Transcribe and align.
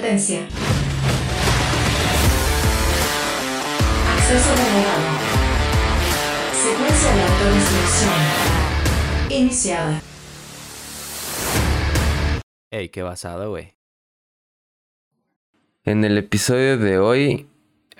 Advertencia. 0.00 0.40
Acceso 4.16 4.50
denegado. 4.56 5.08
Secuencia 6.54 7.14
de 7.14 7.22
autorización. 7.22 8.14
Iniciada. 9.28 10.00
Ey, 12.70 12.88
qué 12.88 13.02
basado, 13.02 13.50
güey. 13.50 13.74
En 15.84 16.04
el 16.04 16.16
episodio 16.16 16.78
de 16.78 16.98
hoy 16.98 17.46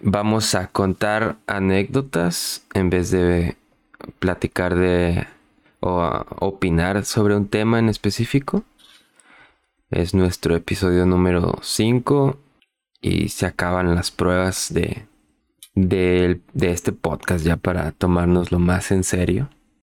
vamos 0.00 0.54
a 0.54 0.68
contar 0.68 1.36
anécdotas 1.46 2.64
en 2.72 2.88
vez 2.88 3.10
de 3.10 3.58
platicar 4.18 4.74
de 4.74 5.26
o 5.80 6.00
a 6.00 6.26
opinar 6.38 7.04
sobre 7.04 7.36
un 7.36 7.46
tema 7.46 7.78
en 7.78 7.90
específico. 7.90 8.64
Es 9.90 10.14
nuestro 10.14 10.54
episodio 10.54 11.04
número 11.04 11.58
5 11.62 12.38
y 13.00 13.28
se 13.30 13.46
acaban 13.46 13.92
las 13.96 14.12
pruebas 14.12 14.72
de, 14.72 15.08
de, 15.74 16.40
de 16.52 16.70
este 16.70 16.92
podcast 16.92 17.44
ya 17.44 17.56
para 17.56 17.90
tomárnoslo 17.90 18.60
más 18.60 18.92
en 18.92 19.02
serio. 19.02 19.50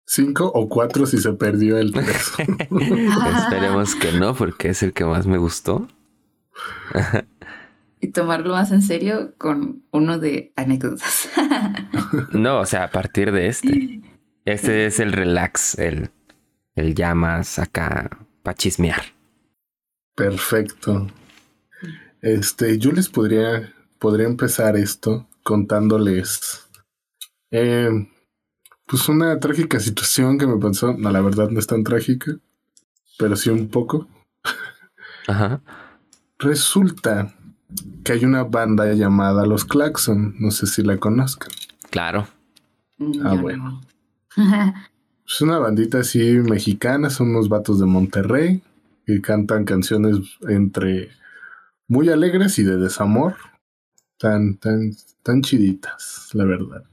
Cinco 0.05 0.51
o 0.53 0.67
cuatro 0.67 1.05
si 1.05 1.19
se 1.19 1.31
perdió 1.33 1.77
el 1.77 1.93
tres. 1.93 2.33
Esperemos 2.39 3.95
que 3.95 4.11
no, 4.13 4.33
porque 4.33 4.69
es 4.69 4.81
el 4.81 4.93
que 4.93 5.05
más 5.05 5.27
me 5.27 5.37
gustó. 5.37 5.87
y 8.01 8.07
tomarlo 8.07 8.53
más 8.53 8.71
en 8.71 8.81
serio 8.81 9.35
con 9.37 9.83
uno 9.91 10.17
de 10.17 10.53
anécdotas. 10.55 11.29
no, 12.31 12.59
o 12.61 12.65
sea, 12.65 12.85
a 12.85 12.89
partir 12.89 13.31
de 13.31 13.47
este. 13.47 14.01
Este 14.45 14.87
es 14.87 14.99
el 14.99 15.13
relax, 15.13 15.77
el, 15.77 16.09
el 16.75 16.95
ya 16.95 17.13
más 17.13 17.59
acá 17.59 18.17
para 18.41 18.57
chismear. 18.57 19.03
Perfecto. 20.15 21.07
Este, 22.21 22.77
yo 22.77 22.91
les 22.91 23.09
podría, 23.09 23.73
podría 23.99 24.27
empezar 24.27 24.77
esto 24.77 25.27
contándoles 25.43 26.63
eh, 27.51 27.89
pues 28.87 29.07
una 29.09 29.39
trágica 29.39 29.79
situación 29.79 30.39
que 30.39 30.47
me 30.47 30.57
pasó. 30.57 30.93
No, 30.93 31.11
la 31.11 31.21
verdad 31.21 31.49
no 31.49 31.59
es 31.59 31.67
tan 31.67 31.83
trágica, 31.83 32.35
pero 33.19 33.35
sí 33.35 33.49
un 33.49 33.67
poco. 33.67 34.07
Ajá. 35.27 35.61
Resulta 36.39 37.33
que 38.03 38.13
hay 38.13 38.25
una 38.25 38.43
banda 38.43 38.91
llamada 38.93 39.45
Los 39.45 39.65
Claxon. 39.65 40.35
No 40.39 40.49
sé 40.51 40.65
si 40.65 40.81
la 40.81 40.97
conozcan. 40.97 41.49
Claro. 41.91 42.27
Ah, 43.23 43.35
bueno. 43.35 43.81
Es 45.27 45.41
una 45.41 45.59
bandita 45.59 45.99
así 45.99 46.19
mexicana, 46.19 47.09
son 47.09 47.29
unos 47.29 47.49
vatos 47.49 47.79
de 47.79 47.85
Monterrey 47.85 48.61
que 49.05 49.21
cantan 49.21 49.65
canciones 49.65 50.17
entre 50.47 51.09
muy 51.87 52.09
alegres 52.09 52.57
y 52.59 52.63
de 52.63 52.77
desamor. 52.77 53.35
Tan, 54.17 54.57
tan, 54.57 54.91
tan 55.21 55.41
chiditas, 55.41 56.29
la 56.33 56.45
verdad. 56.45 56.83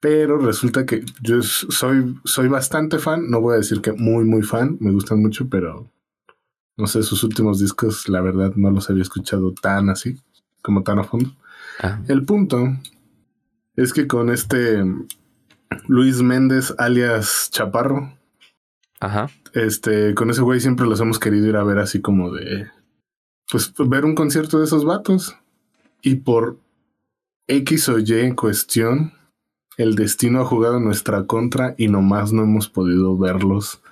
Pero 0.00 0.38
resulta 0.38 0.86
que 0.86 1.04
yo 1.22 1.42
soy, 1.42 2.18
soy 2.24 2.48
bastante 2.48 2.98
fan, 2.98 3.30
no 3.30 3.40
voy 3.40 3.54
a 3.54 3.58
decir 3.58 3.82
que 3.82 3.92
muy, 3.92 4.24
muy 4.24 4.42
fan, 4.42 4.78
me 4.80 4.90
gustan 4.90 5.20
mucho, 5.20 5.48
pero 5.48 5.90
no 6.76 6.86
sé, 6.86 7.02
sus 7.02 7.22
últimos 7.22 7.60
discos, 7.60 8.08
la 8.08 8.22
verdad, 8.22 8.54
no 8.56 8.70
los 8.70 8.88
había 8.88 9.02
escuchado 9.02 9.52
tan 9.52 9.90
así, 9.90 10.16
como 10.62 10.82
tan 10.82 10.98
a 10.98 11.04
fondo. 11.04 11.30
Ah. 11.82 12.00
El 12.08 12.24
punto 12.24 12.74
es 13.76 13.92
que 13.92 14.06
con 14.06 14.30
este 14.30 14.82
Luis 15.86 16.22
Méndez, 16.22 16.74
alias 16.78 17.50
Chaparro, 17.52 18.12
Ajá. 19.00 19.30
este, 19.54 20.14
con 20.14 20.30
ese 20.30 20.42
güey 20.42 20.60
siempre 20.60 20.86
los 20.86 21.00
hemos 21.00 21.18
querido 21.18 21.46
ir 21.46 21.56
a 21.56 21.64
ver 21.64 21.78
así 21.78 22.00
como 22.00 22.30
de, 22.32 22.70
pues, 23.50 23.72
ver 23.78 24.04
un 24.04 24.14
concierto 24.14 24.58
de 24.58 24.64
esos 24.64 24.84
vatos. 24.84 25.36
Y 26.02 26.16
por 26.16 26.58
X 27.46 27.88
o 27.88 27.98
Y 27.98 28.12
en 28.12 28.34
cuestión, 28.34 29.12
el 29.76 29.94
destino 29.94 30.40
ha 30.40 30.44
jugado 30.44 30.76
en 30.76 30.84
nuestra 30.84 31.26
contra 31.26 31.74
y 31.76 31.88
nomás 31.88 32.32
no 32.32 32.42
hemos 32.42 32.68
podido 32.68 33.16
verlos 33.16 33.82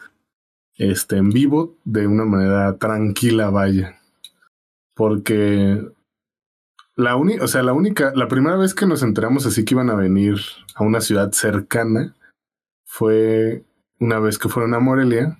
este, 0.76 1.16
en 1.16 1.30
vivo 1.30 1.76
de 1.84 2.06
una 2.06 2.24
manera 2.24 2.76
tranquila, 2.76 3.50
vaya. 3.50 4.00
Porque 4.94 5.82
la 6.94 7.16
única, 7.16 7.44
o 7.44 7.48
sea, 7.48 7.62
la 7.62 7.72
única, 7.72 8.12
la 8.14 8.28
primera 8.28 8.56
vez 8.56 8.74
que 8.74 8.86
nos 8.86 9.02
enteramos 9.02 9.46
así 9.46 9.64
que 9.64 9.74
iban 9.74 9.90
a 9.90 9.94
venir 9.94 10.36
a 10.74 10.84
una 10.84 11.00
ciudad 11.00 11.32
cercana 11.32 12.14
fue 12.84 13.64
una 14.00 14.18
vez 14.18 14.38
que 14.38 14.48
fueron 14.48 14.74
a 14.74 14.80
Morelia 14.80 15.38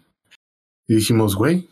y 0.87 0.97
dijimos, 0.97 1.37
güey, 1.37 1.69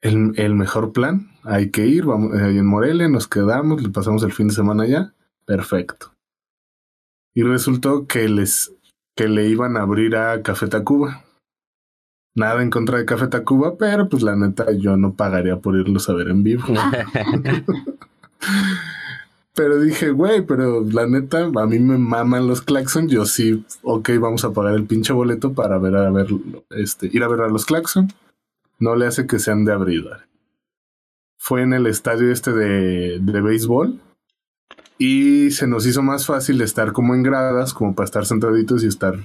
el, 0.00 0.32
el 0.36 0.54
mejor 0.54 0.92
plan, 0.92 1.30
hay 1.42 1.70
que 1.70 1.86
ir, 1.86 2.04
vamos, 2.04 2.32
ahí 2.34 2.58
en 2.58 2.66
Morelia 2.66 3.08
nos 3.08 3.28
quedamos, 3.28 3.82
le 3.82 3.88
pasamos 3.88 4.22
el 4.22 4.32
fin 4.32 4.48
de 4.48 4.54
semana 4.54 4.84
allá, 4.84 5.14
perfecto. 5.44 6.12
Y 7.34 7.42
resultó 7.42 8.06
que 8.06 8.28
les, 8.28 8.74
que 9.16 9.28
le 9.28 9.48
iban 9.48 9.76
a 9.76 9.82
abrir 9.82 10.16
a 10.16 10.42
Café 10.42 10.66
Tacuba. 10.66 11.24
Nada 12.34 12.62
en 12.62 12.70
contra 12.70 12.98
de 12.98 13.04
Café 13.04 13.28
Tacuba, 13.28 13.76
pero 13.78 14.08
pues 14.08 14.22
la 14.22 14.36
neta 14.36 14.66
yo 14.72 14.96
no 14.96 15.14
pagaría 15.14 15.58
por 15.58 15.76
irlos 15.76 16.08
a 16.08 16.14
ver 16.14 16.28
en 16.28 16.42
vivo. 16.42 16.64
Pero 19.58 19.80
dije, 19.80 20.10
güey, 20.10 20.42
pero 20.42 20.84
la 20.84 21.08
neta, 21.08 21.46
a 21.46 21.66
mí 21.66 21.80
me 21.80 21.98
maman 21.98 22.46
los 22.46 22.62
Claxon. 22.62 23.08
Yo 23.08 23.24
sí, 23.24 23.64
ok, 23.82 24.10
vamos 24.20 24.44
a 24.44 24.52
pagar 24.52 24.74
el 24.74 24.84
pinche 24.84 25.12
boleto 25.12 25.52
para 25.52 25.78
ver 25.78 25.96
a 25.96 26.08
ver, 26.12 26.28
este, 26.70 27.10
ir 27.12 27.24
a 27.24 27.28
ver 27.28 27.40
a 27.40 27.48
los 27.48 27.66
Claxon. 27.66 28.06
No 28.78 28.94
le 28.94 29.08
hace 29.08 29.26
que 29.26 29.40
sean 29.40 29.64
de 29.64 29.72
abrir. 29.72 30.04
Fue 31.38 31.62
en 31.62 31.72
el 31.72 31.88
estadio 31.88 32.30
este 32.30 32.52
de, 32.52 33.18
de 33.18 33.40
béisbol. 33.40 34.00
Y 34.96 35.50
se 35.50 35.66
nos 35.66 35.86
hizo 35.86 36.04
más 36.04 36.24
fácil 36.24 36.60
estar 36.60 36.92
como 36.92 37.16
en 37.16 37.24
gradas, 37.24 37.74
como 37.74 37.96
para 37.96 38.04
estar 38.04 38.26
sentaditos 38.26 38.84
y 38.84 38.86
estar 38.86 39.16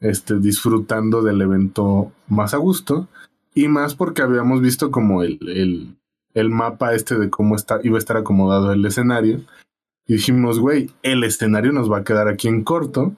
este, 0.00 0.38
disfrutando 0.40 1.22
del 1.22 1.40
evento 1.40 2.12
más 2.26 2.52
a 2.52 2.58
gusto. 2.58 3.08
Y 3.54 3.68
más 3.68 3.94
porque 3.94 4.20
habíamos 4.20 4.60
visto 4.60 4.90
como 4.90 5.22
el, 5.22 5.38
el, 5.48 5.97
el 6.34 6.50
mapa 6.50 6.94
este 6.94 7.18
de 7.18 7.30
cómo 7.30 7.56
está, 7.56 7.80
iba 7.82 7.96
a 7.96 7.98
estar 7.98 8.16
acomodado 8.16 8.72
el 8.72 8.84
escenario. 8.84 9.40
Y 10.06 10.14
dijimos, 10.14 10.58
güey, 10.58 10.90
el 11.02 11.24
escenario 11.24 11.72
nos 11.72 11.90
va 11.90 11.98
a 11.98 12.04
quedar 12.04 12.28
aquí 12.28 12.48
en 12.48 12.64
corto. 12.64 13.14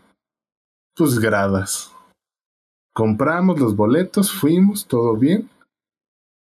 Pues 0.96 1.18
gradas. 1.18 1.94
Compramos 2.92 3.60
los 3.60 3.76
boletos, 3.76 4.32
fuimos, 4.32 4.86
todo 4.86 5.16
bien. 5.16 5.48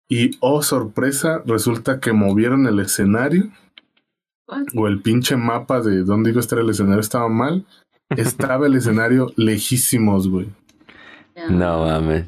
Y 0.10 0.32
oh 0.42 0.62
sorpresa, 0.62 1.42
resulta 1.46 2.00
que 2.00 2.12
movieron 2.12 2.68
el 2.68 2.80
escenario. 2.80 3.50
O 4.76 4.88
el 4.88 5.02
pinche 5.02 5.38
mapa 5.38 5.80
de 5.80 6.04
dónde 6.04 6.32
iba 6.32 6.40
a 6.40 6.42
estar 6.42 6.60
el 6.60 6.70
escenario 6.70 7.00
estaba 7.00 7.30
mal. 7.30 7.66
Estaba 8.10 8.68
el 8.68 8.76
escenario 8.76 9.32
lejísimos, 9.38 10.28
güey. 10.28 10.50
No 11.50 11.86
mames. 11.86 12.28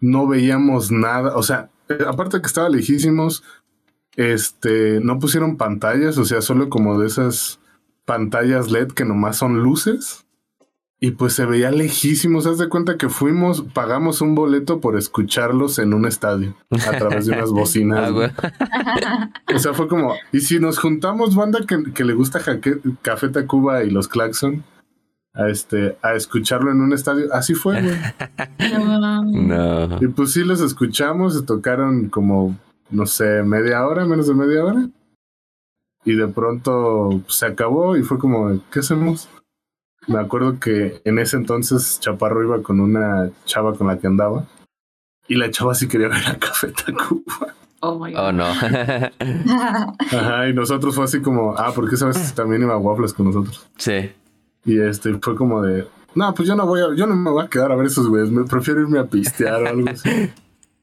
No 0.00 0.26
veíamos 0.26 0.90
nada. 0.90 1.36
O 1.36 1.42
sea, 1.42 1.68
aparte 2.06 2.38
de 2.38 2.40
que 2.40 2.46
estaba 2.46 2.70
lejísimos, 2.70 3.44
este, 4.16 5.00
no 5.00 5.18
pusieron 5.18 5.56
pantallas, 5.56 6.18
o 6.18 6.24
sea, 6.24 6.42
solo 6.42 6.68
como 6.68 6.98
de 6.98 7.06
esas 7.06 7.60
pantallas 8.04 8.70
LED 8.70 8.88
que 8.88 9.04
nomás 9.04 9.36
son 9.36 9.62
luces. 9.62 10.26
Y 11.02 11.12
pues 11.12 11.32
se 11.32 11.46
veía 11.46 11.70
lejísimos. 11.70 12.46
Haz 12.46 12.58
de 12.58 12.68
cuenta 12.68 12.98
que 12.98 13.08
fuimos, 13.08 13.62
pagamos 13.72 14.20
un 14.20 14.34
boleto 14.34 14.80
por 14.80 14.98
escucharlos 14.98 15.78
en 15.78 15.94
un 15.94 16.04
estadio 16.04 16.54
a 16.70 16.98
través 16.98 17.24
de 17.24 17.32
unas 17.32 17.50
bocinas. 17.52 18.12
Ah, 18.12 19.30
o 19.54 19.58
sea, 19.58 19.72
fue 19.72 19.88
como, 19.88 20.14
y 20.30 20.40
si 20.40 20.60
nos 20.60 20.78
juntamos 20.78 21.34
banda 21.34 21.60
que, 21.66 21.92
que 21.94 22.04
le 22.04 22.12
gusta 22.12 22.38
Jaque, 22.40 22.80
Café 23.00 23.30
Tacuba 23.30 23.82
y 23.82 23.90
los 23.90 24.08
Claxon 24.08 24.62
a 25.32 25.48
este 25.48 25.96
a 26.02 26.14
escucharlo 26.14 26.70
en 26.70 26.80
un 26.80 26.92
estadio, 26.92 27.32
así 27.32 27.54
fue, 27.54 27.80
güey. 27.80 27.96
No. 29.32 29.98
Y 30.00 30.08
pues 30.08 30.32
sí 30.32 30.44
los 30.44 30.60
escuchamos, 30.60 31.34
se 31.34 31.42
tocaron 31.42 32.08
como, 32.08 32.56
no 32.90 33.06
sé, 33.06 33.42
media 33.42 33.86
hora, 33.86 34.04
menos 34.04 34.26
de 34.26 34.34
media 34.34 34.64
hora. 34.64 34.88
Y 36.04 36.14
de 36.14 36.28
pronto 36.28 37.22
se 37.28 37.46
acabó 37.46 37.96
y 37.96 38.02
fue 38.02 38.18
como, 38.18 38.60
¿qué 38.72 38.80
hacemos? 38.80 39.28
Me 40.06 40.18
acuerdo 40.18 40.58
que 40.58 41.02
en 41.04 41.18
ese 41.18 41.36
entonces 41.36 42.00
Chaparro 42.00 42.42
iba 42.42 42.62
con 42.62 42.80
una 42.80 43.30
chava 43.44 43.74
con 43.74 43.86
la 43.86 43.98
que 43.98 44.06
andaba. 44.06 44.46
Y 45.28 45.36
la 45.36 45.50
chava 45.50 45.74
sí 45.74 45.86
quería 45.88 46.08
ver 46.08 46.26
a 46.26 46.38
Café 46.38 46.68
Tacuba. 46.68 47.54
Oh 47.80 47.98
my 47.98 48.12
God. 48.12 48.20
Oh, 48.20 48.32
no. 48.32 48.44
Ajá, 50.10 50.48
y 50.48 50.54
nosotros 50.54 50.94
fue 50.94 51.04
así 51.04 51.20
como, 51.20 51.54
ah, 51.56 51.72
porque 51.74 51.96
sabes 51.96 52.34
también 52.34 52.62
iba 52.62 52.74
a 52.74 52.78
Waffles 52.78 53.14
con 53.14 53.26
nosotros. 53.26 53.68
sí. 53.76 54.12
Y 54.62 54.78
este 54.78 55.14
fue 55.22 55.34
como 55.34 55.62
de, 55.62 55.88
no, 56.14 56.34
pues 56.34 56.46
yo 56.46 56.54
no 56.54 56.66
voy 56.66 56.80
a, 56.80 56.94
yo 56.94 57.06
no 57.06 57.16
me 57.16 57.30
voy 57.30 57.42
a 57.42 57.48
quedar 57.48 57.72
a 57.72 57.76
ver 57.76 57.86
esos 57.86 58.06
güeyes, 58.06 58.30
me 58.30 58.44
prefiero 58.44 58.82
irme 58.82 58.98
a 58.98 59.06
pistear 59.06 59.62
o 59.62 59.68
algo 59.68 59.88
así. 59.88 60.30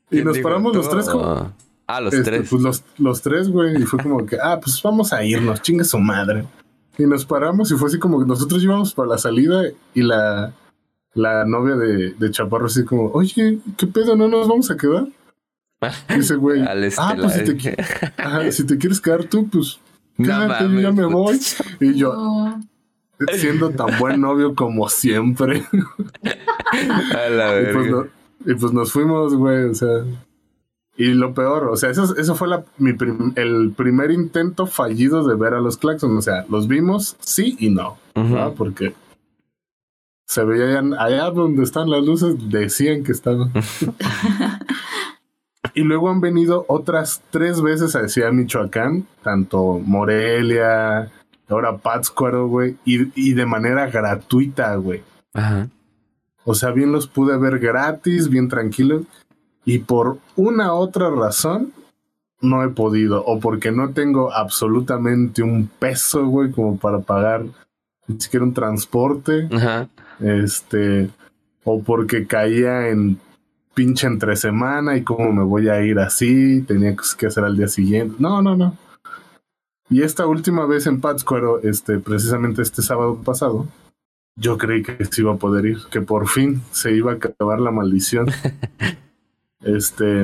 Y 0.09 0.23
nos 0.23 0.39
paramos 0.39 0.73
los 0.73 0.89
tres 0.89 1.09
como, 1.09 1.51
Ah, 1.87 2.01
los 2.01 2.13
este, 2.13 2.29
tres. 2.29 2.49
Pues 2.49 2.61
los, 2.61 2.83
los 2.97 3.21
tres, 3.21 3.49
güey. 3.49 3.81
Y 3.81 3.85
fue 3.85 3.99
como 4.03 4.25
que, 4.25 4.37
ah, 4.41 4.59
pues 4.61 4.81
vamos 4.83 5.13
a 5.13 5.23
irnos, 5.23 5.61
chingue 5.61 5.83
su 5.85 5.97
madre. 5.99 6.45
Y 6.97 7.05
nos 7.05 7.25
paramos 7.25 7.71
y 7.71 7.75
fue 7.75 7.87
así 7.89 7.97
como 7.99 8.19
que 8.19 8.25
nosotros 8.25 8.61
íbamos 8.63 8.93
para 8.93 9.09
la 9.09 9.17
salida 9.17 9.63
y 9.93 10.01
la, 10.01 10.53
la 11.13 11.45
novia 11.45 11.75
de, 11.75 12.11
de 12.13 12.31
Chaparro 12.31 12.65
así 12.65 12.83
como, 12.83 13.11
oye, 13.11 13.59
¿qué 13.77 13.87
pedo? 13.87 14.15
¿No 14.15 14.27
nos 14.27 14.47
vamos 14.47 14.69
a 14.71 14.75
quedar? 14.77 15.07
Dice, 16.15 16.35
güey, 16.35 16.61
ah, 16.63 16.73
pues 17.15 17.33
si 17.33 17.43
te, 17.43 17.51
estelar. 17.51 17.77
qui- 17.77 18.13
ajá, 18.17 18.51
si 18.51 18.65
te 18.65 18.77
quieres 18.77 18.99
quedar 18.99 19.23
tú, 19.25 19.47
pues 19.47 19.79
No 20.17 20.25
quédate, 20.25 20.63
yo 20.73 20.79
ya 20.81 20.91
me 20.91 21.05
voy. 21.05 21.39
Y 21.79 21.93
yo, 21.93 22.13
No. 22.13 22.61
siendo 23.35 23.69
tan 23.69 23.97
buen 23.99 24.19
novio 24.19 24.55
como 24.55 24.89
siempre. 24.89 25.63
A 27.15 27.29
la 27.29 27.61
Y 27.61 27.73
pues, 27.73 27.91
no- 27.91 28.07
y 28.45 28.53
pues 28.55 28.73
nos 28.73 28.91
fuimos, 28.91 29.35
güey, 29.35 29.65
o 29.65 29.73
sea. 29.75 30.03
Y 30.99 31.13
lo 31.13 31.33
peor, 31.35 31.65
o 31.69 31.77
sea, 31.77 31.91
eso, 31.91 32.15
eso 32.17 32.33
fue 32.35 32.47
la, 32.47 32.65
mi 32.79 32.93
prim- 32.93 33.31
el 33.35 33.71
primer 33.77 34.09
intento 34.09 34.65
fallido 34.65 35.25
de 35.27 35.35
ver 35.35 35.53
a 35.53 35.61
los 35.61 35.77
Claxon. 35.77 36.17
O 36.17 36.21
sea, 36.23 36.43
los 36.49 36.67
vimos, 36.67 37.15
sí 37.19 37.55
y 37.59 37.69
no. 37.69 37.97
Porque 38.55 38.93
se 40.25 40.43
veían 40.43 40.95
allá 40.95 41.29
donde 41.29 41.61
están 41.63 41.89
las 41.91 42.03
luces, 42.03 42.35
decían 42.49 43.03
que 43.03 43.11
estaban. 43.11 43.51
y 45.73 45.81
luego 45.81 46.09
han 46.09 46.21
venido 46.21 46.65
otras 46.67 47.21
tres 47.29 47.61
veces 47.61 47.95
a 47.95 48.07
Ciudad 48.07 48.31
Michoacán, 48.31 49.05
tanto 49.23 49.79
Morelia, 49.83 51.11
ahora 51.47 51.77
Pátzcuaro, 51.77 52.47
güey, 52.47 52.77
y, 52.85 53.11
y 53.29 53.33
de 53.33 53.45
manera 53.45 53.87
gratuita, 53.89 54.75
güey. 54.77 55.03
Ajá. 55.33 55.67
O 56.43 56.55
sea, 56.55 56.71
bien 56.71 56.91
los 56.91 57.07
pude 57.07 57.37
ver 57.37 57.59
gratis, 57.59 58.29
bien 58.29 58.47
tranquilos. 58.47 59.03
Y 59.67 59.79
por 59.79 60.19
una 60.37 60.71
otra 60.71 61.09
razón, 61.09 61.73
no 62.39 62.63
he 62.63 62.69
podido. 62.69 63.21
O 63.25 63.41
porque 63.41 63.69
no 63.69 63.89
tengo 63.89 64.31
absolutamente 64.31 65.43
un 65.43 65.67
peso, 65.67 66.25
güey, 66.25 66.51
como 66.51 66.77
para 66.77 66.99
pagar 66.99 67.43
ni 68.07 68.17
siquiera 68.17 68.45
un 68.45 68.53
transporte. 68.53 69.49
Ajá. 69.51 69.89
Este. 70.21 71.09
O 71.65 71.83
porque 71.83 72.25
caía 72.25 72.87
en 72.87 73.19
pinche 73.73 74.07
entre 74.07 74.37
semana 74.37 74.95
y 74.95 75.03
cómo 75.03 75.33
me 75.33 75.43
voy 75.43 75.67
a 75.67 75.83
ir 75.83 75.99
así. 75.99 76.61
Tenía 76.61 76.95
que 76.95 77.27
hacer 77.27 77.43
al 77.43 77.57
día 77.57 77.67
siguiente. 77.67 78.15
No, 78.19 78.41
no, 78.41 78.55
no. 78.55 78.77
Y 79.89 80.03
esta 80.03 80.27
última 80.27 80.65
vez 80.65 80.87
en 80.87 81.01
Pátzcuaro, 81.01 81.59
este, 81.61 81.99
precisamente 81.99 82.61
este 82.61 82.81
sábado 82.81 83.21
pasado, 83.21 83.67
yo 84.37 84.57
creí 84.57 84.81
que 84.81 85.03
se 85.03 85.21
iba 85.21 85.33
a 85.33 85.37
poder 85.37 85.65
ir, 85.65 85.79
que 85.91 85.99
por 85.99 86.29
fin 86.29 86.61
se 86.71 86.95
iba 86.95 87.11
a 87.11 87.15
acabar 87.15 87.59
la 87.59 87.71
maldición. 87.71 88.27
este, 89.61 90.23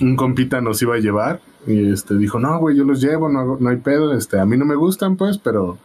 un 0.00 0.16
compita 0.16 0.60
nos 0.60 0.80
iba 0.82 0.94
a 0.96 1.00
llevar 1.00 1.40
y 1.66 1.90
este 1.90 2.16
dijo, 2.16 2.38
no, 2.38 2.58
güey, 2.58 2.76
yo 2.76 2.84
los 2.84 3.00
llevo, 3.00 3.28
no, 3.28 3.40
hago- 3.40 3.56
no 3.60 3.68
hay 3.70 3.76
pedo, 3.78 4.12
este, 4.12 4.38
a 4.38 4.44
mí 4.46 4.56
no 4.56 4.64
me 4.64 4.74
gustan, 4.74 5.16
pues, 5.16 5.38
pero 5.38 5.78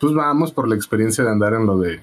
pues 0.00 0.12
vamos 0.14 0.52
por 0.52 0.68
la 0.68 0.74
experiencia 0.74 1.24
de 1.24 1.30
andar 1.30 1.54
en 1.54 1.66
lo 1.66 1.78
de 1.78 2.00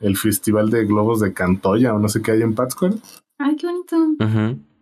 el 0.00 0.16
festival 0.16 0.68
de 0.70 0.84
globos 0.84 1.20
de 1.20 1.32
Cantoya 1.32 1.94
o 1.94 1.98
no 1.98 2.08
sé 2.08 2.20
qué 2.20 2.32
hay 2.32 2.42
en 2.42 2.54
Pátzcuaro. 2.54 2.96
Ay, 3.38 3.56
qué 3.56 3.66
bonito. 3.66 3.96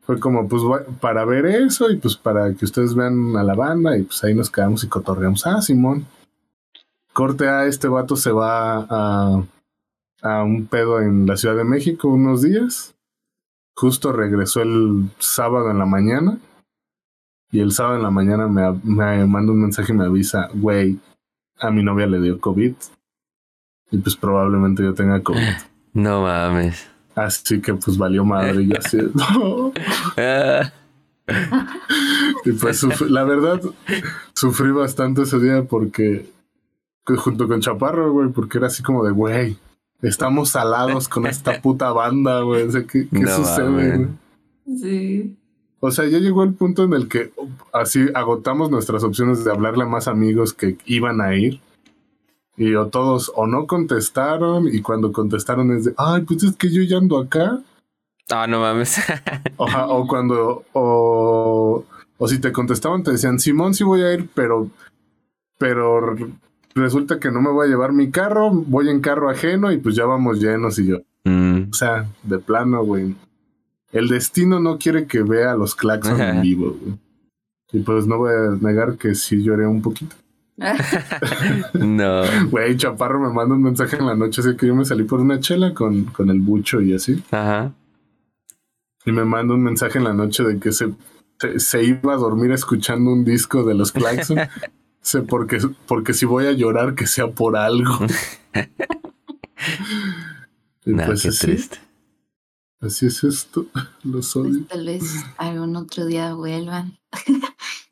Fue 0.03 0.19
como, 0.19 0.49
pues, 0.49 0.63
para 1.01 1.25
ver 1.25 1.47
eso 1.47 1.91
y 1.91 1.97
pues 1.97 2.17
para 2.17 2.53
que 2.55 2.65
ustedes 2.65 2.95
vean 2.95 3.37
a 3.37 3.43
la 3.45 3.55
banda 3.55 3.97
y 3.97 4.03
pues 4.03 4.23
ahí 4.25 4.35
nos 4.35 4.51
quedamos 4.51 4.83
y 4.85 4.89
cotorreamos. 4.89 5.47
Ah, 5.47 5.63
Simón. 5.63 6.07
Corte 7.13 7.49
A, 7.49 7.67
este 7.67 7.87
vato 7.89 8.17
se 8.17 8.33
va 8.33 8.87
a, 8.91 9.43
a 10.23 10.43
un 10.43 10.67
pedo 10.67 11.01
en 11.01 11.27
la 11.27 11.37
Ciudad 11.37 11.57
de 11.57 11.65
México 11.65 12.09
unos 12.09 12.43
días. 12.43 12.94
Justo 13.77 14.13
regresó 14.13 14.63
el 14.63 15.11
sábado 15.19 15.71
en 15.71 15.79
la 15.79 15.87
mañana. 15.87 16.39
Y 17.51 17.61
el 17.61 17.73
sábado 17.73 17.97
en 17.97 18.03
la 18.03 18.11
mañana 18.11 18.49
me, 18.49 18.63
me 18.83 19.27
manda 19.27 19.53
un 19.53 19.63
mensaje 19.63 19.93
y 19.93 19.97
me 19.97 20.05
avisa, 20.05 20.49
güey, 20.55 20.99
a 21.59 21.71
mi 21.71 21.83
novia 21.83 22.07
le 22.07 22.21
dio 22.21 22.41
COVID. 22.41 22.75
Y 23.91 23.99
pues 23.99 24.17
probablemente 24.17 24.83
yo 24.83 24.95
tenga 24.95 25.23
COVID. 25.23 25.41
No 25.95 26.23
mames. 26.23 26.91
Así 27.15 27.61
que 27.61 27.73
pues 27.75 27.97
valió 27.97 28.25
madre. 28.25 28.63
Y 28.63 28.67
yo 28.67 28.79
así, 28.79 28.99
no. 29.15 29.73
Y 32.45 32.53
pues 32.53 32.83
la 33.09 33.25
verdad, 33.25 33.63
sufrí 34.35 34.71
bastante 34.73 35.23
ese 35.23 35.39
día 35.39 35.63
porque, 35.63 36.29
que 37.07 37.17
junto 37.17 37.49
con 37.49 37.61
Chaparro, 37.61 38.13
güey, 38.13 38.29
porque 38.29 38.59
era 38.59 38.67
así 38.67 38.83
como 38.83 39.05
de, 39.05 39.13
güey, 39.13 39.57
estamos 40.09 40.51
salados 40.51 41.09
con 41.09 41.27
esta 41.27 41.61
puta 41.63 41.93
banda, 41.93 42.41
güey. 42.41 42.63
O 42.63 42.71
sea, 42.71 42.83
¿qué, 42.85 43.09
qué 43.09 43.21
No 43.21 43.37
sucede, 43.37 43.71
güey? 43.71 44.09
Sí. 44.79 45.37
O 45.81 45.91
sea, 45.91 46.07
ya 46.07 46.19
llegó 46.19 46.45
el 46.45 46.55
punto 46.55 46.85
en 46.85 46.95
el 46.95 47.09
que 47.09 47.33
así 47.73 48.07
agotamos 48.15 48.71
nuestras 48.71 49.05
opciones 49.05 49.45
de 49.45 49.51
hablarle 49.51 49.85
a 49.85 49.89
más 49.89 50.09
amigos 50.09 50.55
que 50.55 50.79
iban 50.87 51.21
a 51.21 51.35
ir. 51.35 51.61
Y 52.57 52.75
o 52.75 52.87
todos 52.87 53.33
o 53.35 53.47
no 53.47 53.67
contestaron 53.67 54.69
y 54.69 54.81
cuando 54.81 55.13
contestaron 55.13 55.73
es 55.73 55.85
de, 55.85 55.95
ay, 55.99 56.23
pues 56.23 56.45
es 56.45 56.57
que 56.57 56.71
yo 56.71 56.83
ya 56.83 56.99
ando 56.99 57.19
acá. 57.19 57.61
Ah, 58.31 58.47
no 58.47 58.61
mames. 58.61 58.97
Oja, 59.57 59.89
o 59.89 60.07
cuando, 60.07 60.65
o, 60.73 61.85
o 62.17 62.29
si 62.29 62.39
te 62.39 62.53
contestaban, 62.53 63.03
te 63.03 63.11
decían, 63.11 63.39
Simón, 63.39 63.75
sí 63.75 63.85
voy 63.85 64.03
a 64.03 64.15
ir, 64.15 64.31
pero, 64.35 64.71
pero 65.59 66.17
resulta 66.75 67.19
que 67.21 67.31
no 67.31 67.41
me 67.41 67.51
voy 67.51 67.67
a 67.67 67.71
llevar 67.71 67.93
mi 67.93 68.11
carro, 68.11 68.51
voy 68.51 68.89
en 68.89 69.01
carro 69.01 69.31
ajeno 69.31 69.71
y 69.73 69.79
pues 69.79 69.95
ya 69.95 70.07
vamos 70.07 70.41
llenos 70.41 70.79
y 70.79 70.87
yo. 70.87 70.99
Mm, 71.25 71.71
O 71.71 71.75
sea, 71.75 72.07
de 72.23 72.39
plano, 72.39 72.85
güey. 72.85 73.15
El 73.93 74.09
destino 74.09 74.59
no 74.61 74.79
quiere 74.79 75.07
que 75.07 75.23
vea 75.23 75.53
a 75.53 75.57
los 75.57 75.75
claxon 75.75 76.15
Ajá. 76.15 76.31
en 76.31 76.43
vivo, 76.43 76.77
güey. 76.81 76.99
Y 77.73 77.81
pues 77.81 78.07
no 78.07 78.19
voy 78.19 78.33
a 78.33 78.57
negar 78.61 78.97
que 78.97 79.15
sí 79.15 79.43
lloré 79.43 79.67
un 79.67 79.83
poquito. 79.83 80.15
no. 81.75 82.23
Güey, 82.51 82.77
Chaparro 82.77 83.21
me 83.21 83.33
manda 83.33 83.55
un 83.55 83.63
mensaje 83.63 83.97
en 83.97 84.07
la 84.07 84.15
noche, 84.15 84.41
así 84.41 84.57
que 84.57 84.67
yo 84.67 84.75
me 84.75 84.85
salí 84.85 85.05
por 85.05 85.21
una 85.21 85.41
chela 85.41 85.75
con, 85.75 86.05
con 86.05 86.31
el 86.31 86.41
bucho 86.41 86.81
y 86.81 86.95
así. 86.95 87.23
Ajá. 87.31 87.73
Y 89.07 89.13
me 89.13 89.25
manda 89.25 89.55
un 89.55 89.63
mensaje 89.63 89.99
en 89.99 90.05
la 90.05 90.13
noche 90.15 90.43
de 90.45 90.59
que 90.59 90.73
se, 90.73 90.93
se, 91.39 91.59
se 91.61 91.85
iba 91.85 92.15
a 92.15 92.17
dormir 92.17 92.53
escuchando 92.53 93.13
un 93.13 93.25
disco 93.25 93.65
de 93.65 93.75
los 93.75 93.93
Claxon. 93.93 94.39
Sé 95.05 95.21
porque, 95.23 95.59
porque 95.87 96.15
si 96.15 96.27
voy 96.27 96.47
a 96.47 96.53
llorar, 96.53 96.95
que 96.95 97.07
sea 97.07 97.29
por 97.29 97.57
algo. 97.57 97.99
No, 100.85 101.07
pues 101.07 101.23
qué 101.23 101.29
así, 101.29 101.47
triste. 101.47 101.79
así 102.81 103.07
es 103.07 103.25
esto. 103.25 103.67
Los 104.03 104.37
odio. 104.37 104.59
Pues 104.59 104.69
tal 104.69 104.85
vez 104.85 105.25
algún 105.39 105.75
otro 105.77 106.05
día 106.05 106.35
vuelvan. 106.35 106.99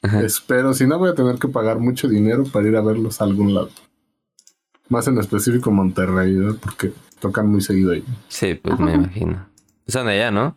Espero, 0.03 0.75
si 0.75 0.87
no 0.87 0.99
voy 0.99 1.09
a 1.09 1.15
tener 1.15 1.37
que 1.39 1.49
pagar 1.49 1.79
mucho 1.79 2.07
dinero 2.09 2.45
para 2.45 2.69
ir 2.69 2.77
a 2.77 2.83
verlos 2.83 3.21
a 3.21 3.25
algún 3.25 3.55
lado. 3.55 3.71
Más 4.91 5.09
en 5.09 5.17
específico 5.17 5.71
Monterrey, 5.71 6.35
¿no? 6.35 6.55
porque 6.57 6.93
tocan 7.19 7.49
muy 7.49 7.63
seguido 7.63 7.93
ahí. 7.93 8.05
Sí, 8.29 8.55
pues 8.57 8.79
me 8.79 8.93
imagino. 8.93 9.49
Son 9.87 10.07
de 10.07 10.13
allá, 10.13 10.31
¿no? 10.31 10.55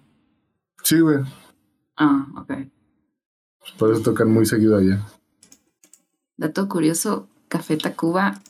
Sí, 0.84 1.00
güey. 1.00 1.20
Ah, 1.96 2.28
ok. 2.36 2.54
Por 3.78 3.94
eso 3.94 4.02
tocan 4.02 4.30
muy 4.30 4.46
seguido 4.46 4.78
allá. 4.78 5.00
Dato 6.38 6.68
curioso, 6.68 7.28
Café 7.48 7.78
Tacuba 7.78 8.42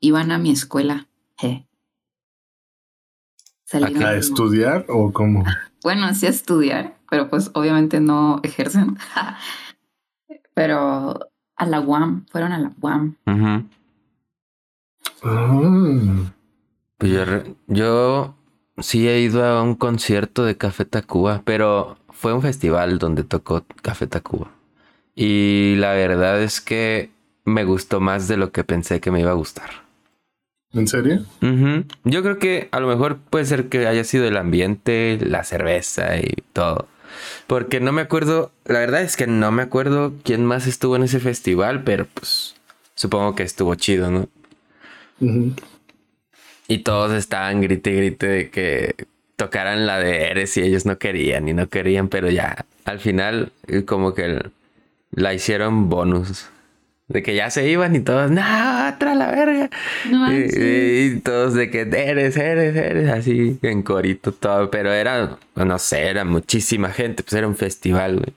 iban 0.00 0.30
a 0.30 0.38
mi 0.38 0.50
escuela. 0.50 1.06
Je. 1.38 1.66
Salieron 3.64 4.02
¿A 4.02 4.14
estudiar 4.14 4.86
o 4.88 5.12
cómo? 5.12 5.44
Bueno, 5.82 6.12
sí 6.14 6.26
a 6.26 6.30
estudiar, 6.30 6.96
pero 7.10 7.28
pues 7.28 7.50
obviamente 7.54 8.00
no 8.00 8.40
ejercen. 8.42 8.96
pero 10.54 11.18
a 11.56 11.66
la 11.66 11.80
UAM, 11.80 12.26
fueron 12.30 12.52
a 12.52 12.58
la 12.58 12.72
UAM. 12.80 13.16
Ah. 15.22 16.32
Pues 16.98 17.12
yo, 17.12 17.24
yo 17.66 18.34
sí 18.78 19.08
he 19.08 19.20
ido 19.20 19.44
a 19.44 19.62
un 19.62 19.74
concierto 19.74 20.44
de 20.44 20.56
Café 20.56 20.84
Tacuba, 20.84 21.42
pero 21.44 21.98
fue 22.10 22.32
un 22.32 22.42
festival 22.42 22.98
donde 22.98 23.24
tocó 23.24 23.64
Café 23.82 24.06
Tacuba. 24.06 24.50
Y 25.14 25.76
la 25.76 25.92
verdad 25.92 26.42
es 26.42 26.60
que 26.60 27.10
me 27.46 27.64
gustó 27.64 28.00
más 28.00 28.28
de 28.28 28.36
lo 28.36 28.52
que 28.52 28.64
pensé 28.64 29.00
que 29.00 29.10
me 29.10 29.20
iba 29.20 29.30
a 29.30 29.34
gustar. 29.34 29.70
¿En 30.72 30.86
serio? 30.86 31.24
Yo 32.04 32.22
creo 32.22 32.38
que 32.38 32.68
a 32.72 32.80
lo 32.80 32.88
mejor 32.88 33.16
puede 33.16 33.46
ser 33.46 33.68
que 33.68 33.86
haya 33.86 34.04
sido 34.04 34.26
el 34.26 34.36
ambiente, 34.36 35.18
la 35.22 35.42
cerveza 35.44 36.18
y 36.18 36.34
todo. 36.52 36.86
Porque 37.46 37.80
no 37.80 37.92
me 37.92 38.02
acuerdo, 38.02 38.50
la 38.66 38.80
verdad 38.80 39.00
es 39.00 39.16
que 39.16 39.26
no 39.26 39.52
me 39.52 39.62
acuerdo 39.62 40.12
quién 40.22 40.44
más 40.44 40.66
estuvo 40.66 40.96
en 40.96 41.04
ese 41.04 41.20
festival, 41.20 41.84
pero 41.84 42.06
pues 42.12 42.56
supongo 42.94 43.34
que 43.34 43.44
estuvo 43.44 43.74
chido, 43.76 44.10
¿no? 44.10 44.28
Y 46.68 46.78
todos 46.78 47.12
estaban 47.12 47.62
grite 47.62 47.92
y 47.92 47.96
grite 47.96 48.26
de 48.26 48.50
que 48.50 49.06
tocaran 49.36 49.86
la 49.86 49.98
de 49.98 50.26
Eres 50.30 50.56
y 50.56 50.62
ellos 50.62 50.84
no 50.84 50.98
querían 50.98 51.48
y 51.48 51.54
no 51.54 51.68
querían, 51.68 52.08
pero 52.08 52.28
ya 52.28 52.66
al 52.84 52.98
final 52.98 53.52
como 53.86 54.14
que 54.14 54.50
la 55.12 55.32
hicieron 55.32 55.88
bonus. 55.88 56.50
De 57.08 57.22
que 57.22 57.36
ya 57.36 57.50
se 57.50 57.68
iban 57.68 57.94
y 57.94 58.00
todos, 58.00 58.30
no, 58.32 58.40
otra 58.88 59.14
la 59.14 59.30
verga. 59.30 59.70
No 60.10 60.26
Y, 60.32 60.40
manches. 60.40 60.56
y 61.16 61.20
todos 61.20 61.54
de 61.54 61.70
que 61.70 61.82
eres, 61.82 62.36
eres, 62.36 62.74
eres, 62.74 63.08
así 63.10 63.58
en 63.62 63.82
corito 63.82 64.32
todo. 64.32 64.70
Pero 64.70 64.92
era, 64.92 65.38
no 65.54 65.78
sé, 65.78 66.00
era 66.08 66.24
muchísima 66.24 66.90
gente, 66.90 67.22
pues 67.22 67.34
era 67.34 67.46
un 67.46 67.56
festival, 67.56 68.16
güey. 68.16 68.32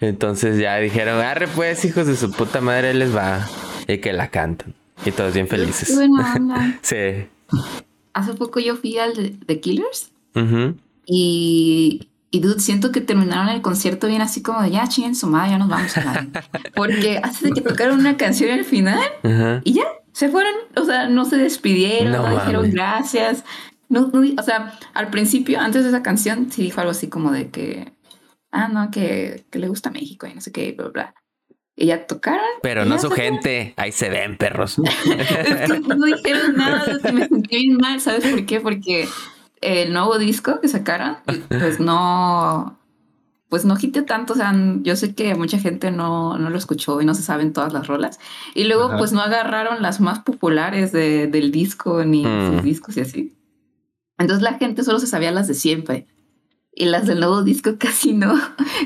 Entonces 0.00 0.58
ya 0.58 0.78
dijeron, 0.78 1.20
arre 1.20 1.46
pues, 1.46 1.84
hijos 1.84 2.08
de 2.08 2.16
su 2.16 2.32
puta 2.32 2.60
madre, 2.60 2.92
les 2.92 3.14
va. 3.14 3.46
Y 3.86 3.98
que 3.98 4.12
la 4.12 4.28
cantan. 4.30 4.74
Y 5.04 5.12
todos 5.12 5.34
bien 5.34 5.46
felices. 5.48 5.96
Sí. 6.82 7.26
Hace 8.14 8.34
poco 8.34 8.58
yo 8.60 8.76
fui 8.76 8.98
al 8.98 9.14
de, 9.14 9.34
de 9.46 9.60
Killers 9.60 10.10
Ujú. 10.34 10.74
y 11.06 12.08
Y 12.34 12.40
dude, 12.40 12.60
siento 12.60 12.92
que 12.92 13.02
terminaron 13.02 13.50
el 13.50 13.60
concierto 13.60 14.06
bien 14.06 14.22
así 14.22 14.42
como 14.42 14.62
de 14.62 14.70
ya 14.70 14.88
chinguen 14.88 15.14
su 15.14 15.26
madre, 15.26 15.50
ya 15.50 15.58
nos 15.58 15.68
vamos 15.68 15.94
a 15.98 16.02
la. 16.04 16.26
Porque 16.74 17.20
hace 17.22 17.48
de 17.48 17.52
que 17.52 17.60
tocaron 17.60 18.00
una 18.00 18.16
canción 18.16 18.50
al 18.50 18.64
final 18.64 18.98
Ajá. 19.22 19.60
y 19.64 19.74
ya 19.74 19.84
se 20.12 20.30
fueron. 20.30 20.54
O 20.74 20.84
sea, 20.84 21.08
no 21.08 21.26
se 21.26 21.36
despidieron, 21.36 22.12
No 22.12 22.26
no, 22.26 22.34
dijeron 22.34 22.70
gracias. 22.70 23.44
No, 23.90 24.10
no 24.14 24.22
o 24.38 24.42
sea, 24.42 24.78
al 24.94 25.10
principio, 25.10 25.60
antes 25.60 25.82
de 25.82 25.90
esa 25.90 26.02
canción, 26.02 26.50
sí 26.50 26.62
dijo 26.62 26.80
algo 26.80 26.92
así 26.92 27.08
como 27.08 27.30
de 27.32 27.50
que, 27.50 27.92
ah, 28.50 28.68
no, 28.68 28.90
que, 28.90 29.44
que 29.50 29.58
le 29.58 29.68
gusta 29.68 29.90
México 29.90 30.26
y 30.26 30.32
no 30.34 30.40
sé 30.40 30.52
qué, 30.52 30.72
bla, 30.72 30.88
bla. 30.88 31.14
ya 31.76 32.06
tocaron. 32.06 32.40
Pero 32.62 32.86
no 32.86 32.98
su 32.98 33.08
fueron. 33.08 33.34
gente. 33.34 33.74
Ahí 33.76 33.92
se 33.92 34.08
ven, 34.08 34.38
perros. 34.38 34.78
Es 35.04 35.70
que 35.70 35.80
no 35.80 36.06
dijeron 36.06 36.56
nada, 36.56 36.90
es 36.90 36.98
que 37.02 37.12
me 37.12 37.28
sentí 37.28 37.56
bien 37.58 37.76
mal, 37.76 38.00
¿sabes 38.00 38.26
por 38.26 38.46
qué? 38.46 38.58
Porque 38.62 39.06
el 39.62 39.92
nuevo 39.92 40.18
disco 40.18 40.60
que 40.60 40.68
sacaron, 40.68 41.16
pues 41.48 41.80
no, 41.80 42.78
pues 43.48 43.64
no 43.64 43.76
hiteó 43.80 44.04
tanto, 44.04 44.32
o 44.34 44.36
sea, 44.36 44.54
yo 44.82 44.96
sé 44.96 45.14
que 45.14 45.34
mucha 45.34 45.58
gente 45.58 45.90
no, 45.90 46.36
no 46.38 46.50
lo 46.50 46.58
escuchó 46.58 47.00
y 47.00 47.04
no 47.04 47.14
se 47.14 47.22
saben 47.22 47.52
todas 47.52 47.72
las 47.72 47.86
rolas. 47.86 48.18
Y 48.54 48.64
luego, 48.64 48.84
Ajá. 48.84 48.98
pues 48.98 49.12
no 49.12 49.20
agarraron 49.20 49.82
las 49.82 50.00
más 50.00 50.20
populares 50.20 50.92
de- 50.92 51.26
del 51.26 51.50
disco 51.52 52.04
ni 52.04 52.24
Mm. 52.24 52.52
sus 52.54 52.62
discos 52.62 52.96
y 52.96 53.00
así. 53.00 53.34
Entonces 54.18 54.42
la 54.42 54.54
gente 54.58 54.84
solo 54.84 54.98
se 54.98 55.06
sabía 55.06 55.32
las 55.32 55.48
de 55.48 55.54
siempre. 55.54 56.06
Y 56.74 56.86
las 56.86 57.06
del 57.06 57.20
nuevo 57.20 57.42
disco 57.42 57.72
casi 57.78 58.14
no. 58.14 58.32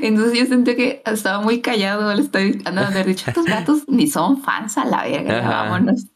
Entonces 0.01 0.37
yo 0.37 0.45
sentí 0.45 0.75
que 0.75 1.01
estaba 1.05 1.39
muy 1.41 1.61
callado. 1.61 2.13
Le 2.13 2.21
estoy 2.21 2.61
andando 2.65 2.91
haber 2.91 3.05
dicho, 3.05 3.23
estos 3.29 3.45
gatos 3.45 3.83
ni 3.87 4.07
son 4.07 4.41
fans 4.41 4.77
a 4.77 4.83
la 4.85 5.03
verga, 5.03 5.39
Ajá. 5.39 5.49
vámonos. 5.63 6.07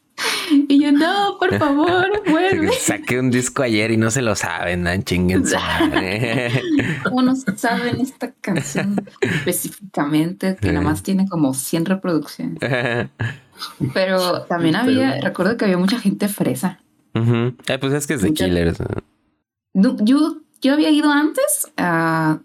Y 0.68 0.80
yo, 0.82 0.92
no, 0.92 1.36
por 1.38 1.56
favor, 1.58 2.22
vuelve. 2.28 2.72
Saqué 2.80 3.18
un 3.18 3.30
disco 3.30 3.62
ayer 3.62 3.90
y 3.90 3.96
no 3.96 4.10
se 4.10 4.22
lo 4.22 4.34
saben, 4.36 4.82
¿no? 4.82 4.90
chinguen. 5.02 5.44
¿Cómo 7.04 7.22
no 7.22 7.34
saben 7.36 8.00
esta 8.00 8.32
canción 8.32 9.04
específicamente? 9.20 10.56
Que 10.60 10.72
nada 10.72 10.84
más 10.84 11.02
tiene 11.02 11.28
como 11.28 11.54
100 11.54 11.86
reproducciones. 11.86 12.58
Pero 13.94 14.42
también 14.42 14.76
había, 14.76 15.12
Pero- 15.14 15.24
recuerdo 15.28 15.56
que 15.56 15.64
había 15.66 15.78
mucha 15.78 15.98
gente 15.98 16.28
fresa. 16.28 16.80
Eh, 17.14 17.78
pues 17.80 17.92
es 17.92 18.06
que 18.06 18.14
es 18.14 18.22
de 18.22 18.28
Mucha- 18.28 18.44
Killers. 18.46 18.78
Yo, 19.74 20.36
yo 20.60 20.72
había 20.72 20.90
ido 20.90 21.10
antes, 21.12 21.70
a 21.76 22.38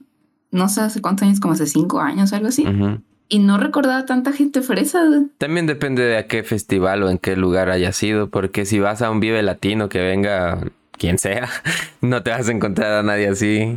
no 0.52 0.70
sé 0.70 0.82
hace 0.82 1.02
cuántos 1.02 1.28
años, 1.28 1.40
como 1.40 1.54
hace 1.54 1.68
cinco 1.68 2.00
años, 2.00 2.32
algo 2.34 2.48
así, 2.48 2.66
Ujú. 2.66 3.02
Y 3.30 3.40
no 3.40 3.58
recordaba 3.58 4.06
tanta 4.06 4.32
gente 4.34 4.62
fresa. 4.62 5.02
También 5.38 5.66
depende 5.68 6.04
de 6.04 6.18
a 6.18 6.28
qué 6.28 6.44
festival 6.44 7.04
o 7.04 7.10
en 7.10 7.18
qué 7.18 7.36
lugar 7.36 7.70
haya 7.70 7.92
sido, 7.92 8.30
porque 8.30 8.66
si 8.66 8.80
vas 8.80 9.02
a 9.02 9.12
un 9.12 9.20
Vive 9.20 9.42
Latino 9.44 9.90
que 9.90 10.00
venga 10.00 10.60
quien 10.94 11.18
sea, 11.20 11.50
no 12.02 12.24
te 12.24 12.32
vas 12.32 12.48
a 12.48 12.52
encontrar 12.52 12.94
a 12.94 13.04
nadie 13.04 13.28
así. 13.28 13.76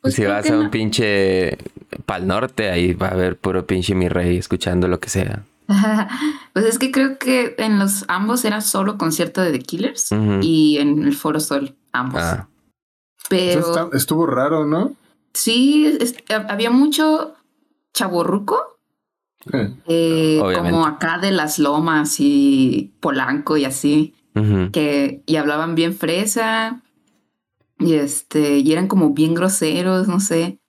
Pues 0.00 0.14
si 0.14 0.24
vas 0.24 0.48
a 0.50 0.56
un 0.56 0.64
no. 0.64 0.70
pinche 0.70 1.58
pal 2.04 2.26
norte, 2.26 2.70
ahí 2.70 2.92
va 2.92 3.08
a 3.08 3.12
haber 3.12 3.36
puro 3.36 3.66
pinche 3.66 3.94
mi 3.94 4.08
rey 4.08 4.36
escuchando 4.36 4.86
lo 4.88 5.00
que 5.00 5.08
sea. 5.08 5.42
pues 6.52 6.64
es 6.64 6.78
que 6.78 6.92
creo 6.92 7.18
que 7.18 7.56
en 7.58 7.78
los 7.80 8.04
ambos 8.06 8.44
era 8.44 8.60
solo 8.60 8.98
concierto 8.98 9.40
de 9.42 9.50
The 9.50 9.58
Killers 9.58 10.10
y 10.42 10.78
en 10.78 11.02
el 11.04 11.14
Foro 11.16 11.40
Sol, 11.40 11.74
ambos. 11.92 12.22
Ah, 12.22 12.46
Pero 13.28 13.60
Eso 13.60 13.70
está- 13.84 13.96
estuvo 13.96 14.26
raro, 14.26 14.64
¿no? 14.64 14.92
sí, 15.34 15.96
es- 16.00 16.14
había 16.48 16.70
mucho 16.70 17.34
chaborruco. 17.96 18.78
Eh, 19.52 19.74
eh, 19.86 20.40
como 20.56 20.86
acá 20.86 21.18
de 21.18 21.30
las 21.30 21.58
lomas 21.58 22.16
y 22.18 22.94
Polanco 23.00 23.56
y 23.56 23.64
así, 23.64 24.14
que 24.72 25.22
y 25.24 25.36
hablaban 25.36 25.74
bien 25.74 25.94
fresa 25.94 26.82
y 27.78 27.94
este 27.94 28.58
y 28.58 28.72
eran 28.72 28.86
como 28.88 29.10
bien 29.14 29.34
groseros, 29.34 30.08
no 30.08 30.20
sé. 30.20 30.60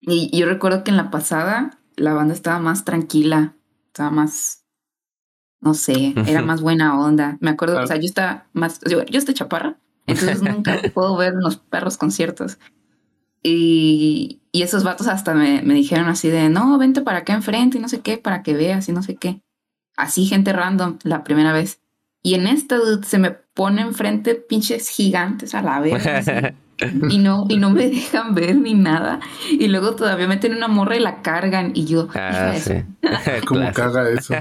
Y 0.00 0.36
yo 0.36 0.46
recuerdo 0.46 0.84
que 0.84 0.90
en 0.90 0.96
la 0.98 1.10
pasada 1.10 1.78
la 1.96 2.12
banda 2.14 2.34
estaba 2.34 2.58
más 2.58 2.84
tranquila, 2.84 3.54
estaba 3.86 4.10
más 4.10 4.64
no 5.60 5.74
sé, 5.74 6.14
era 6.26 6.42
más 6.42 6.60
buena 6.60 6.98
onda. 7.00 7.38
Me 7.40 7.50
acuerdo, 7.50 7.78
Ah. 7.78 7.84
o 7.84 7.86
sea, 7.86 7.96
yo 7.96 8.06
estaba 8.06 8.46
más 8.52 8.80
yo, 8.88 9.04
yo 9.04 9.18
estoy 9.18 9.34
chaparra, 9.34 9.78
entonces 10.06 10.42
nunca 10.42 10.76
puedo 10.94 11.16
ver 11.16 11.34
los 11.34 11.56
perros 11.56 11.96
conciertos. 11.96 12.58
Y, 13.42 14.40
y 14.52 14.62
esos 14.62 14.84
vatos 14.84 15.08
hasta 15.08 15.34
me, 15.34 15.62
me 15.62 15.74
dijeron 15.74 16.08
así 16.08 16.28
de, 16.28 16.48
no, 16.48 16.78
vente 16.78 17.00
para 17.02 17.18
acá 17.18 17.32
enfrente 17.34 17.78
y 17.78 17.80
no 17.80 17.88
sé 17.88 18.00
qué, 18.00 18.18
para 18.18 18.42
que 18.42 18.54
veas 18.54 18.88
y 18.88 18.92
no 18.92 19.02
sé 19.02 19.16
qué. 19.16 19.40
Así 19.96 20.26
gente 20.26 20.52
random 20.52 20.98
la 21.02 21.24
primera 21.24 21.52
vez. 21.52 21.80
Y 22.22 22.34
en 22.34 22.46
esta 22.46 22.76
dude, 22.76 23.04
se 23.04 23.18
me 23.18 23.32
pone 23.32 23.82
enfrente 23.82 24.34
pinches 24.36 24.88
gigantes 24.88 25.54
a 25.54 25.62
la 25.62 25.80
vez. 25.80 26.06
así, 26.06 26.30
y 27.10 27.18
no, 27.18 27.46
y 27.48 27.56
no 27.56 27.70
me 27.70 27.88
dejan 27.88 28.34
ver 28.34 28.56
ni 28.56 28.74
nada. 28.74 29.20
Y 29.50 29.66
luego 29.68 29.96
todavía 29.96 30.28
meten 30.28 30.54
una 30.54 30.68
morra 30.68 30.96
y 30.96 31.00
la 31.00 31.20
cargan. 31.22 31.72
Y 31.74 31.84
yo, 31.86 32.08
Ah, 32.14 32.54
sí. 32.56 32.74
¿Cómo 33.46 33.72
caga 33.72 34.08
eso? 34.08 34.34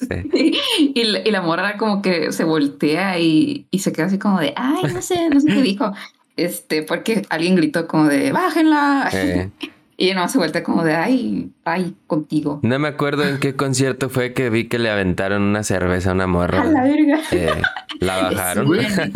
Sí. 0.00 0.52
y, 0.94 1.04
la, 1.04 1.18
y 1.20 1.30
la 1.30 1.42
morra 1.42 1.76
como 1.76 2.00
que 2.00 2.32
se 2.32 2.44
voltea 2.44 3.18
y, 3.18 3.66
y 3.70 3.80
se 3.80 3.92
queda 3.92 4.06
así 4.06 4.18
como 4.18 4.40
de, 4.40 4.54
ay, 4.56 4.82
no 4.92 5.02
sé, 5.02 5.28
no 5.28 5.40
sé 5.40 5.48
qué 5.48 5.62
dijo. 5.62 5.92
Este, 6.38 6.82
porque 6.82 7.26
alguien 7.30 7.56
gritó 7.56 7.86
como 7.86 8.06
de, 8.06 8.32
bájenla. 8.32 9.10
Eh, 9.12 9.50
Y 10.00 10.14
no 10.14 10.28
se 10.28 10.38
vuelta 10.38 10.62
como 10.62 10.84
de, 10.84 10.94
ay, 10.94 11.50
ay, 11.64 11.96
contigo. 12.06 12.60
no 12.62 12.78
me 12.78 12.86
acuerdo 12.86 13.24
en 13.24 13.38
qué 13.40 13.56
concierto 13.56 14.08
fue 14.08 14.32
que 14.32 14.48
vi 14.48 14.68
que 14.68 14.78
le 14.78 14.90
aventaron 14.90 15.42
una 15.42 15.64
cerveza 15.64 16.10
a 16.10 16.14
una 16.14 16.22
A 16.22 16.26
morra. 16.28 16.64
la 16.66 16.84
verga. 16.84 17.18
Eh, 17.32 17.50
la 17.98 18.22
bajaron. 18.30 18.68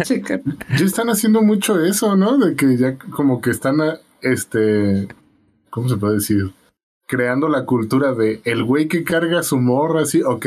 Sí. 0.05 0.21
Ya 0.77 0.85
están 0.85 1.09
haciendo 1.09 1.41
mucho 1.41 1.81
eso, 1.85 2.17
¿no? 2.17 2.37
De 2.37 2.57
que 2.57 2.77
ya 2.77 2.99
como 2.99 3.41
que 3.41 3.51
están, 3.51 3.81
a- 3.81 3.99
este, 4.23 5.07
¿cómo 5.71 5.89
se 5.89 5.97
puede 5.99 6.15
decir? 6.15 6.53
Creando 7.07 7.49
la 7.49 7.65
cultura 7.65 8.13
de 8.13 8.41
el 8.45 8.65
güey 8.65 8.89
que 8.89 9.05
carga 9.05 9.45
su 9.45 9.59
morra 9.61 10.03
así, 10.03 10.21
ok, 10.25 10.47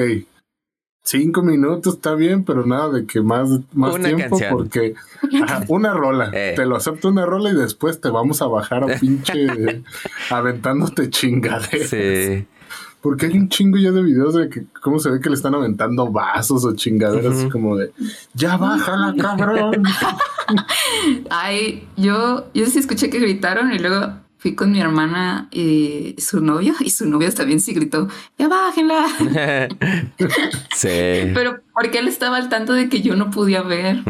cinco 1.06 1.42
minutos 1.44 1.94
está 1.96 2.16
bien, 2.16 2.44
pero 2.44 2.66
nada 2.66 2.90
de 2.90 3.06
que 3.06 3.22
más, 3.22 3.48
más 3.74 3.94
Una 3.96 4.04
tiempo 4.10 4.38
canción. 4.38 4.52
porque 4.52 4.96
ajá, 5.44 5.64
una 5.70 5.94
rola, 5.94 6.32
Eh. 6.34 6.54
te 6.56 6.66
lo 6.66 6.76
acepto 6.76 7.10
una 7.10 7.26
rola 7.26 7.52
y 7.52 7.56
después 7.56 8.02
te 8.02 8.10
vamos 8.10 8.42
a 8.42 8.48
bajar 8.48 8.84
a 8.84 8.88
pinche 9.00 9.84
aventándote 10.30 11.10
chingaderas. 11.10 11.90
Sí. 11.90 12.46
Porque 13.02 13.28
hay 13.28 13.38
un 13.38 13.50
chingo 13.50 13.78
ya 13.78 13.92
de 13.92 14.02
videos 14.02 14.34
de 14.34 14.50
que 14.50 14.64
cómo 14.82 14.98
se 14.98 15.12
ve 15.12 15.20
que 15.20 15.30
le 15.30 15.36
están 15.36 15.54
aventando 15.54 16.12
vasos 16.12 16.66
o 16.66 16.74
chingaderas 16.76 17.36
así 17.38 17.50
como 17.52 17.78
de 17.78 17.92
ya 18.34 18.58
bájala, 18.58 19.14
cabrón. 19.16 19.84
Ay, 21.30 21.88
yo, 21.98 22.48
yo 22.54 22.66
sí 22.66 22.80
escuché 22.80 23.10
que 23.12 23.20
gritaron 23.20 23.72
y 23.74 23.78
luego 23.80 24.14
fui 24.46 24.54
con 24.54 24.72
mi 24.72 24.80
hermana 24.80 25.48
y 25.52 26.14
su 26.20 26.40
novio 26.40 26.76
y 26.80 26.92
su 26.92 27.10
novio 27.10 27.34
también 27.34 27.60
sí 27.60 27.74
gritó, 27.74 28.08
ya 28.38 28.48
bájenla. 28.48 29.08
sí. 30.76 31.32
Pero 31.34 31.62
porque 31.74 31.98
él 31.98 32.08
estaba 32.08 32.38
al 32.38 32.48
tanto 32.48 32.74
de 32.74 32.88
que 32.88 33.02
yo 33.02 33.16
no 33.16 33.32
podía 33.32 33.64
ver. 33.64 34.04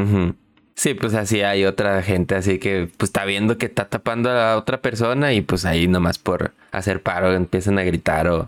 Sí, 0.74 0.94
pues 0.94 1.13
así 1.13 1.42
hay 1.42 1.63
otra 1.63 2.04
gente 2.04 2.36
así 2.36 2.60
que 2.60 2.89
pues 2.98 3.08
está 3.08 3.24
viendo 3.24 3.58
que 3.58 3.68
está 3.68 3.88
tapando 3.88 4.30
a 4.30 4.34
la 4.34 4.58
otra 4.58 4.82
persona 4.82 5.32
y 5.32 5.39
pues 5.39 5.63
ahí 5.63 5.88
nomás 5.88 6.20
por 6.20 6.51
hacer 6.74 7.01
paro 7.01 7.32
empiezan 7.34 7.80
a 7.80 7.84
gritar 7.84 8.27
o, 8.27 8.48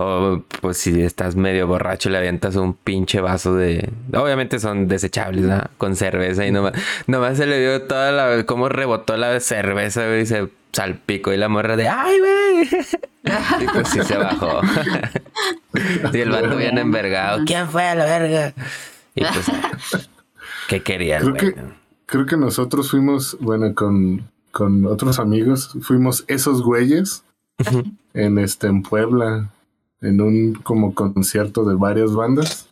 o 0.00 0.42
pues 0.60 0.78
si 0.78 1.02
estás 1.02 1.36
medio 1.36 1.66
borracho 1.66 2.08
le 2.10 2.18
avientas 2.18 2.56
un 2.56 2.74
pinche 2.74 3.20
vaso 3.20 3.54
de... 3.54 3.90
Obviamente 4.14 4.58
son 4.58 4.88
desechables, 4.88 5.44
¿no? 5.44 5.62
Con 5.78 5.94
cerveza 5.96 6.46
y 6.46 6.50
nomás, 6.52 6.72
nomás 7.06 7.36
se 7.36 7.46
le 7.46 7.60
vio 7.60 7.82
toda 7.82 8.10
la... 8.12 8.44
cómo 8.46 8.68
rebotó 8.68 9.16
la 9.16 9.38
cerveza 9.40 10.06
güey, 10.06 10.22
y 10.22 10.26
se 10.26 10.48
salpicó 10.72 11.32
y 11.32 11.36
la 11.36 11.48
morra 11.48 11.76
de 11.76 11.88
¡ay, 11.88 12.18
güey! 12.18 12.68
y 13.62 13.66
pues 13.72 13.88
sí 13.88 14.00
se 14.02 14.16
bajó. 14.16 14.60
y 16.12 16.18
el 16.18 16.30
vato 16.30 16.56
bien 16.56 16.78
envergado. 16.78 17.44
¿Quién 17.44 17.68
fue 17.68 17.84
a 17.84 17.94
la 17.94 18.04
verga? 18.06 18.54
Y 19.14 19.22
pues... 19.24 19.46
¿Qué 20.68 20.82
quería 20.82 21.18
el 21.18 21.32
Creo 21.34 21.34
güey? 21.34 21.54
que- 21.54 21.80
Creo 22.06 22.26
que 22.26 22.36
nosotros 22.36 22.90
fuimos, 22.90 23.36
bueno, 23.38 23.72
con, 23.72 24.28
con 24.50 24.84
otros 24.86 25.20
amigos, 25.20 25.76
fuimos 25.80 26.24
esos 26.26 26.60
güeyes 26.60 27.22
en 28.14 28.38
este 28.38 28.66
en 28.66 28.82
Puebla, 28.82 29.48
en 30.00 30.20
un 30.20 30.54
como 30.54 30.94
concierto 30.94 31.64
de 31.64 31.74
varias 31.76 32.14
bandas. 32.14 32.68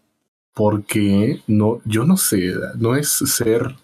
Porque 0.55 1.41
no, 1.47 1.81
yo 1.85 2.05
no 2.05 2.17
sé, 2.17 2.53
no 2.79 2.97
es 2.97 3.09
ser, 3.11 3.77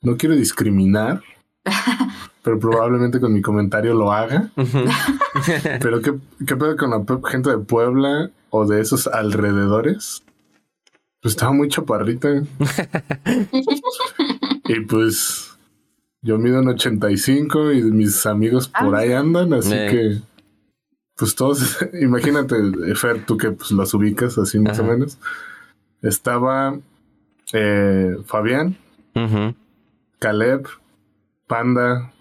no 0.00 0.16
quiero 0.16 0.34
discriminar, 0.34 1.22
pero 2.42 2.58
probablemente 2.58 3.20
con 3.20 3.34
mi 3.34 3.42
comentario 3.42 3.92
lo 3.94 4.10
haga. 4.10 4.50
Pero 5.80 6.00
¿qué, 6.02 6.14
qué 6.46 6.56
pedo 6.56 6.76
con 6.76 6.90
la 6.90 7.04
gente 7.30 7.50
de 7.50 7.58
Puebla 7.58 8.30
o 8.50 8.66
de 8.66 8.80
esos 8.80 9.06
alrededores? 9.06 10.22
Pues 11.20 11.34
estaba 11.34 11.52
muy 11.52 11.68
chaparrita. 11.68 12.42
y 14.68 14.80
pues 14.80 15.56
yo 16.22 16.38
mido 16.38 16.60
en 16.60 16.68
85 16.68 17.72
y 17.72 17.82
mis 17.82 18.26
amigos 18.26 18.68
por 18.68 18.94
Ah. 18.94 18.98
ahí 19.00 19.12
andan, 19.12 19.52
así 19.52 19.70
que 19.70 20.20
pues 21.22 21.36
todos, 21.36 21.78
imagínate, 22.00 22.56
Fer, 22.96 23.24
tú 23.24 23.36
que 23.36 23.52
pues 23.52 23.70
los 23.70 23.94
ubicas 23.94 24.36
así 24.38 24.58
más 24.58 24.80
o 24.80 24.82
menos. 24.82 25.18
Estaba 26.02 26.76
eh, 27.52 28.16
Fabián. 28.26 28.76
Caleb, 30.18 30.66
Panda, 31.46 32.12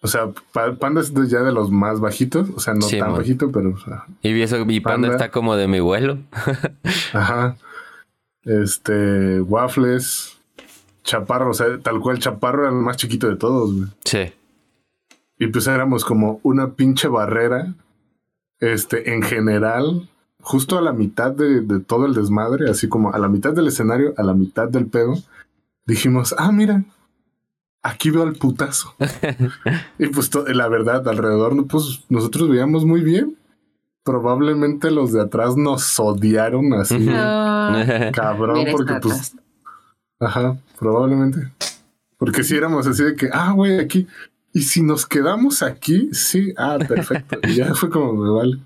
O 0.00 0.06
sea, 0.08 0.30
Pa- 0.54 0.72
Panda 0.76 1.02
es 1.02 1.12
ya 1.28 1.42
de 1.42 1.52
los 1.52 1.70
más 1.70 2.00
bajitos, 2.00 2.48
o 2.56 2.60
sea, 2.60 2.72
no 2.72 2.80
Sí, 2.80 2.98
tan 2.98 3.12
bajito, 3.12 3.52
pero, 3.52 3.74
o 3.74 3.78
sea, 3.78 4.06
Y 4.22 4.40
eso, 4.40 4.56
panda, 4.56 4.82
Panda. 4.82 5.08
está 5.10 5.30
como 5.30 5.54
de 5.56 5.68
mi 5.68 5.80
vuelo. 5.80 6.16
ajá. 7.12 7.58
Este, 8.44 9.42
Waffles, 9.42 10.38
Chaparro, 11.04 11.50
o 11.50 11.54
sea, 11.54 11.78
tal 11.82 12.00
cual 12.00 12.18
Chaparro 12.20 12.62
era 12.62 12.70
el 12.70 12.76
más 12.82 12.96
chiquito 12.96 13.28
de 13.28 13.36
todos, 13.36 13.74
güey. 13.76 13.88
Sí. 14.06 14.32
Y 15.38 15.48
pues 15.48 15.66
éramos 15.66 16.06
como 16.06 16.40
una 16.42 16.70
pinche 16.70 17.06
barrera, 17.08 17.74
este, 18.60 19.12
en 19.12 19.22
general, 19.22 20.08
justo 20.40 20.78
a 20.78 20.82
la 20.82 20.92
mitad 20.92 21.32
de, 21.32 21.60
de 21.60 21.80
todo 21.80 22.06
el 22.06 22.14
desmadre, 22.14 22.70
así 22.70 22.88
como 22.88 23.12
a 23.12 23.18
la 23.18 23.28
mitad 23.28 23.52
del 23.52 23.68
escenario, 23.68 24.14
a 24.16 24.22
la 24.22 24.34
mitad 24.34 24.68
del 24.68 24.86
pedo, 24.86 25.14
dijimos, 25.86 26.34
ah, 26.38 26.52
mira, 26.52 26.84
aquí 27.82 28.10
veo 28.10 28.22
al 28.22 28.34
putazo. 28.34 28.94
y 29.98 30.06
pues 30.08 30.30
la 30.54 30.68
verdad, 30.68 31.06
alrededor, 31.08 31.66
pues 31.66 32.04
nosotros 32.08 32.48
veíamos 32.48 32.84
muy 32.84 33.02
bien. 33.02 33.36
Probablemente 34.02 34.90
los 34.90 35.12
de 35.12 35.20
atrás 35.20 35.56
nos 35.56 36.00
odiaron 36.00 36.72
así. 36.74 36.98
No. 36.98 37.84
cabrón, 38.12 38.66
porque 38.72 38.94
pues. 38.94 39.36
Ajá, 40.18 40.56
probablemente. 40.78 41.52
Porque 42.16 42.42
si 42.42 42.56
éramos 42.56 42.86
así 42.86 43.02
de 43.02 43.14
que, 43.14 43.28
ah, 43.32 43.52
güey, 43.52 43.78
aquí. 43.78 44.06
Y 44.52 44.62
si 44.62 44.82
nos 44.82 45.06
quedamos 45.06 45.62
aquí, 45.62 46.08
sí, 46.12 46.52
ah, 46.56 46.78
perfecto. 46.86 47.38
Y 47.46 47.54
ya 47.54 47.74
fue 47.74 47.88
como, 47.90 48.12
me 48.14 48.30
vale. 48.30 48.58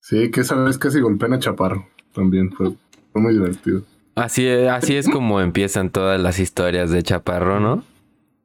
Sí, 0.00 0.30
que 0.30 0.40
esa 0.40 0.54
vez 0.56 0.78
casi 0.78 1.00
golpean 1.00 1.34
a 1.34 1.38
Chaparro. 1.38 1.86
También 2.14 2.50
fue, 2.52 2.72
fue 3.12 3.20
muy 3.22 3.34
divertido. 3.34 3.82
Así, 4.14 4.46
es- 4.46 4.68
así 4.70 4.96
es 4.96 5.08
como 5.08 5.40
empiezan 5.40 5.90
todas 5.90 6.18
las 6.20 6.38
historias 6.38 6.90
de 6.90 7.02
Chaparro, 7.02 7.60
¿no? 7.60 7.84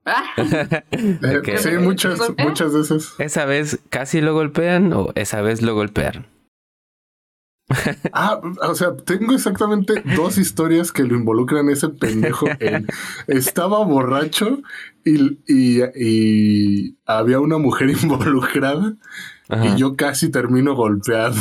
Ah, 0.06 0.24
Eh, 0.38 1.38
Ok. 1.40 1.58
Sí, 1.58 1.70
muchas, 1.80 2.20
muchas 2.40 2.74
de 2.74 2.82
esas. 2.82 3.14
¿Esa 3.20 3.46
vez 3.46 3.80
casi 3.90 4.20
lo 4.20 4.34
golpean 4.34 4.92
o 4.94 5.12
esa 5.16 5.42
vez 5.42 5.62
lo 5.62 5.74
golpearon? 5.76 6.26
Ah, 8.14 8.40
o 8.64 8.76
sea, 8.76 8.96
tengo 8.98 9.34
exactamente 9.34 10.04
dos 10.16 10.38
historias 10.38 10.92
que 10.92 11.04
lo 11.04 11.16
involucran 11.16 11.70
ese 11.70 11.90
pendejo. 11.90 12.48
en- 12.60 12.88
estaba 13.28 13.84
borracho 13.86 14.62
y, 15.06 15.40
y, 15.48 15.82
y 15.96 16.98
había 17.06 17.40
una 17.40 17.58
mujer 17.58 17.90
involucrada 18.04 18.96
Ajá. 19.50 19.66
y 19.68 19.76
yo 19.78 19.96
casi 19.96 20.30
termino 20.30 20.76
golpeado. 20.76 21.36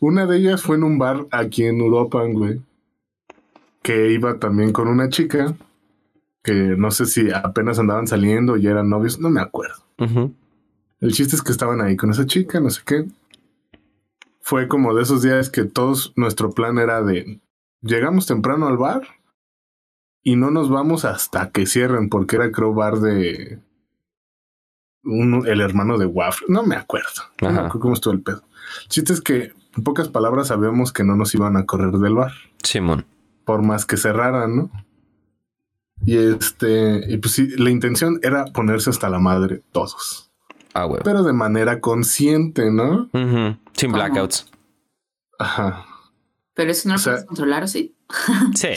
Una 0.00 0.26
de 0.26 0.38
ellas 0.38 0.62
fue 0.62 0.76
en 0.76 0.84
un 0.84 0.98
bar 0.98 1.26
aquí 1.30 1.64
en 1.64 1.80
Uruapan, 1.80 2.32
güey. 2.32 2.60
Que 3.82 4.12
iba 4.12 4.38
también 4.38 4.72
con 4.72 4.88
una 4.88 5.08
chica. 5.08 5.54
Que 6.42 6.52
no 6.76 6.90
sé 6.90 7.06
si 7.06 7.30
apenas 7.32 7.78
andaban 7.78 8.06
saliendo 8.06 8.56
y 8.56 8.66
eran 8.66 8.88
novios, 8.88 9.20
no 9.20 9.30
me 9.30 9.40
acuerdo. 9.40 9.76
El 11.00 11.12
chiste 11.12 11.36
es 11.36 11.42
que 11.42 11.52
estaban 11.52 11.80
ahí 11.80 11.96
con 11.96 12.10
esa 12.10 12.26
chica, 12.26 12.58
no 12.60 12.70
sé 12.70 12.82
qué. 12.84 13.04
Fue 14.42 14.66
como 14.66 14.92
de 14.92 15.04
esos 15.04 15.22
días 15.22 15.50
que 15.50 15.64
todos, 15.64 16.12
nuestro 16.16 16.50
plan 16.50 16.78
era 16.78 17.00
de 17.00 17.40
llegamos 17.80 18.26
temprano 18.26 18.66
al 18.66 18.76
bar 18.76 19.02
y 20.22 20.36
no 20.36 20.50
nos 20.50 20.68
vamos 20.68 21.04
hasta 21.04 21.50
que 21.50 21.64
cierren, 21.66 22.08
porque 22.08 22.36
era 22.36 22.50
creo 22.50 22.74
bar 22.74 22.98
de 22.98 23.60
el 25.04 25.60
hermano 25.60 25.98
de 25.98 26.06
Waffle, 26.06 26.46
no 26.48 26.64
me 26.64 26.76
acuerdo, 26.76 27.22
no 27.40 27.50
me 27.50 27.58
acuerdo 27.58 27.80
cómo 27.80 27.94
estuvo 27.94 28.14
el 28.14 28.22
pedo. 28.22 28.42
El 28.82 28.88
chiste 28.88 29.12
es 29.12 29.20
que 29.20 29.52
en 29.76 29.84
pocas 29.84 30.08
palabras 30.08 30.48
sabíamos 30.48 30.92
que 30.92 31.04
no 31.04 31.16
nos 31.16 31.34
iban 31.34 31.56
a 31.56 31.66
correr 31.66 31.92
del 31.92 32.14
bar, 32.14 32.32
Simón. 32.62 33.04
por 33.44 33.62
más 33.62 33.86
que 33.86 33.96
cerraran, 33.96 34.56
¿no? 34.56 34.70
Y 36.04 36.16
este, 36.16 37.12
y 37.12 37.16
pues 37.18 37.34
sí, 37.34 37.48
la 37.56 37.70
intención 37.70 38.18
era 38.22 38.44
ponerse 38.46 38.90
hasta 38.90 39.08
la 39.08 39.20
madre 39.20 39.62
todos 39.70 40.31
Ah, 40.74 40.88
pero 41.04 41.22
de 41.22 41.32
manera 41.32 41.80
consciente, 41.80 42.70
¿no? 42.70 43.08
Ujú. 43.12 43.56
Sin 43.74 43.90
¿Cómo? 43.90 43.94
blackouts. 43.94 44.46
Ajá. 45.38 45.84
pero 46.54 46.70
eso 46.70 46.88
no 46.88 46.94
lo 46.94 46.96
O 46.96 47.02
sea- 47.02 47.12
puedes 47.14 47.26
controlar, 47.26 47.64
¿o 47.64 47.68
sí? 47.68 47.94
Sí. 48.54 48.68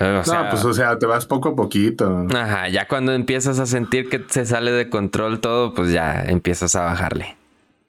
O 0.00 0.24
sea, 0.24 0.44
no, 0.44 0.50
pues 0.50 0.64
o 0.64 0.72
sea, 0.74 0.98
te 0.98 1.06
vas 1.06 1.26
poco 1.26 1.50
a 1.50 1.54
poquito. 1.54 2.26
Ajá, 2.34 2.68
ya 2.68 2.88
cuando 2.88 3.12
empiezas 3.12 3.60
a 3.60 3.66
sentir 3.66 4.08
que 4.08 4.24
se 4.28 4.44
sale 4.46 4.72
de 4.72 4.88
control 4.90 5.38
todo, 5.40 5.74
pues 5.74 5.92
ya 5.92 6.22
empiezas 6.24 6.74
a 6.74 6.82
bajarle. 6.84 7.36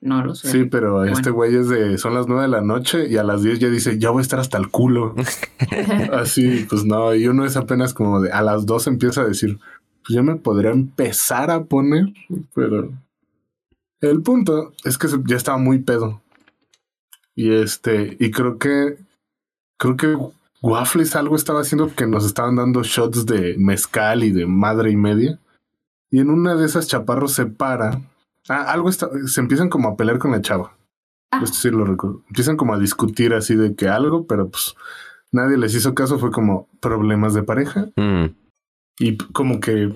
No 0.02 0.24
lo 0.24 0.36
sé. 0.36 0.50
Sí, 0.52 0.66
pero 0.66 0.96
Bueno. 0.98 1.14
este 1.14 1.32
güey 1.32 1.56
es 1.56 1.70
de, 1.70 1.98
son 1.98 2.14
las 2.14 2.28
nueve 2.28 2.44
de 2.44 2.50
la 2.50 2.62
noche 2.62 3.08
y 3.10 3.18
a 3.18 3.24
las 3.24 3.42
10 3.42 3.58
ya 3.60 3.70
dice, 3.70 3.98
ya 3.98 4.10
voy 4.12 4.20
a 4.20 4.22
estar 4.22 4.40
hasta 4.40 4.58
el 4.60 4.70
culo. 4.70 5.16
Así, 6.12 6.66
pues 6.70 6.84
no, 6.86 7.16
y 7.16 7.28
uno 7.28 7.46
es 7.46 7.56
apenas 7.58 7.94
como 7.94 8.22
de, 8.22 8.32
a 8.32 8.42
las 8.42 8.66
2 8.66 8.88
empieza 8.88 9.22
a 9.22 9.26
decir, 9.26 9.58
pues 10.06 10.16
yo 10.16 10.22
me 10.24 10.36
podría 10.36 10.72
empezar 10.72 11.50
a 11.52 11.64
poner, 11.64 12.14
pero 12.54 12.92
el 14.10 14.22
punto 14.22 14.74
es 14.84 14.98
que 14.98 15.08
ya 15.26 15.36
estaba 15.36 15.58
muy 15.58 15.80
pedo. 15.80 16.22
Y 17.36 17.54
este, 17.54 18.18
y 18.20 18.32
creo 18.32 18.58
que, 18.58 18.98
creo 19.78 19.98
que 19.98 20.18
Waffles 20.62 21.16
algo 21.16 21.36
estaba 21.36 21.62
haciendo 21.62 21.94
que 21.96 22.06
nos 22.06 22.26
estaban 22.26 22.56
dando 22.56 22.84
shots 22.84 23.26
de 23.26 23.56
mezcal 23.58 24.24
y 24.24 24.32
de 24.32 24.46
madre 24.46 24.92
y 24.92 24.98
media. 24.98 25.40
Y 26.12 26.20
en 26.20 26.30
una 26.30 26.56
de 26.56 26.66
esas 26.66 26.88
chaparros 26.88 27.34
se 27.34 27.46
para. 27.46 28.02
Ah, 28.50 28.72
algo 28.72 28.90
está, 28.90 29.10
se 29.26 29.42
empiezan 29.42 29.70
como 29.70 29.90
a 29.90 29.98
pelear 29.98 30.20
con 30.20 30.32
la 30.32 30.42
chava. 30.42 30.76
Ah. 31.32 31.42
Esto 31.44 31.58
sí 31.58 31.70
lo 31.72 31.86
recuerdo. 31.86 32.24
Empiezan 32.28 32.58
como 32.58 32.74
a 32.74 32.80
discutir 32.80 33.34
así 33.34 33.56
de 33.56 33.76
que 33.76 33.88
algo, 33.88 34.28
pero 34.28 34.50
pues 34.50 34.76
nadie 35.32 35.58
les 35.58 35.74
hizo 35.74 35.96
caso. 35.96 36.20
Fue 36.20 36.32
como 36.32 36.68
problemas 36.80 37.34
de 37.34 37.44
pareja. 37.44 37.90
Mm. 37.96 38.36
Y 39.00 39.18
como 39.18 39.60
que 39.60 39.94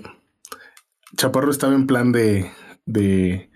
Chaparro 1.15 1.52
estaba 1.52 1.76
en 1.76 1.88
plan 1.88 2.12
de, 2.12 2.52
de 2.86 3.50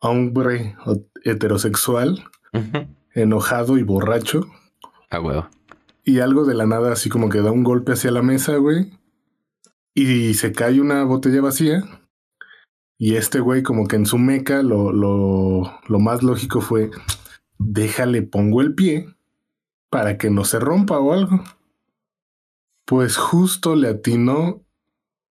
hombre 0.00 0.76
heterosexual, 1.24 2.24
enojado 3.14 3.78
y 3.78 3.82
borracho. 3.82 4.46
Ah, 5.10 5.20
huevo. 5.20 5.48
Y 6.04 6.20
algo 6.20 6.44
de 6.44 6.54
la 6.54 6.66
nada, 6.66 6.92
así 6.92 7.08
como 7.08 7.28
que 7.28 7.40
da 7.40 7.50
un 7.50 7.64
golpe 7.64 7.92
hacia 7.92 8.10
la 8.10 8.22
mesa, 8.22 8.56
güey. 8.56 8.92
Y 9.94 10.34
se 10.34 10.52
cae 10.52 10.80
una 10.80 11.04
botella 11.04 11.40
vacía. 11.40 11.82
Y 12.98 13.16
este 13.16 13.40
güey, 13.40 13.62
como 13.62 13.88
que 13.88 13.96
en 13.96 14.06
su 14.06 14.18
meca, 14.18 14.62
lo, 14.62 14.92
lo, 14.92 15.80
lo 15.86 15.98
más 15.98 16.22
lógico 16.22 16.60
fue: 16.60 16.90
déjale, 17.58 18.22
pongo 18.22 18.60
el 18.60 18.74
pie 18.74 19.06
para 19.90 20.18
que 20.18 20.30
no 20.30 20.44
se 20.44 20.60
rompa 20.60 20.98
o 20.98 21.12
algo. 21.12 21.42
Pues 22.84 23.16
justo 23.16 23.74
le 23.74 23.88
atinó 23.88 24.65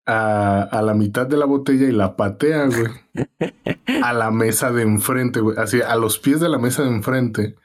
a, 0.05 0.61
a 0.63 0.81
la 0.81 0.93
mitad 0.93 1.25
de 1.27 1.37
la 1.37 1.45
botella 1.45 1.87
y 1.87 1.91
la 1.91 2.15
patea, 2.15 2.65
güey. 2.67 2.87
A 4.03 4.11
la 4.13 4.31
mesa 4.31 4.71
de 4.71 4.81
enfrente, 4.81 5.39
güey. 5.39 5.57
Así, 5.57 5.81
a 5.81 5.95
los 5.95 6.17
pies 6.19 6.39
de 6.41 6.49
la 6.49 6.57
mesa 6.57 6.83
de 6.83 6.89
enfrente 6.89 7.55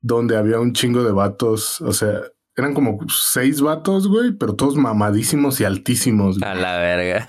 donde 0.00 0.36
había 0.36 0.60
un 0.60 0.72
chingo 0.72 1.02
de 1.02 1.10
vatos, 1.10 1.80
o 1.80 1.92
sea, 1.92 2.20
eran 2.54 2.72
como 2.74 2.98
seis 3.08 3.60
vatos, 3.60 4.06
güey, 4.06 4.32
pero 4.32 4.54
todos 4.54 4.76
mamadísimos 4.76 5.60
y 5.60 5.64
altísimos. 5.64 6.38
güey. 6.38 6.48
A 6.50 6.54
la 6.54 6.76
verga. 6.78 7.28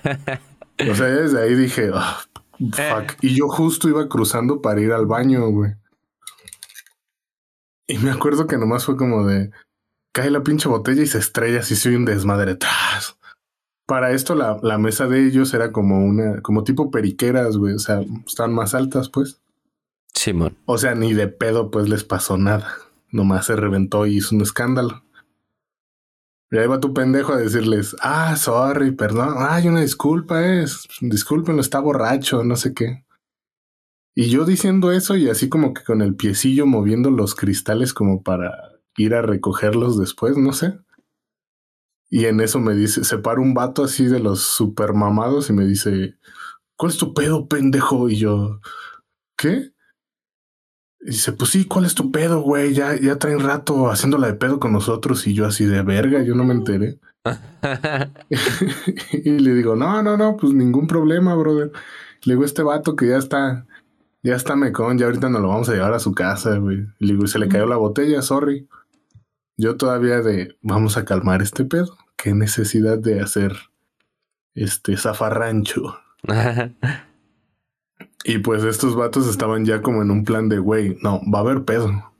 O 0.88 0.94
sea, 0.94 1.06
desde 1.06 1.42
ahí 1.42 1.54
dije, 1.56 1.90
"Ah, 1.92 2.20
fuck. 2.60 3.16
Y 3.20 3.34
yo 3.34 3.48
justo 3.48 3.88
iba 3.88 4.08
cruzando 4.08 4.62
para 4.62 4.80
ir 4.80 4.92
al 4.92 5.06
baño, 5.06 5.48
güey. 5.48 5.72
Y 7.88 7.98
me 7.98 8.10
acuerdo 8.12 8.46
que 8.46 8.58
nomás 8.58 8.84
fue 8.84 8.96
como 8.96 9.26
de, 9.26 9.50
cae 10.12 10.30
la 10.30 10.42
pinche 10.42 10.68
botella 10.68 11.02
y 11.02 11.06
se 11.06 11.18
estrella, 11.18 11.60
así 11.60 11.74
soy 11.74 11.96
un 11.96 12.04
desmadre. 12.04 12.54
¡tas! 12.54 13.17
Para 13.88 14.12
esto 14.12 14.34
la, 14.34 14.58
la 14.62 14.76
mesa 14.76 15.06
de 15.06 15.26
ellos 15.26 15.54
era 15.54 15.72
como 15.72 16.04
una, 16.04 16.42
como 16.42 16.62
tipo 16.62 16.90
periqueras, 16.90 17.56
güey, 17.56 17.72
o 17.72 17.78
sea, 17.78 18.02
estaban 18.26 18.52
más 18.52 18.74
altas, 18.74 19.08
pues. 19.08 19.40
Simón. 20.12 20.58
O 20.66 20.76
sea, 20.76 20.94
ni 20.94 21.14
de 21.14 21.28
pedo 21.28 21.70
pues 21.70 21.88
les 21.88 22.04
pasó 22.04 22.36
nada. 22.36 22.76
Nomás 23.10 23.46
se 23.46 23.56
reventó 23.56 24.04
y 24.04 24.18
hizo 24.18 24.36
un 24.36 24.42
escándalo. 24.42 25.04
Y 26.50 26.58
ahí 26.58 26.66
va 26.66 26.80
tu 26.80 26.92
pendejo 26.92 27.32
a 27.32 27.38
decirles, 27.38 27.96
ah, 28.02 28.36
sorry, 28.36 28.90
perdón, 28.90 29.36
ay, 29.38 29.68
una 29.68 29.80
disculpa 29.80 30.46
es, 30.46 30.86
discúlpenlo, 31.00 31.62
está 31.62 31.80
borracho, 31.80 32.44
no 32.44 32.56
sé 32.56 32.74
qué. 32.74 33.06
Y 34.14 34.28
yo 34.28 34.44
diciendo 34.44 34.92
eso 34.92 35.16
y 35.16 35.30
así 35.30 35.48
como 35.48 35.72
que 35.72 35.82
con 35.82 36.02
el 36.02 36.14
piecillo 36.14 36.66
moviendo 36.66 37.10
los 37.10 37.34
cristales 37.34 37.94
como 37.94 38.22
para 38.22 38.52
ir 38.98 39.14
a 39.14 39.22
recogerlos 39.22 39.98
después, 39.98 40.36
no 40.36 40.52
sé. 40.52 40.78
Y 42.10 42.24
en 42.24 42.40
eso 42.40 42.58
me 42.58 42.74
dice, 42.74 43.04
se 43.04 43.18
para 43.18 43.40
un 43.40 43.54
vato 43.54 43.84
así 43.84 44.06
de 44.06 44.18
los 44.18 44.40
super 44.40 44.94
mamados 44.94 45.50
y 45.50 45.52
me 45.52 45.66
dice, 45.66 46.16
¿cuál 46.76 46.92
es 46.92 46.98
tu 46.98 47.12
pedo, 47.12 47.48
pendejo? 47.48 48.08
Y 48.08 48.16
yo, 48.16 48.60
¿qué? 49.36 49.72
Y 51.00 51.10
dice, 51.10 51.32
pues 51.32 51.50
sí, 51.50 51.66
¿cuál 51.66 51.84
es 51.84 51.94
tu 51.94 52.10
pedo, 52.10 52.40
güey? 52.40 52.72
Ya, 52.72 52.98
ya 52.98 53.18
traen 53.18 53.40
rato 53.40 53.90
haciéndola 53.90 54.26
de 54.26 54.34
pedo 54.34 54.58
con 54.58 54.72
nosotros 54.72 55.26
y 55.26 55.34
yo 55.34 55.46
así 55.46 55.64
de 55.64 55.82
verga, 55.82 56.22
yo 56.22 56.34
no 56.34 56.44
me 56.44 56.54
enteré. 56.54 56.98
y 59.12 59.30
le 59.30 59.54
digo, 59.54 59.76
no, 59.76 60.02
no, 60.02 60.16
no, 60.16 60.36
pues 60.36 60.54
ningún 60.54 60.86
problema, 60.86 61.34
brother. 61.34 61.72
Le 62.24 62.34
digo, 62.34 62.44
este 62.44 62.62
vato 62.62 62.96
que 62.96 63.08
ya 63.08 63.18
está, 63.18 63.66
ya 64.22 64.34
está 64.34 64.56
mecón, 64.56 64.98
ya 64.98 65.06
ahorita 65.06 65.28
nos 65.28 65.42
lo 65.42 65.48
vamos 65.48 65.68
a 65.68 65.74
llevar 65.74 65.92
a 65.92 65.98
su 65.98 66.12
casa, 66.12 66.56
güey. 66.56 66.86
Y 66.98 67.06
le 67.06 67.12
digo, 67.12 67.26
se 67.26 67.38
le 67.38 67.48
cayó 67.48 67.66
la 67.66 67.76
botella, 67.76 68.22
sorry. 68.22 68.66
Yo 69.58 69.76
todavía 69.76 70.22
de, 70.22 70.56
vamos 70.62 70.96
a 70.96 71.04
calmar 71.04 71.42
este 71.42 71.64
pedo. 71.64 71.98
Qué 72.16 72.32
necesidad 72.32 72.96
de 72.96 73.20
hacer 73.20 73.52
este, 74.54 74.96
zafarrancho. 74.96 75.98
Y 78.24 78.38
pues 78.38 78.64
estos 78.64 78.96
vatos 78.96 79.26
estaban 79.28 79.64
ya 79.64 79.80
como 79.80 80.02
en 80.02 80.10
un 80.10 80.24
plan 80.24 80.48
de, 80.48 80.58
güey, 80.58 80.98
no, 81.02 81.20
va 81.32 81.38
a 81.38 81.42
haber 81.42 81.64
pedo. 81.64 82.12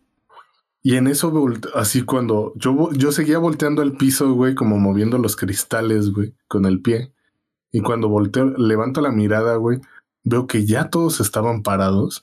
Y 0.80 0.94
en 0.94 1.06
eso, 1.06 1.34
así 1.74 2.02
cuando 2.02 2.52
yo, 2.56 2.90
yo 2.92 3.12
seguía 3.12 3.38
volteando 3.38 3.82
al 3.82 3.92
piso, 3.92 4.32
güey, 4.32 4.54
como 4.54 4.78
moviendo 4.78 5.18
los 5.18 5.36
cristales, 5.36 6.12
güey, 6.12 6.34
con 6.46 6.64
el 6.64 6.80
pie. 6.80 7.12
Y 7.72 7.80
cuando 7.80 8.08
volteo, 8.08 8.46
levanto 8.56 9.00
la 9.02 9.10
mirada, 9.10 9.56
güey, 9.56 9.80
veo 10.22 10.46
que 10.46 10.64
ya 10.64 10.88
todos 10.88 11.20
estaban 11.20 11.62
parados 11.62 12.22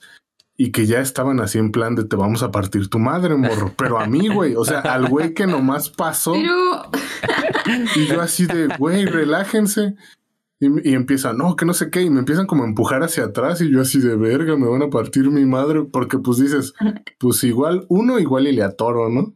y 0.56 0.72
que 0.72 0.86
ya 0.86 1.00
estaban 1.00 1.40
así 1.40 1.58
en 1.58 1.70
plan 1.70 1.94
de 1.94 2.04
te 2.04 2.16
vamos 2.16 2.42
a 2.42 2.50
partir 2.50 2.88
tu 2.88 2.98
madre, 2.98 3.36
morro. 3.36 3.72
Pero 3.76 3.98
a 3.98 4.06
mí, 4.06 4.28
güey, 4.28 4.54
o 4.54 4.64
sea, 4.64 4.80
al 4.80 5.08
güey 5.08 5.34
que 5.34 5.46
nomás 5.46 5.90
pasó. 5.90 6.34
Y 6.34 8.06
yo 8.06 8.20
así 8.20 8.46
de, 8.46 8.68
güey, 8.78 9.04
relájense. 9.04 9.96
Y, 10.58 10.90
y 10.90 10.94
empiezan, 10.94 11.36
no, 11.36 11.54
que 11.54 11.66
no 11.66 11.74
sé 11.74 11.90
qué, 11.90 12.00
y 12.00 12.08
me 12.08 12.20
empiezan 12.20 12.46
como 12.46 12.62
a 12.64 12.66
empujar 12.66 13.02
hacia 13.02 13.24
atrás 13.24 13.60
y 13.60 13.70
yo 13.70 13.82
así 13.82 14.00
de 14.00 14.16
verga, 14.16 14.56
me 14.56 14.66
van 14.66 14.82
a 14.82 14.88
partir 14.88 15.30
mi 15.30 15.44
madre, 15.44 15.82
porque 15.82 16.16
pues 16.16 16.38
dices, 16.38 16.72
pues 17.18 17.44
igual, 17.44 17.84
uno 17.90 18.18
igual 18.18 18.46
y 18.46 18.52
le 18.52 18.62
atoro, 18.62 19.10
¿no? 19.10 19.34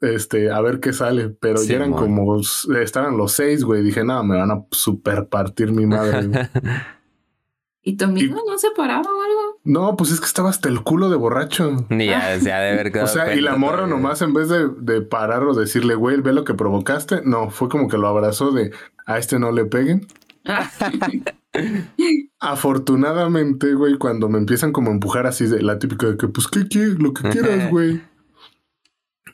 Este, 0.00 0.50
a 0.50 0.60
ver 0.60 0.78
qué 0.78 0.92
sale, 0.92 1.28
pero 1.28 1.60
ya 1.62 1.74
eran 1.74 1.92
como, 1.92 2.40
estaban 2.80 3.16
los 3.16 3.32
seis, 3.32 3.64
güey, 3.64 3.82
dije, 3.82 4.04
no, 4.04 4.22
me 4.22 4.36
van 4.36 4.52
a 4.52 4.64
super 4.70 5.28
partir 5.28 5.72
mi 5.72 5.86
madre. 5.86 6.48
¿Y 7.82 7.96
tu 7.96 8.04
amigo 8.04 8.40
no 8.46 8.58
se 8.58 8.70
paraba 8.70 9.10
o 9.10 9.22
algo? 9.22 9.49
No, 9.62 9.94
pues 9.96 10.10
es 10.10 10.20
que 10.20 10.26
estaba 10.26 10.48
hasta 10.48 10.68
el 10.68 10.82
culo 10.82 11.10
de 11.10 11.16
borracho. 11.16 11.86
Ni 11.90 12.06
ya, 12.06 12.28
de 12.28 12.82
ver 12.82 12.96
O 13.02 13.06
sea, 13.06 13.34
y 13.34 13.40
la 13.40 13.56
morra 13.56 13.86
nomás 13.86 14.22
en 14.22 14.32
vez 14.32 14.48
de, 14.48 14.68
de 14.68 15.02
parar 15.02 15.44
o 15.44 15.54
decirle, 15.54 15.94
güey, 15.94 16.20
ve 16.20 16.32
lo 16.32 16.44
que 16.44 16.54
provocaste, 16.54 17.22
no, 17.24 17.50
fue 17.50 17.68
como 17.68 17.88
que 17.88 17.98
lo 17.98 18.08
abrazó 18.08 18.52
de, 18.52 18.72
a 19.06 19.18
este 19.18 19.38
no 19.38 19.52
le 19.52 19.66
peguen. 19.66 20.06
Afortunadamente, 22.40 23.74
güey, 23.74 23.98
cuando 23.98 24.28
me 24.28 24.38
empiezan 24.38 24.72
como 24.72 24.90
a 24.90 24.94
empujar 24.94 25.26
así 25.26 25.46
de 25.46 25.62
la 25.62 25.78
típica 25.78 26.06
de 26.06 26.16
que, 26.16 26.28
pues, 26.28 26.48
¿qué 26.48 26.66
quieres? 26.66 26.98
Lo 26.98 27.12
que 27.12 27.28
quieras, 27.28 27.70
güey. 27.70 28.00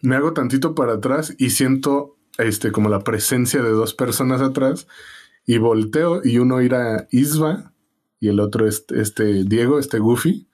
Me 0.02 0.16
hago 0.16 0.32
tantito 0.32 0.74
para 0.74 0.94
atrás 0.94 1.34
y 1.38 1.50
siento, 1.50 2.16
este, 2.38 2.72
como 2.72 2.88
la 2.88 3.00
presencia 3.00 3.62
de 3.62 3.70
dos 3.70 3.94
personas 3.94 4.40
atrás 4.40 4.88
y 5.46 5.58
volteo 5.58 6.20
y 6.24 6.38
uno 6.38 6.60
irá 6.60 7.06
Isba 7.10 7.72
y 8.20 8.28
el 8.28 8.40
otro 8.40 8.66
este, 8.66 9.00
este 9.00 9.44
Diego, 9.44 9.78
este 9.78 9.98
Goofy, 9.98 10.46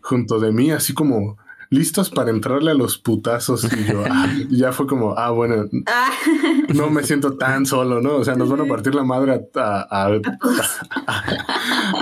junto 0.00 0.38
de 0.38 0.52
mí, 0.52 0.70
así 0.70 0.94
como 0.94 1.36
listos 1.70 2.10
para 2.10 2.30
entrarle 2.30 2.70
a 2.70 2.74
los 2.74 2.98
putazos. 2.98 3.64
Y 3.64 3.84
yo, 3.84 4.04
ah, 4.08 4.32
ya 4.50 4.72
fue 4.72 4.86
como, 4.86 5.14
ah, 5.16 5.30
bueno, 5.30 5.68
no 6.74 6.90
me 6.90 7.02
siento 7.02 7.36
tan 7.36 7.66
solo, 7.66 8.00
¿no? 8.00 8.16
O 8.16 8.24
sea, 8.24 8.34
nos 8.34 8.48
van 8.48 8.60
a 8.60 8.66
partir 8.66 8.94
la 8.94 9.04
madre 9.04 9.48
a, 9.54 10.10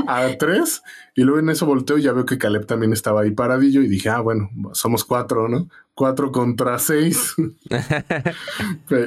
a, 0.06 0.38
tres. 0.38 0.82
Y 1.14 1.22
luego 1.22 1.40
en 1.40 1.50
eso 1.50 1.66
volteo 1.66 1.98
y 1.98 2.02
ya 2.02 2.12
veo 2.12 2.26
que 2.26 2.38
Caleb 2.38 2.66
también 2.66 2.92
estaba 2.92 3.22
ahí 3.22 3.30
paradillo 3.30 3.82
y 3.82 3.88
dije, 3.88 4.10
ah, 4.10 4.20
bueno, 4.20 4.50
somos 4.72 5.04
cuatro, 5.04 5.48
¿no? 5.48 5.68
Cuatro 5.94 6.32
contra 6.32 6.78
seis. 6.78 7.34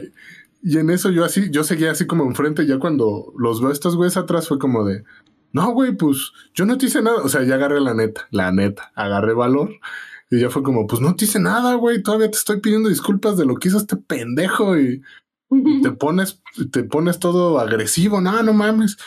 y 0.63 0.77
en 0.77 0.89
eso 0.89 1.11
yo 1.11 1.25
así, 1.25 1.49
yo 1.51 1.63
seguía 1.63 1.91
así 1.91 2.07
como 2.07 2.23
enfrente, 2.23 2.65
ya 2.65 2.79
cuando 2.79 3.33
los 3.37 3.61
veo 3.61 3.71
estos 3.71 3.95
güeyes 3.95 4.17
atrás 4.17 4.47
fue 4.47 4.57
como 4.57 4.85
de, 4.85 5.03
no, 5.57 5.71
güey, 5.71 5.93
pues 5.93 6.31
yo 6.53 6.65
no 6.65 6.77
te 6.77 6.85
hice 6.85 7.01
nada. 7.01 7.17
O 7.23 7.29
sea, 7.29 7.43
ya 7.43 7.55
agarré 7.55 7.81
la 7.81 7.95
neta, 7.95 8.27
la 8.31 8.51
neta, 8.51 8.91
agarré 8.95 9.33
valor. 9.33 9.71
Y 10.29 10.39
ya 10.39 10.49
fue 10.49 10.61
como, 10.61 10.85
pues 10.85 11.01
no 11.01 11.15
te 11.15 11.25
hice 11.25 11.39
nada, 11.39 11.73
güey. 11.73 12.03
Todavía 12.03 12.29
te 12.29 12.37
estoy 12.37 12.59
pidiendo 12.59 12.89
disculpas 12.89 13.37
de 13.37 13.45
lo 13.45 13.55
que 13.55 13.69
hizo 13.69 13.77
este 13.77 13.95
pendejo. 13.95 14.77
Y, 14.77 15.01
te 15.81 15.91
pones, 15.91 16.41
te 16.71 16.83
pones 16.83 17.19
todo 17.19 17.59
agresivo. 17.59 18.21
No, 18.21 18.43
no 18.43 18.53
mames. 18.53 18.97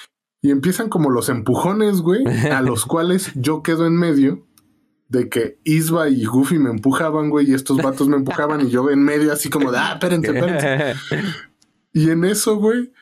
Y 0.42 0.50
empiezan 0.50 0.88
como 0.88 1.10
los 1.10 1.28
empujones, 1.28 2.00
güey, 2.00 2.24
a 2.50 2.62
los 2.62 2.84
cuales 2.84 3.30
yo 3.36 3.62
quedo 3.62 3.86
en 3.86 3.96
medio 3.96 4.46
de 5.08 5.28
que 5.28 5.60
Isba 5.64 6.08
y 6.08 6.24
Goofy 6.24 6.58
me 6.58 6.70
empujaban, 6.70 7.30
güey, 7.30 7.50
y 7.50 7.54
estos 7.54 7.76
vatos 7.78 8.08
me 8.08 8.16
empujaban 8.16 8.66
y 8.66 8.70
yo 8.70 8.90
en 8.90 9.02
medio 9.02 9.32
así 9.32 9.50
como 9.50 9.70
de, 9.70 9.78
ah, 9.78 9.92
espérense, 9.94 10.28
espérense. 10.28 10.94
Y 11.92 12.10
en 12.10 12.24
eso, 12.24 12.54
güey, 12.56 12.92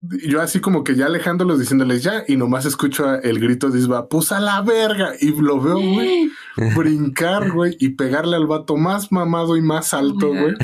yo 0.00 0.40
así 0.40 0.60
como 0.60 0.84
que 0.84 0.94
ya 0.94 1.06
alejándolos 1.06 1.58
diciéndoles 1.58 2.04
ya 2.04 2.22
y 2.28 2.36
nomás 2.36 2.64
escucho 2.64 3.14
el 3.14 3.40
grito 3.40 3.70
de 3.70 3.80
Isba, 3.80 4.08
pues 4.08 4.30
a 4.30 4.38
la 4.38 4.62
verga 4.62 5.12
y 5.20 5.32
lo 5.32 5.60
veo, 5.60 5.80
güey, 5.80 6.30
brincar, 6.76 7.50
güey, 7.50 7.76
y 7.80 7.90
pegarle 7.90 8.36
al 8.36 8.46
vato 8.46 8.76
más 8.76 9.10
mamado 9.10 9.56
y 9.56 9.62
más 9.62 9.94
alto, 9.94 10.28
güey, 10.28 10.54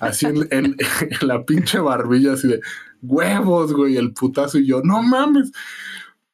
así 0.00 0.26
en, 0.26 0.76
la 1.22 1.44
pinche 1.44 1.78
barbilla, 1.78 2.34
así 2.34 2.48
de 2.48 2.60
huevos, 3.00 3.72
güey, 3.72 3.96
el 3.96 4.12
putazo 4.12 4.58
y 4.58 4.66
yo, 4.66 4.82
no 4.82 5.02
mames, 5.02 5.50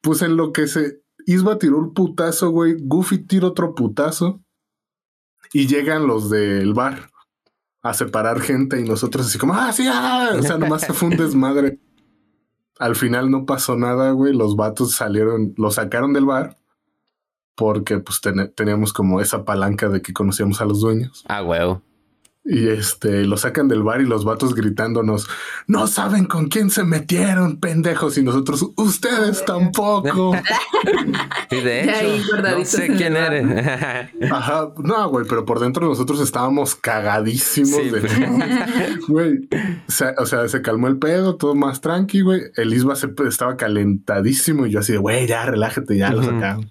pues 0.01 0.23
en 0.23 0.37
lo 0.37 0.53
que 0.53 0.67
se, 0.67 1.03
Isba 1.27 1.59
tiró 1.59 1.79
un 1.79 1.95
putazo, 1.95 2.51
güey, 2.51 2.75
Goofy 2.81 3.19
tiró 3.19 3.49
otro 3.49 3.77
putazo 3.77 4.43
y 5.53 5.69
llegan 5.69 6.09
los 6.09 6.31
del 6.31 6.75
bar 6.75 7.11
a 7.83 7.95
separar 7.95 8.41
gente 8.41 8.81
y 8.81 8.85
nosotros 8.85 9.27
así 9.27 9.39
como, 9.39 9.55
ah, 9.55 9.73
sí, 9.73 9.87
ah, 9.89 10.33
o 10.37 10.43
sea, 10.43 10.59
nomás 10.59 10.83
se 10.83 10.93
fue 10.93 11.11
un 11.11 11.17
desmadre. 11.17 11.79
Al 12.81 12.97
final 12.97 13.31
no 13.31 13.47
pasó 13.47 13.77
nada, 13.77 14.11
güey. 14.11 14.33
Los 14.35 14.57
vatos 14.57 14.93
salieron, 14.95 15.55
lo 15.57 15.71
sacaron 15.71 16.13
del 16.13 16.25
bar 16.25 16.57
porque 17.55 17.99
pues 17.99 18.23
teníamos 18.55 18.95
como 18.95 19.21
esa 19.21 19.45
palanca 19.45 19.91
de 19.91 20.01
que 20.01 20.15
conocíamos 20.15 20.63
a 20.63 20.65
los 20.65 20.81
dueños. 20.81 21.23
Ah, 21.29 21.43
huevo. 21.43 21.83
Y 22.43 22.69
este, 22.69 23.27
lo 23.27 23.37
sacan 23.37 23.69
del 23.69 23.83
bar 23.83 24.01
y 24.01 24.07
los 24.07 24.25
vatos 24.25 24.55
gritándonos, 24.55 25.29
no 25.67 25.87
saben 25.87 26.25
con 26.25 26.49
quién 26.49 26.71
se 26.71 26.85
metieron, 26.85 27.61
pendejos, 27.61 28.17
y 28.17 28.23
nosotros, 28.23 28.67
ustedes 28.77 29.45
tampoco. 29.47 30.33
y 31.51 31.61
de 31.61 31.83
hecho, 31.83 32.43
no 32.43 32.65
sé 32.65 32.89
quién 32.97 33.15
eres. 33.17 33.47
Ajá, 34.33 34.73
no, 34.83 35.09
güey, 35.11 35.27
pero 35.29 35.45
por 35.45 35.61
dentro 35.61 35.87
nosotros 35.87 36.19
estábamos 36.21 36.75
cagadísimos. 36.75 37.93
de... 37.93 38.01
Pues. 38.01 39.07
Güey, 39.07 39.49
o 40.17 40.27
sea, 40.27 40.49
se 40.49 40.63
calmó 40.63 40.89
el 40.89 40.99
pedo, 40.99 41.37
todo 41.37 41.55
más 41.55 41.83
tranqui, 41.83 42.23
güey. 42.23 42.41
El 42.57 42.73
Isba 42.73 42.97
se, 42.97 43.13
estaba 43.29 43.59
calentadísimo 43.59 44.65
y 44.65 44.71
yo 44.71 44.81
así 44.81 44.93
de, 44.93 44.99
güey, 44.99 45.27
ya 45.27 45.45
relájate, 45.45 45.99
ya 45.99 46.11
lo 46.11 46.23
sacaron. 46.23 46.71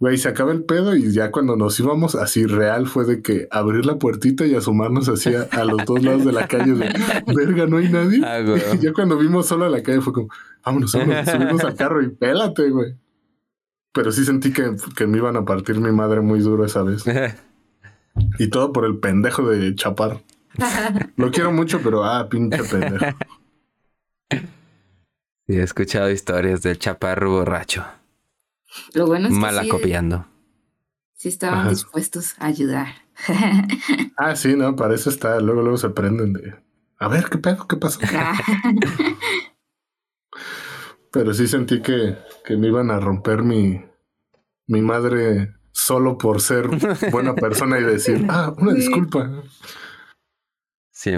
Güey, 0.00 0.18
se 0.18 0.28
acaba 0.28 0.52
el 0.52 0.64
pedo 0.64 0.96
y 0.96 1.12
ya 1.12 1.30
cuando 1.30 1.56
nos 1.56 1.78
íbamos 1.78 2.14
así 2.16 2.46
real 2.46 2.86
fue 2.86 3.04
de 3.04 3.22
que 3.22 3.46
abrir 3.50 3.86
la 3.86 3.96
puertita 3.96 4.44
y 4.44 4.54
asomarnos 4.54 5.08
así 5.08 5.32
a, 5.34 5.64
los 5.64 5.84
dos 5.84 6.02
lados 6.02 6.24
de 6.24 6.32
la 6.32 6.48
calle 6.48 6.72
de 6.72 6.92
verga, 7.34 7.66
no 7.66 7.78
hay 7.78 7.88
nadie. 7.88 8.20
Ah, 8.24 8.40
y 8.74 8.78
ya 8.80 8.92
cuando 8.92 9.16
vimos 9.16 9.46
solo 9.46 9.64
a 9.66 9.68
la 9.68 9.82
calle 9.82 10.00
fue 10.00 10.12
como, 10.12 10.28
vámonos, 10.64 10.92
vámonos, 10.92 11.28
subimos 11.30 11.64
al 11.64 11.74
carro 11.74 12.02
y 12.02 12.08
pélate, 12.08 12.70
güey. 12.70 12.96
Pero 13.92 14.10
sí 14.10 14.24
sentí 14.24 14.52
que, 14.52 14.74
que, 14.96 15.06
me 15.06 15.18
iban 15.18 15.36
a 15.36 15.44
partir 15.44 15.78
mi 15.78 15.92
madre 15.92 16.20
muy 16.20 16.40
duro 16.40 16.64
esa 16.64 16.82
vez. 16.82 17.04
y 18.38 18.48
todo 18.48 18.72
por 18.72 18.86
el 18.86 18.98
pendejo 18.98 19.48
de 19.48 19.74
Chapar. 19.76 20.20
Lo 21.16 21.30
quiero 21.30 21.52
mucho, 21.52 21.80
pero 21.82 22.04
ah, 22.04 22.28
pinche 22.28 22.62
pendejo. 22.64 23.06
Sí, 25.46 25.56
he 25.56 25.62
escuchado 25.62 26.10
historias 26.10 26.62
del 26.62 26.78
chaparro 26.78 27.30
borracho. 27.30 27.84
Lo 28.92 29.06
bueno 29.06 29.28
es 29.28 29.60
que 29.60 29.68
copiando. 29.68 30.26
Sí 31.14 31.28
estaban 31.28 31.68
dispuestos 31.68 32.34
a 32.38 32.46
ayudar. 32.46 32.88
ah, 34.16 34.34
sí, 34.36 34.56
no, 34.56 34.76
para 34.76 34.94
eso 34.94 35.10
está. 35.10 35.40
Luego, 35.40 35.62
luego 35.62 35.76
se 35.76 35.90
prenden 35.90 36.32
de. 36.32 36.54
A 36.98 37.08
ver, 37.08 37.28
¿qué 37.30 37.38
pedo? 37.38 37.66
¿Qué 37.66 37.76
pasó? 37.76 38.00
Pero 41.12 41.32
sí 41.32 41.46
sentí 41.46 41.80
que, 41.80 42.16
que 42.44 42.56
me 42.56 42.66
iban 42.68 42.90
a 42.90 42.98
romper 42.98 43.42
mi, 43.42 43.84
mi 44.66 44.82
madre 44.82 45.54
solo 45.70 46.18
por 46.18 46.40
ser 46.40 46.68
buena 47.12 47.34
persona 47.36 47.78
y 47.78 47.84
decir, 47.84 48.26
ah, 48.28 48.52
una 48.56 48.72
disculpa 48.72 49.44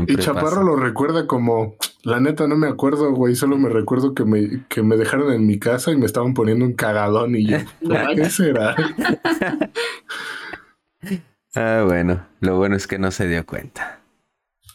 y 0.06 0.16
Chaparro 0.16 0.62
lo 0.62 0.76
recuerda 0.76 1.26
como, 1.26 1.76
la 2.06 2.20
neta 2.20 2.46
no 2.46 2.56
me 2.56 2.68
acuerdo, 2.68 3.12
güey, 3.12 3.34
solo 3.34 3.58
me 3.58 3.68
recuerdo 3.68 4.14
que 4.14 4.24
me, 4.24 4.64
que 4.68 4.80
me 4.80 4.96
dejaron 4.96 5.32
en 5.32 5.44
mi 5.44 5.58
casa 5.58 5.90
y 5.90 5.96
me 5.96 6.06
estaban 6.06 6.34
poniendo 6.34 6.64
un 6.64 6.74
cagadón 6.74 7.34
y 7.34 7.46
yo, 7.46 7.58
¿qué 8.14 8.30
será? 8.30 8.76
ah, 11.56 11.82
bueno, 11.84 12.24
lo 12.38 12.58
bueno 12.58 12.76
es 12.76 12.86
que 12.86 13.00
no 13.00 13.10
se 13.10 13.26
dio 13.26 13.44
cuenta. 13.44 13.98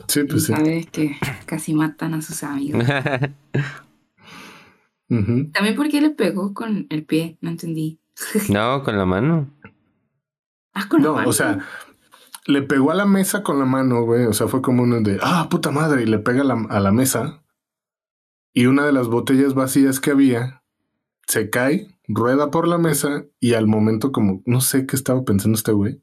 Sí, 0.10 0.26
pues 0.26 0.48
sí. 0.48 0.52
Sabe 0.52 0.84
que 0.92 1.16
casi 1.46 1.74
matan 1.74 2.16
a 2.16 2.22
sus 2.22 2.44
amigos. 2.44 2.84
También 5.08 5.76
porque 5.78 6.02
le 6.02 6.10
pegó 6.10 6.54
con 6.54 6.88
el 6.90 7.06
pie, 7.06 7.38
no 7.40 7.50
entendí. 7.50 7.98
no, 8.50 8.84
con 8.84 8.98
la 8.98 9.06
mano. 9.06 9.48
Ah, 10.74 10.90
con 10.90 11.02
la 11.02 11.14
mano. 11.14 11.30
O 11.30 11.34
sea, 11.34 11.66
le 12.46 12.62
pegó 12.62 12.92
a 12.92 12.96
la 12.96 13.06
mesa 13.06 13.44
con 13.44 13.60
la 13.60 13.66
mano, 13.66 14.04
güey. 14.04 14.26
O 14.26 14.34
sea, 14.34 14.48
fue 14.48 14.62
como 14.62 14.84
uno 14.84 15.02
de, 15.02 15.20
ah, 15.22 15.48
puta 15.50 15.72
madre, 15.72 16.04
y 16.04 16.06
le 16.06 16.20
pega 16.20 16.42
a 16.42 16.80
la, 16.80 16.92
mesa. 16.92 17.44
Y 18.54 18.66
una 18.66 18.86
de 18.86 18.92
las 18.92 19.08
botellas 19.08 19.54
vacías 19.54 20.00
que 20.00 20.12
había 20.12 20.64
se 21.28 21.50
cae, 21.50 21.88
rueda 22.08 22.52
por 22.52 22.68
la 22.68 22.78
mesa 22.78 23.26
y 23.40 23.54
al 23.54 23.68
momento 23.68 24.12
como, 24.12 24.42
no 24.46 24.60
sé 24.60 24.86
qué 24.86 24.96
estaba 24.96 25.24
pensando 25.24 25.56
este 25.56 25.72
güey. 25.72 26.02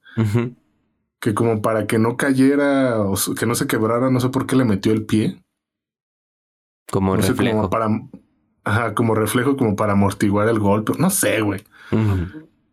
Que 1.20 1.34
como 1.34 1.60
para 1.60 1.86
que 1.86 1.98
no 1.98 2.16
cayera 2.16 3.00
o 3.00 3.14
que 3.38 3.46
no 3.46 3.54
se 3.54 3.66
quebrara, 3.66 4.10
no 4.10 4.20
sé 4.20 4.28
por 4.28 4.46
qué 4.46 4.56
le 4.56 4.64
metió 4.64 4.92
el 4.92 5.04
pie. 5.04 5.42
Como 6.90 7.16
no 7.16 7.22
sé, 7.22 7.30
reflejo. 7.30 7.56
como 7.56 7.70
para. 7.70 7.88
Ajá, 8.64 8.94
como 8.94 9.14
reflejo, 9.14 9.56
como 9.56 9.76
para 9.76 9.92
amortiguar 9.92 10.48
el 10.48 10.58
golpe. 10.58 10.92
No 10.98 11.10
sé, 11.10 11.40
güey. 11.40 11.64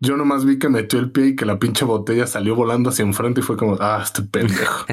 Yo 0.02 0.18
nomás 0.18 0.46
vi 0.46 0.60
que 0.60 0.70
metió 0.70 1.00
el 1.00 1.12
pie 1.12 1.28
y 1.28 1.36
que 1.36 1.46
la 1.46 1.58
pinche 1.58 1.86
botella 1.86 2.28
salió 2.28 2.54
volando 2.56 2.90
hacia 2.90 3.04
enfrente 3.04 3.40
y 3.40 3.44
fue 3.44 3.58
como, 3.58 3.78
ah, 3.80 4.02
este 4.04 4.22
pendejo. 4.24 4.86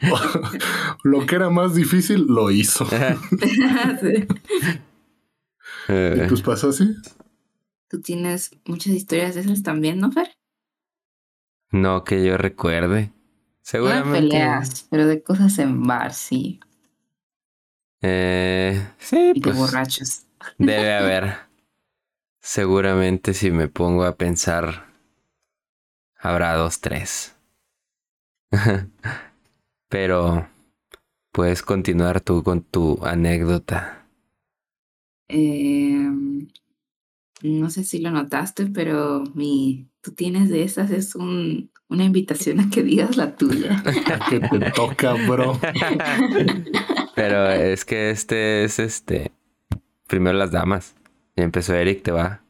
lo 1.02 1.26
que 1.26 1.34
era 1.36 1.50
más 1.50 1.74
difícil, 1.74 2.26
lo 2.28 2.50
hizo. 2.50 2.86
Sí. 4.00 4.26
Y 5.88 5.92
Eh, 5.92 6.26
pues 6.28 6.40
pasó 6.42 6.70
así. 6.70 6.94
Tú 7.88 8.00
tienes 8.00 8.50
muchas 8.64 8.94
historias 8.94 9.34
de 9.34 9.42
esas 9.42 9.62
también, 9.62 9.98
¿no, 9.98 10.10
Fer? 10.10 10.28
no 11.70 12.04
que 12.04 12.24
yo 12.24 12.36
recuerde. 12.38 13.06
No 13.06 13.12
de 13.12 13.60
Seguramente. 13.62 14.20
peleas, 14.20 14.86
pero 14.90 15.06
de 15.06 15.22
cosas 15.22 15.58
en 15.58 15.82
bar, 15.82 16.12
sí. 16.14 16.60
Eh, 18.00 18.86
sí, 18.98 19.32
Y 19.34 19.40
de 19.40 19.40
pues 19.40 19.56
borrachos. 19.56 20.22
debe 20.58 20.94
haber. 20.94 21.36
Seguramente 22.46 23.32
si 23.32 23.50
me 23.50 23.68
pongo 23.68 24.04
a 24.04 24.18
pensar, 24.18 24.92
habrá 26.18 26.52
dos, 26.52 26.78
tres. 26.82 27.34
Pero 29.88 30.46
puedes 31.32 31.62
continuar 31.62 32.20
tú 32.20 32.42
con 32.42 32.60
tu 32.60 33.02
anécdota. 33.02 34.06
Eh, 35.28 36.06
no 37.42 37.70
sé 37.70 37.82
si 37.82 37.98
lo 38.00 38.10
notaste, 38.10 38.66
pero 38.66 39.24
mi 39.34 39.88
tú 40.02 40.12
tienes 40.12 40.50
de 40.50 40.64
esas 40.64 40.90
es 40.90 41.14
un, 41.14 41.70
una 41.88 42.04
invitación 42.04 42.60
a 42.60 42.68
que 42.68 42.82
digas 42.82 43.16
la 43.16 43.36
tuya. 43.36 43.82
Que 44.28 44.40
te 44.40 44.70
toca, 44.72 45.14
bro. 45.14 45.58
Pero 47.14 47.50
es 47.50 47.86
que 47.86 48.10
este 48.10 48.64
es 48.64 48.78
este. 48.78 49.32
Primero 50.06 50.36
las 50.36 50.50
damas. 50.50 50.94
Ya 51.36 51.44
empezó 51.44 51.74
Eric, 51.74 52.02
te 52.02 52.10
va. 52.12 52.42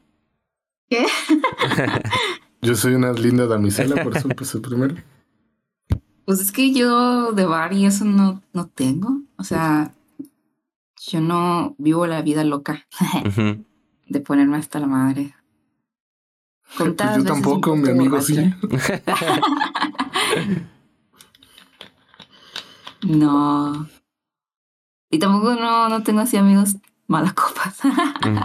¿Qué? 0.89 1.05
Yo 2.61 2.75
soy 2.75 2.95
una 2.95 3.11
linda 3.13 3.47
damisela, 3.47 4.03
por 4.03 4.17
eso 4.17 4.27
empecé 4.27 4.59
primero. 4.59 4.95
Pues 6.25 6.39
es 6.39 6.51
que 6.51 6.73
yo 6.73 7.31
de 7.33 7.45
bar 7.45 7.71
y 7.73 7.85
eso 7.85 8.03
no, 8.03 8.41
no 8.53 8.65
tengo. 8.67 9.21
O 9.37 9.43
sea, 9.43 9.93
yo 10.97 11.21
no 11.21 11.75
vivo 11.77 12.07
la 12.07 12.23
vida 12.23 12.43
loca 12.43 12.87
de 14.07 14.19
ponerme 14.21 14.57
hasta 14.57 14.79
la 14.79 14.87
madre. 14.87 15.35
Pues 16.75 16.89
yo 16.89 16.95
veces 16.95 17.25
tampoco, 17.25 17.75
mi 17.75 17.89
amigo 17.89 18.19
sí. 18.21 18.37
No. 23.03 23.87
Y 25.11 25.19
tampoco 25.19 25.53
no, 25.53 25.89
no 25.89 26.01
tengo 26.01 26.21
así 26.21 26.37
amigos 26.37 26.77
malacopas. 27.07 27.79
Mm. 28.25 28.37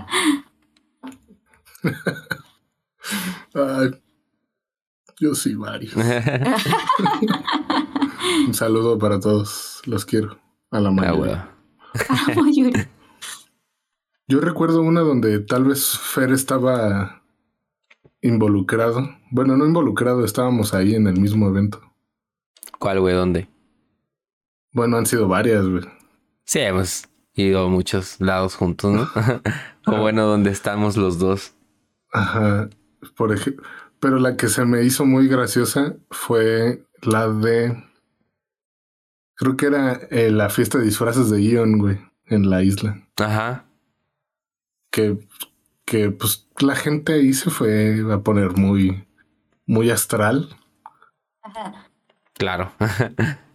Ay, 3.54 3.90
yo 5.18 5.34
sí, 5.34 5.54
varios. 5.54 5.94
Un 8.46 8.54
saludo 8.54 8.98
para 8.98 9.18
todos. 9.20 9.82
Los 9.86 10.04
quiero. 10.04 10.38
A 10.70 10.80
la 10.80 10.90
mayoría. 10.90 11.20
huevo. 11.20 11.42
La 12.28 12.42
mayoría. 12.42 12.90
Yo 14.28 14.40
recuerdo 14.40 14.82
una 14.82 15.00
donde 15.00 15.40
tal 15.40 15.64
vez 15.64 15.98
Fer 15.98 16.30
estaba 16.30 17.22
involucrado. 18.22 19.16
Bueno, 19.30 19.56
no 19.56 19.66
involucrado, 19.66 20.24
estábamos 20.24 20.72
ahí 20.72 20.94
en 20.94 21.08
el 21.08 21.20
mismo 21.20 21.48
evento. 21.48 21.80
¿Cuál, 22.78 23.00
güey? 23.00 23.14
¿Dónde? 23.14 23.48
Bueno, 24.72 24.98
han 24.98 25.06
sido 25.06 25.26
varias, 25.26 25.66
güey. 25.66 25.82
Sí, 26.44 26.60
hemos 26.60 27.09
ido 27.48 27.66
a 27.66 27.68
muchos 27.68 28.20
lados 28.20 28.54
juntos, 28.54 28.92
¿no? 28.92 29.08
o 29.86 30.00
bueno, 30.00 30.26
donde 30.26 30.50
estamos 30.50 30.96
los 30.96 31.18
dos. 31.18 31.54
Ajá. 32.12 32.68
Por 33.16 33.32
ejemplo. 33.32 33.66
Pero 34.00 34.18
la 34.18 34.36
que 34.36 34.48
se 34.48 34.64
me 34.64 34.82
hizo 34.82 35.04
muy 35.04 35.28
graciosa 35.28 35.94
fue 36.10 36.84
la 37.02 37.28
de. 37.28 37.84
Creo 39.34 39.56
que 39.56 39.66
era 39.66 39.92
eh, 40.10 40.30
la 40.30 40.48
fiesta 40.50 40.78
de 40.78 40.84
disfraces 40.84 41.30
de 41.30 41.42
Ion, 41.42 41.78
güey, 41.78 41.98
en 42.26 42.48
la 42.48 42.62
isla. 42.62 43.06
Ajá. 43.16 43.66
Que, 44.90 45.18
que 45.84 46.10
pues 46.10 46.48
la 46.58 46.74
gente 46.74 47.14
ahí 47.14 47.32
se 47.32 47.50
fue 47.50 48.04
a 48.10 48.18
poner 48.18 48.56
muy, 48.56 49.06
muy 49.66 49.90
astral. 49.90 50.48
Claro. 52.40 52.72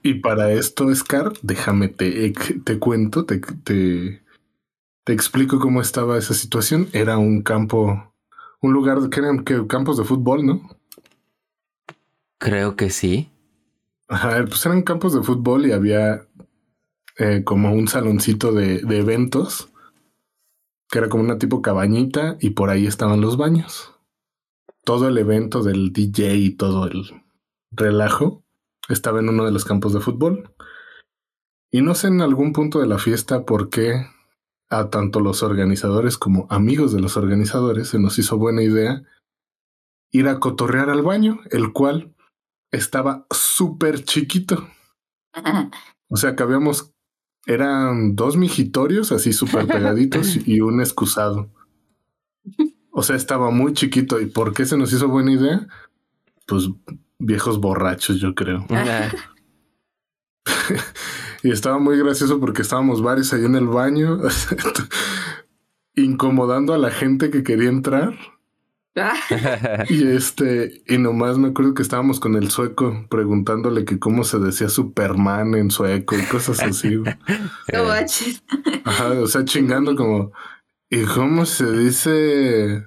Y 0.03 0.19
para 0.19 0.51
esto, 0.51 0.93
Scar, 0.93 1.33
déjame 1.41 1.87
te, 1.87 2.31
te 2.63 2.77
cuento, 2.77 3.25
te, 3.25 3.39
te, 3.39 4.21
te 5.03 5.13
explico 5.13 5.59
cómo 5.59 5.81
estaba 5.81 6.19
esa 6.19 6.35
situación. 6.35 6.87
Era 6.93 7.17
un 7.17 7.41
campo, 7.41 8.13
un 8.61 8.73
lugar 8.73 9.09
que 9.09 9.19
eran 9.19 9.43
que, 9.43 9.65
campos 9.65 9.97
de 9.97 10.03
fútbol, 10.03 10.45
¿no? 10.45 10.69
Creo 12.37 12.75
que 12.75 12.91
sí. 12.91 13.31
Ajá, 14.07 14.45
pues 14.45 14.63
eran 14.67 14.83
campos 14.83 15.15
de 15.15 15.23
fútbol 15.23 15.65
y 15.65 15.71
había 15.71 16.27
eh, 17.17 17.41
como 17.43 17.73
un 17.73 17.87
saloncito 17.87 18.51
de, 18.51 18.83
de 18.83 18.99
eventos, 18.99 19.69
que 20.91 20.99
era 20.99 21.09
como 21.09 21.23
una 21.23 21.39
tipo 21.39 21.63
cabañita 21.63 22.37
y 22.39 22.51
por 22.51 22.69
ahí 22.69 22.85
estaban 22.85 23.19
los 23.19 23.37
baños. 23.37 23.95
Todo 24.83 25.07
el 25.07 25.17
evento 25.17 25.63
del 25.63 25.91
DJ 25.91 26.35
y 26.35 26.49
todo 26.51 26.85
el 26.85 27.23
relajo 27.71 28.44
estaba 28.89 29.19
en 29.19 29.29
uno 29.29 29.45
de 29.45 29.51
los 29.51 29.65
campos 29.65 29.93
de 29.93 29.99
fútbol. 29.99 30.53
Y 31.71 31.81
no 31.81 31.95
sé 31.95 32.07
en 32.07 32.21
algún 32.21 32.53
punto 32.53 32.79
de 32.79 32.87
la 32.87 32.99
fiesta 32.99 33.45
por 33.45 33.69
qué 33.69 34.07
a 34.69 34.89
tanto 34.89 35.19
los 35.19 35.43
organizadores 35.43 36.17
como 36.17 36.47
amigos 36.49 36.91
de 36.91 36.99
los 36.99 37.17
organizadores 37.17 37.89
se 37.89 37.99
nos 37.99 38.17
hizo 38.17 38.37
buena 38.37 38.63
idea 38.63 39.03
ir 40.11 40.27
a 40.27 40.39
cotorrear 40.39 40.89
al 40.89 41.01
baño, 41.01 41.39
el 41.51 41.73
cual 41.73 42.15
estaba 42.71 43.25
súper 43.31 44.03
chiquito. 44.03 44.67
O 46.07 46.17
sea, 46.17 46.35
que 46.35 46.43
habíamos, 46.43 46.93
eran 47.47 48.15
dos 48.15 48.37
mijitorios 48.37 49.11
así 49.11 49.33
súper 49.33 49.65
pegaditos 49.65 50.37
y 50.47 50.61
un 50.61 50.79
excusado. 50.79 51.49
O 52.91 53.01
sea, 53.01 53.15
estaba 53.15 53.49
muy 53.49 53.73
chiquito. 53.73 54.21
¿Y 54.21 54.27
por 54.27 54.53
qué 54.53 54.65
se 54.65 54.77
nos 54.77 54.93
hizo 54.93 55.07
buena 55.07 55.31
idea? 55.31 55.67
Pues 56.45 56.69
viejos 57.19 57.59
borrachos, 57.59 58.19
yo 58.19 58.35
creo. 58.35 58.65
Y 61.43 61.51
estaba 61.51 61.77
muy 61.77 61.95
gracioso 61.99 62.39
porque 62.39 62.63
estábamos 62.63 63.03
varios 63.03 63.31
ahí 63.31 63.45
en 63.45 63.53
el 63.53 63.67
baño, 63.67 64.17
incomodando 65.95 66.73
a 66.73 66.79
la 66.79 66.89
gente 66.89 67.29
que 67.29 67.43
quería 67.43 67.69
entrar. 67.69 68.15
Y 69.89 70.07
este, 70.07 70.81
y 70.87 70.97
nomás 70.97 71.37
me 71.37 71.49
acuerdo 71.49 71.73
que 71.73 71.81
estábamos 71.81 72.19
con 72.19 72.35
el 72.35 72.49
sueco 72.49 73.05
preguntándole 73.09 73.83
que 73.83 73.99
cómo 73.99 74.23
se 74.23 74.39
decía 74.39 74.69
Superman 74.69 75.53
en 75.53 75.69
sueco 75.69 76.17
y 76.17 76.23
cosas 76.23 76.61
así. 76.61 76.97
manches. 76.97 78.41
Ajá, 78.85 79.09
o 79.11 79.27
sea, 79.27 79.43
chingando 79.45 79.95
como, 79.95 80.31
¿y 80.89 81.03
cómo 81.03 81.45
se 81.45 81.71
dice 81.73 82.85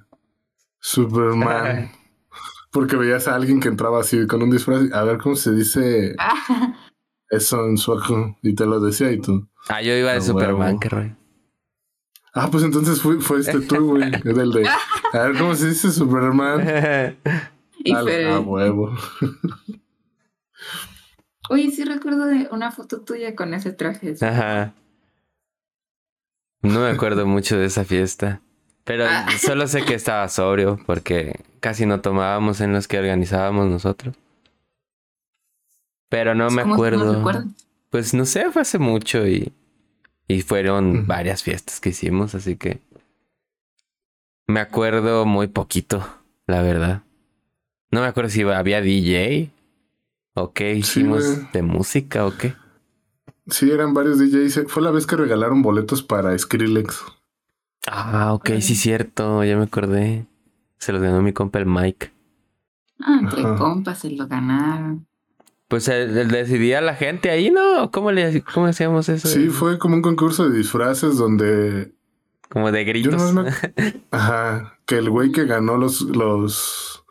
Superman? 0.80 1.92
Porque 2.70 2.96
veías 2.96 3.28
a 3.28 3.34
alguien 3.34 3.60
que 3.60 3.68
entraba 3.68 4.00
así 4.00 4.26
con 4.26 4.42
un 4.42 4.50
disfraz, 4.50 4.92
a 4.92 5.02
ver 5.04 5.18
cómo 5.18 5.36
se 5.36 5.52
dice 5.52 6.14
eso 7.30 7.64
en 7.66 7.76
sueco, 7.78 8.36
y 8.42 8.54
te 8.54 8.66
lo 8.66 8.80
decía 8.80 9.10
y 9.12 9.20
tú. 9.20 9.48
Ah, 9.68 9.80
yo 9.82 9.94
iba 9.94 10.12
de 10.12 10.18
Ah, 10.18 10.20
Superman, 10.22 10.78
qué 10.78 10.88
rollo. 10.88 11.16
Ah, 12.34 12.48
pues 12.50 12.62
entonces 12.64 13.00
fue, 13.00 13.20
fue 13.20 13.40
este 13.40 13.60
tú, 13.60 13.86
güey. 13.96 14.02
Era 14.24 14.42
el 14.42 14.52
de, 14.52 14.68
a 14.68 15.18
ver 15.26 15.38
cómo 15.38 15.54
se 15.54 15.68
dice 15.68 15.90
Superman. 15.90 16.60
Y 17.84 17.92
Al- 17.94 18.06
Fer- 18.06 18.32
a 18.34 18.40
huevo. 18.40 18.92
Oye, 21.48 21.70
sí 21.70 21.84
recuerdo 21.84 22.26
de 22.26 22.48
una 22.50 22.72
foto 22.72 23.02
tuya 23.02 23.34
con 23.36 23.54
ese 23.54 23.72
traje. 23.72 24.14
Ajá. 24.20 24.74
No 26.62 26.80
me 26.80 26.88
acuerdo 26.88 27.24
mucho 27.26 27.56
de 27.56 27.66
esa 27.66 27.84
fiesta. 27.84 28.42
Pero 28.88 29.04
Ah. 29.06 29.26
solo 29.38 29.68
sé 29.68 29.84
que 29.84 29.94
estaba 29.94 30.26
sobrio 30.28 30.80
porque 30.86 31.38
casi 31.60 31.84
no 31.86 32.00
tomábamos 32.00 32.60
en 32.60 32.72
los 32.72 32.88
que 32.88 32.98
organizábamos 32.98 33.68
nosotros. 33.68 34.16
Pero 36.08 36.34
no 36.34 36.48
me 36.50 36.62
¿Cómo- 36.62 36.74
cómo 36.76 37.12
acuerdo. 37.12 37.44
Pues 37.90 38.14
no 38.14 38.24
sé, 38.24 38.50
fue 38.50 38.62
hace 38.62 38.78
mucho 38.78 39.26
y, 39.26 39.52
y 40.26 40.40
fueron 40.42 41.06
varias 41.06 41.42
fiestas 41.42 41.80
que 41.80 41.90
hicimos, 41.90 42.34
así 42.34 42.56
que 42.56 42.80
me 44.46 44.60
acuerdo 44.60 45.26
muy 45.26 45.46
poquito, 45.48 46.06
la 46.46 46.62
verdad. 46.62 47.02
No 47.90 48.00
me 48.00 48.06
acuerdo 48.06 48.30
si 48.30 48.42
había 48.42 48.80
DJ 48.80 49.50
o 50.34 50.52
qué 50.52 50.74
hicimos 50.74 51.52
de 51.52 51.62
música 51.62 52.26
o 52.26 52.36
qué. 52.36 52.54
Sí, 53.48 53.70
eran 53.70 53.92
varios 53.94 54.18
DJs. 54.18 54.64
Fue 54.68 54.82
la 54.82 54.90
vez 54.90 55.06
que 55.06 55.16
regalaron 55.16 55.62
boletos 55.62 56.02
para 56.02 56.36
Skrillex. 56.38 57.02
Ah, 57.90 58.32
ok, 58.34 58.50
sí, 58.60 58.74
cierto, 58.74 59.42
ya 59.44 59.56
me 59.56 59.64
acordé. 59.64 60.26
Se 60.78 60.92
los 60.92 61.02
ganó 61.02 61.22
mi 61.22 61.32
compa 61.32 61.58
el 61.58 61.66
Mike. 61.66 62.12
Ah, 63.00 63.18
entre 63.20 63.40
Ajá. 63.42 63.56
compas 63.56 63.98
se 64.00 64.10
lo 64.10 64.26
ganaron. 64.26 65.06
Pues 65.68 65.88
el, 65.88 66.16
el 66.16 66.28
decidía 66.28 66.80
la 66.80 66.94
gente 66.94 67.30
ahí, 67.30 67.50
¿no? 67.50 67.90
¿Cómo 67.90 68.10
le 68.10 68.42
cómo 68.42 68.66
hacíamos 68.66 69.08
eso? 69.08 69.28
Sí, 69.28 69.48
fue 69.48 69.78
como 69.78 69.96
un 69.96 70.02
concurso 70.02 70.48
de 70.48 70.56
disfraces 70.56 71.16
donde 71.18 71.92
Como 72.48 72.72
de 72.72 72.84
Yo 72.84 72.88
gritos. 72.88 73.34
nomás 73.34 73.54
me- 73.76 74.02
Ajá, 74.10 74.78
que 74.86 74.96
el 74.98 75.10
güey 75.10 75.30
que 75.30 75.44
ganó 75.44 75.76
los, 75.76 76.00
los, 76.02 77.04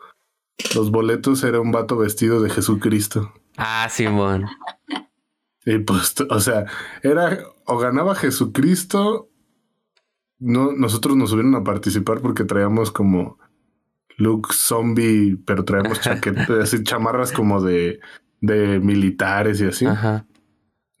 los 0.74 0.90
boletos 0.90 1.44
era 1.44 1.60
un 1.60 1.70
vato 1.70 1.96
vestido 1.96 2.40
de 2.42 2.50
Jesucristo. 2.50 3.32
Ah, 3.56 3.86
Simón. 3.90 4.46
Y 5.64 5.78
pues, 5.78 6.14
o 6.28 6.40
sea, 6.40 6.64
era 7.02 7.38
o 7.64 7.78
ganaba 7.78 8.14
Jesucristo. 8.14 9.27
No, 10.38 10.72
nosotros 10.72 11.16
nos 11.16 11.30
subieron 11.30 11.54
a 11.56 11.64
participar 11.64 12.20
porque 12.20 12.44
traíamos 12.44 12.90
como 12.90 13.38
look 14.16 14.52
zombie, 14.52 15.36
pero 15.44 15.64
traíamos 15.64 16.00
chaquetas, 16.00 16.50
así 16.50 16.82
chamarras 16.82 17.32
como 17.32 17.60
de, 17.62 18.00
de 18.40 18.80
militares 18.80 19.60
y 19.60 19.66
así. 19.66 19.86
Ajá. 19.86 20.26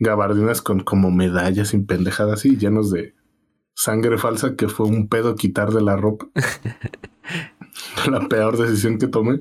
gabardinas 0.00 0.62
con 0.62 0.80
como 0.80 1.10
medallas 1.10 1.74
y 1.74 1.78
pendejadas 1.78 2.40
así, 2.40 2.56
llenos 2.56 2.90
de 2.90 3.14
sangre 3.74 4.18
falsa 4.18 4.56
que 4.56 4.68
fue 4.68 4.86
un 4.86 5.08
pedo 5.08 5.34
quitar 5.36 5.72
de 5.72 5.82
la 5.82 5.96
ropa. 5.96 6.26
la 8.10 8.28
peor 8.28 8.56
decisión 8.56 8.98
que 8.98 9.08
tomé. 9.08 9.40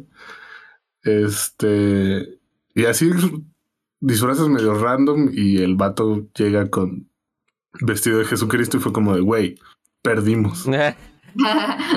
Este, 1.03 2.39
y 2.75 2.85
así 2.85 3.09
disfraces 3.99 4.47
medio 4.47 4.73
random 4.73 5.29
y 5.33 5.61
el 5.61 5.75
vato 5.75 6.27
llega 6.37 6.69
con 6.69 7.09
vestido 7.81 8.19
de 8.19 8.25
Jesucristo 8.25 8.77
y 8.77 8.79
fue 8.79 8.93
como 8.93 9.15
de, 9.15 9.21
güey, 9.21 9.55
perdimos. 10.07 10.65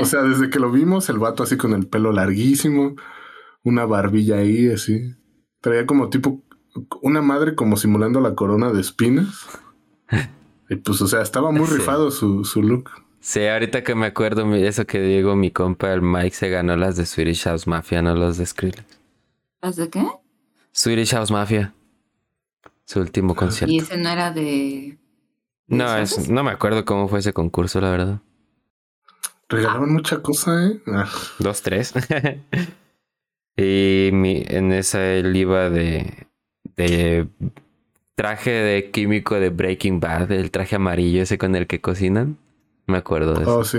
O 0.01 0.05
sea, 0.05 0.21
desde 0.23 0.51
que 0.51 0.59
lo 0.59 0.71
vimos, 0.71 1.09
el 1.09 1.19
vato 1.19 1.43
así 1.45 1.57
con 1.57 1.73
el 1.73 1.87
pelo 1.87 2.13
larguísimo, 2.13 2.95
una 3.63 3.87
barbilla 3.87 4.37
ahí, 4.37 4.71
así. 4.71 5.15
Traía 5.63 5.87
como 5.87 6.11
tipo 6.11 6.43
una 7.01 7.23
madre 7.23 7.55
como 7.55 7.79
simulando 7.79 8.21
la 8.21 8.35
corona 8.35 8.71
de 8.71 8.83
espinas. 8.83 9.47
Y 10.69 10.77
pues, 10.77 11.01
o 11.01 11.07
sea, 11.07 11.23
estaba 11.23 11.53
muy 11.53 11.67
Sí. 11.67 11.75
rifado 11.77 12.11
su, 12.11 12.45
su 12.45 12.63
look. 12.63 12.91
Sí, 13.21 13.47
ahorita 13.47 13.83
que 13.83 13.95
me 13.95 14.07
acuerdo, 14.07 14.55
eso 14.55 14.87
que 14.87 15.01
digo, 15.01 15.35
mi 15.37 15.51
compa, 15.51 15.91
el 15.95 16.03
Mike, 16.03 16.37
se 16.37 16.51
ganó 16.51 16.77
las 16.77 16.97
de 16.97 17.07
Swedish 17.07 17.45
House 17.45 17.67
Mafia, 17.67 18.03
no 18.03 18.15
los 18.15 18.37
de 18.37 18.45
Skrillex. 18.45 18.85
¿Las 19.63 19.77
de 19.77 19.89
qué? 19.89 20.07
Swedish 20.73 21.13
House 21.13 21.31
Mafia. 21.31 21.73
Su 22.85 23.01
último 23.01 23.35
concierto. 23.35 23.73
Y 23.73 23.79
ese 23.79 23.97
no 23.97 24.11
era 24.11 24.31
de. 24.33 24.99
No, 25.71 25.97
es- 25.97 26.29
no 26.29 26.43
me 26.45 26.51
acuerdo 26.51 26.85
cómo 26.85 27.09
fue 27.09 27.21
ese 27.21 27.33
concurso, 27.33 27.81
la 27.81 27.91
verdad. 27.91 28.19
Regalaban 29.49 29.93
mucha 29.93 30.21
cosa, 30.23 30.67
¿eh? 30.67 30.81
Ah, 30.87 31.09
Dos, 31.39 31.63
tres. 31.63 31.93
y 33.57 34.11
mi, 34.13 34.45
en 34.47 34.73
esa 34.73 35.05
él 35.13 35.35
iba 35.37 35.71
de, 35.71 36.27
de 36.77 37.27
traje 38.15 38.51
de 38.51 38.91
químico 38.91 39.39
de 39.41 39.51
Breaking 39.51 40.01
Bad, 40.01 40.31
el 40.33 40.51
traje 40.51 40.77
amarillo 40.77 41.23
ese 41.23 41.39
con 41.39 41.55
el 41.57 41.67
que 41.67 41.81
cocinan. 41.81 42.37
Me 42.87 42.99
acuerdo 42.99 43.35
de 43.35 43.43
eso. 43.43 43.59
oh, 43.59 43.65
sí. 43.65 43.79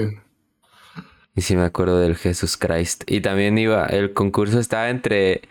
Y 1.35 1.41
sí 1.41 1.55
me 1.55 1.63
acuerdo 1.63 1.99
del 1.99 2.15
Jesus 2.17 2.57
Christ. 2.57 3.03
Y 3.07 3.21
también 3.21 3.57
iba, 3.57 3.85
el 3.85 4.13
concurso 4.13 4.59
estaba 4.59 4.89
entre 4.89 5.41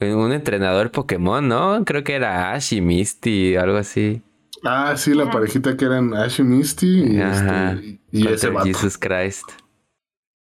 un 0.00 0.32
entrenador 0.32 0.90
Pokémon, 0.90 1.46
¿no? 1.46 1.84
Creo 1.84 2.02
que 2.04 2.14
era 2.14 2.52
Ash 2.52 2.72
y 2.72 2.80
Misty, 2.80 3.56
algo 3.56 3.76
así. 3.76 4.22
Ah, 4.64 4.94
sí, 4.96 5.14
la 5.14 5.30
parejita 5.30 5.76
que 5.76 5.84
eran 5.86 6.12
Ash 6.14 6.40
y 6.40 6.44
Misty 6.44 7.16
y, 7.16 7.20
Ajá. 7.20 7.72
este, 7.72 8.00
y 8.12 8.26
ese 8.28 8.48
vato. 8.50 8.66
Jesus 8.66 8.98
Christ. 8.98 9.44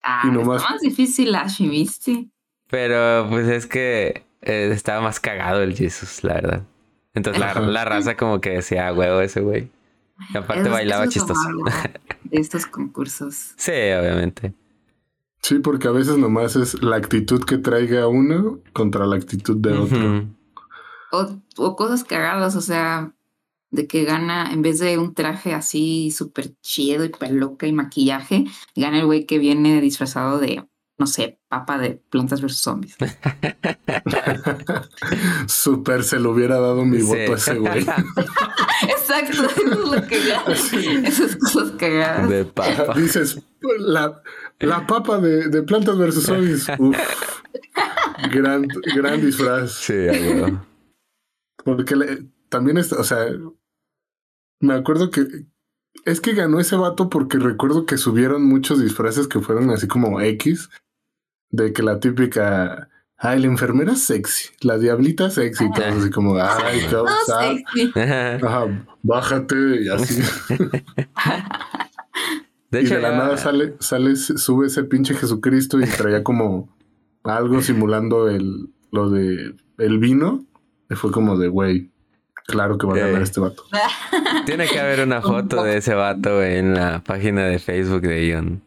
Ah, 0.04 0.22
Y 0.26 0.28
nomás- 0.32 0.62
está 0.62 0.74
más 0.74 0.82
difícil 0.82 1.34
Ash 1.36 1.62
y 1.62 1.68
Misty. 1.68 2.32
Pero 2.70 3.28
pues 3.30 3.48
es 3.48 3.66
que 3.66 4.26
eh, 4.42 4.70
estaba 4.72 5.02
más 5.02 5.20
cagado 5.20 5.62
el 5.62 5.76
Jesus, 5.76 6.24
la 6.24 6.34
verdad. 6.36 6.64
Entonces 7.14 7.40
la, 7.40 7.54
la 7.60 7.86
raza 7.86 8.18
como 8.18 8.42
que 8.42 8.50
decía, 8.52 8.88
"Ah, 8.88 8.94
huevo 8.94 9.22
ese 9.22 9.42
güey. 9.42 9.70
Y 10.34 10.38
aparte 10.38 10.70
bailaba 10.70 11.08
chistoso. 11.08 11.40
De 12.24 12.40
estos 12.40 12.66
concursos. 12.66 13.54
sí, 13.58 13.72
obviamente. 13.72 14.54
Sí, 15.42 15.60
porque 15.60 15.88
a 15.88 15.92
veces 15.92 16.18
nomás 16.18 16.56
es 16.56 16.82
la 16.82 16.96
actitud 16.96 17.44
que 17.44 17.58
traiga 17.58 18.08
uno 18.08 18.60
contra 18.72 19.06
la 19.06 19.18
actitud 19.18 19.58
de 19.58 19.74
otro. 19.74 20.26
O 21.58 21.76
cosas 21.76 22.04
cagadas, 22.04 22.56
o 22.56 22.62
sea, 22.62 23.12
de 23.74 23.88
que 23.88 24.04
gana, 24.06 24.54
en 24.54 24.62
vez 24.62 24.78
de 24.80 24.98
un 25.00 25.14
traje 25.16 25.54
así 25.54 26.12
súper 26.12 26.54
chido 26.62 27.04
y 27.06 27.10
peluca 27.10 27.66
y 27.68 27.74
maquillaje, 27.74 28.46
gana 28.76 29.00
el 29.00 29.06
güey 29.08 29.26
que 29.26 29.40
viene 29.40 29.82
disfrazado 29.82 30.38
de, 30.38 30.64
no 31.00 31.08
sé, 31.08 31.40
papa 31.50 31.80
de 31.80 32.00
plantas 32.10 32.40
versus 32.40 32.60
zombies. 32.62 32.96
Super 35.48 36.04
se 36.04 36.20
lo 36.20 36.32
hubiera 36.32 36.60
dado 36.60 36.86
mi 36.86 36.98
Sí. 37.00 37.04
voto 37.04 37.34
a 37.34 37.36
ese 37.36 37.56
güey. 37.58 37.80
Exacto, 38.90 39.44
eso 39.44 39.50
es 39.56 39.92
lo 39.92 40.08
que 40.08 40.20
gana. 40.28 40.54
Esas 41.08 41.36
cosas 41.36 41.72
cagadas. 41.72 42.30
De 42.30 42.46
papa. 42.46 42.94
Dices, 42.96 43.42
la, 43.80 44.22
la 44.60 44.88
papa 44.88 45.18
de, 45.20 45.50
de 45.50 45.64
plantas 45.64 45.98
versus 45.98 46.26
zombies. 46.26 46.68
Uf. 46.80 46.96
Gran, 48.32 48.68
gran 48.96 49.20
disfraz. 49.20 49.72
Sí, 49.72 49.94
a 49.94 50.12
huevo. 50.12 50.62
Porque 51.66 51.96
le- 51.96 52.26
también 52.50 52.78
está, 52.78 52.98
o 53.00 53.04
sea, 53.04 53.26
me 54.64 54.74
acuerdo 54.74 55.10
que 55.12 55.26
es 56.06 56.20
que 56.22 56.34
ganó 56.34 56.60
ese 56.60 56.76
vato 56.76 57.10
porque 57.10 57.38
recuerdo 57.38 57.86
que 57.86 57.98
subieron 57.98 58.46
muchos 58.46 58.82
disfraces 58.82 59.28
que 59.28 59.40
fueron 59.40 59.70
así 59.70 59.88
como 59.88 60.20
X, 60.22 60.70
de 61.52 61.72
que 61.74 61.84
la 61.84 62.00
típica, 62.00 62.90
ay, 63.18 63.40
la 63.42 63.48
enfermera 63.48 63.96
sexy, 63.96 64.50
la 64.62 64.78
diablita 64.78 65.30
sexy, 65.30 65.66
y 65.66 65.72
todo 65.72 65.86
así 65.86 66.10
como, 66.10 66.36
ay, 66.38 66.80
qué 66.90 66.96
No 66.96 67.04
osado". 67.04 67.42
sé, 67.54 67.64
sí. 67.74 67.92
Ajá, 67.96 68.86
bájate 69.04 69.84
y 69.84 69.90
así. 69.90 70.22
De 72.72 72.82
y 72.82 72.86
hecho, 72.86 72.96
de 72.96 73.02
la 73.02 73.12
ya- 73.12 73.18
nada 73.18 73.38
sale, 73.38 73.76
sale, 73.80 74.16
sube 74.16 74.66
ese 74.68 74.84
pinche 74.84 75.14
Jesucristo 75.14 75.80
y 75.80 75.86
traía 75.86 76.24
como 76.24 76.76
algo 77.24 77.62
simulando 77.62 78.28
el, 78.30 78.70
lo 78.92 79.12
de 79.12 79.56
el 79.78 80.00
vino. 80.00 80.44
Y 80.90 80.96
fue 80.96 81.12
como 81.12 81.38
de, 81.38 81.50
güey, 81.50 81.92
claro 82.46 82.78
que 82.78 82.86
va 82.88 82.94
a 82.94 82.98
ganar 82.98 83.22
Eh. 83.22 83.24
este 83.24 83.40
vato. 83.40 83.64
Tiene 84.46 84.68
que 84.68 84.80
haber 84.80 85.02
una 85.06 85.22
foto 85.22 85.64
de 85.64 85.78
ese 85.78 85.94
vato 85.94 86.38
güey, 86.38 86.58
en 86.58 86.74
la 86.74 87.04
página 87.04 87.46
de 87.46 87.60
Facebook 87.60 88.02
de 88.02 88.28
Ion. 88.28 88.62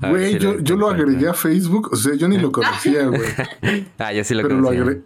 Güey, 0.00 0.34
si 0.34 0.38
yo, 0.38 0.54
lo 0.54 0.60
yo 0.60 0.76
lo 0.76 0.88
agregué 0.90 1.28
a 1.28 1.34
Facebook, 1.34 1.90
o 1.92 1.96
sea, 1.96 2.14
yo 2.14 2.28
ni 2.28 2.38
lo 2.38 2.52
conocía, 2.52 3.06
güey. 3.08 3.22
Ah, 3.98 4.12
yo 4.12 4.22
sí 4.24 4.34
lo 4.34 4.42
pero, 4.42 4.56
lo 4.56 4.68
conocía. 4.68 4.82
agregué, 4.82 5.02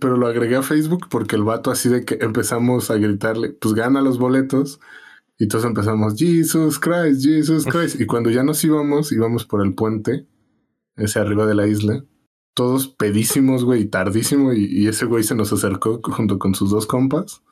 pero 0.00 0.16
lo 0.16 0.26
agregué 0.26 0.56
a 0.56 0.62
Facebook 0.62 1.06
porque 1.10 1.36
el 1.36 1.42
vato 1.42 1.70
así 1.70 1.88
de 1.90 2.04
que 2.04 2.18
empezamos 2.22 2.90
a 2.90 2.94
gritarle, 2.96 3.50
pues 3.50 3.74
gana 3.74 4.00
los 4.00 4.18
boletos. 4.18 4.80
Y 5.38 5.48
todos 5.48 5.66
empezamos, 5.66 6.14
Jesus 6.16 6.78
Christ, 6.78 7.22
Jesus 7.22 7.66
Christ. 7.66 8.00
Y 8.00 8.06
cuando 8.06 8.30
ya 8.30 8.42
nos 8.42 8.64
íbamos, 8.64 9.12
íbamos 9.12 9.44
por 9.44 9.62
el 9.62 9.74
puente, 9.74 10.26
ese 10.96 11.18
arriba 11.20 11.44
de 11.44 11.54
la 11.54 11.66
isla, 11.66 12.02
todos 12.56 12.88
pedísimos, 12.88 13.64
güey, 13.64 13.82
y 13.82 13.84
tardísimo. 13.84 14.52
Y, 14.52 14.64
y 14.64 14.88
ese 14.88 15.04
güey 15.06 15.22
se 15.22 15.34
nos 15.36 15.52
acercó 15.52 16.00
junto 16.02 16.38
con 16.40 16.54
sus 16.56 16.70
dos 16.70 16.86
compas. 16.86 17.42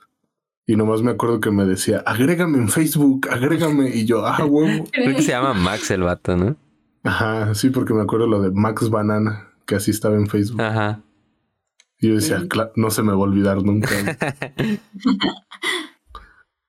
Y 0.66 0.76
nomás 0.76 1.02
me 1.02 1.10
acuerdo 1.10 1.40
que 1.40 1.50
me 1.50 1.66
decía, 1.66 2.02
agrégame 2.06 2.56
en 2.58 2.68
Facebook, 2.70 3.28
agrégame. 3.30 3.90
Y 3.94 4.06
yo, 4.06 4.26
ah, 4.26 4.44
huevo. 4.44 4.84
Creo 4.92 5.14
que 5.14 5.22
se 5.22 5.32
llama 5.32 5.52
Max 5.52 5.90
el 5.90 6.02
vato, 6.02 6.36
¿no? 6.36 6.56
Ajá, 7.02 7.54
sí, 7.54 7.68
porque 7.68 7.92
me 7.92 8.00
acuerdo 8.00 8.26
lo 8.26 8.40
de 8.40 8.50
Max 8.50 8.88
Banana, 8.88 9.50
que 9.66 9.74
así 9.74 9.90
estaba 9.90 10.16
en 10.16 10.26
Facebook. 10.26 10.62
Ajá. 10.62 11.02
Y 12.00 12.08
yo 12.08 12.14
decía, 12.14 12.40
Sí. 12.40 12.48
"Cla- 12.48 12.72
no 12.76 12.90
se 12.90 13.02
me 13.02 13.10
va 13.12 13.18
a 13.18 13.20
olvidar 13.20 13.62
nunca. 13.62 13.90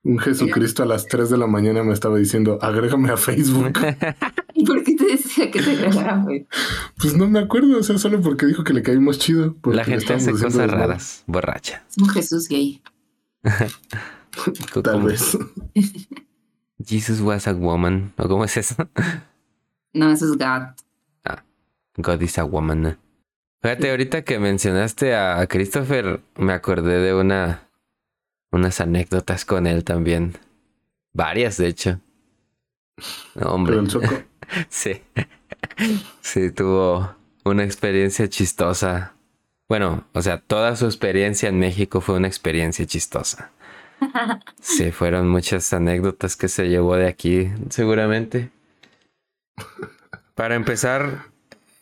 Un 0.06 0.20
Jesucristo 0.20 0.84
a 0.84 0.86
las 0.86 1.06
3 1.06 1.30
de 1.30 1.36
la 1.36 1.48
mañana 1.48 1.82
me 1.82 1.92
estaba 1.92 2.16
diciendo, 2.16 2.60
agrégame 2.62 3.10
a 3.10 3.16
Facebook. 3.16 3.76
¿Y 4.54 4.64
por 4.64 4.84
qué 4.84 4.94
te 4.94 5.04
decía 5.04 5.50
que 5.50 5.60
te 5.60 5.72
agregara, 5.72 6.18
güey? 6.18 6.46
Pues 6.96 7.16
no 7.16 7.26
me 7.28 7.40
acuerdo, 7.40 7.76
o 7.76 7.82
sea, 7.82 7.98
solo 7.98 8.20
porque 8.20 8.46
dijo 8.46 8.62
que 8.62 8.72
le 8.72 8.82
caímos 8.82 9.18
chido. 9.18 9.56
La 9.64 9.84
gente 9.84 10.14
hace 10.14 10.30
cosas 10.30 10.70
raras, 10.70 11.24
borracha. 11.26 11.84
Es 11.90 11.98
un 11.98 12.08
Jesús 12.08 12.48
gay. 12.48 12.80
Tal 14.84 15.02
vez. 15.02 15.36
Jesus 16.86 17.20
was 17.20 17.48
a 17.48 17.52
woman. 17.52 18.12
¿O 18.16 18.28
cómo 18.28 18.44
es 18.44 18.56
eso? 18.56 18.76
No, 19.92 20.12
eso 20.12 20.26
es 20.26 20.38
God. 20.38 20.68
God 21.96 22.20
is 22.20 22.38
a 22.38 22.44
woman. 22.44 22.96
Fíjate, 23.60 23.90
ahorita 23.90 24.22
que 24.22 24.38
mencionaste 24.38 25.16
a 25.16 25.44
Christopher, 25.48 26.20
me 26.36 26.52
acordé 26.52 27.00
de 27.00 27.12
una 27.12 27.65
unas 28.56 28.80
anécdotas 28.80 29.44
con 29.44 29.66
él 29.66 29.84
también. 29.84 30.36
Varias, 31.12 31.56
de 31.56 31.68
hecho. 31.68 32.00
No, 33.34 33.50
hombre. 33.50 33.72
Pero 33.72 33.82
el 33.82 33.88
choco. 33.88 34.22
Sí. 34.68 35.02
Sí, 36.20 36.52
tuvo 36.52 37.16
una 37.44 37.64
experiencia 37.64 38.28
chistosa. 38.28 39.14
Bueno, 39.68 40.04
o 40.12 40.22
sea, 40.22 40.38
toda 40.40 40.76
su 40.76 40.86
experiencia 40.86 41.48
en 41.48 41.58
México 41.58 42.00
fue 42.00 42.16
una 42.16 42.28
experiencia 42.28 42.86
chistosa. 42.86 43.50
Sí, 44.60 44.92
fueron 44.92 45.28
muchas 45.28 45.72
anécdotas 45.72 46.36
que 46.36 46.48
se 46.48 46.68
llevó 46.68 46.96
de 46.96 47.08
aquí, 47.08 47.50
seguramente. 47.70 48.50
Para 50.34 50.54
empezar, 50.54 51.26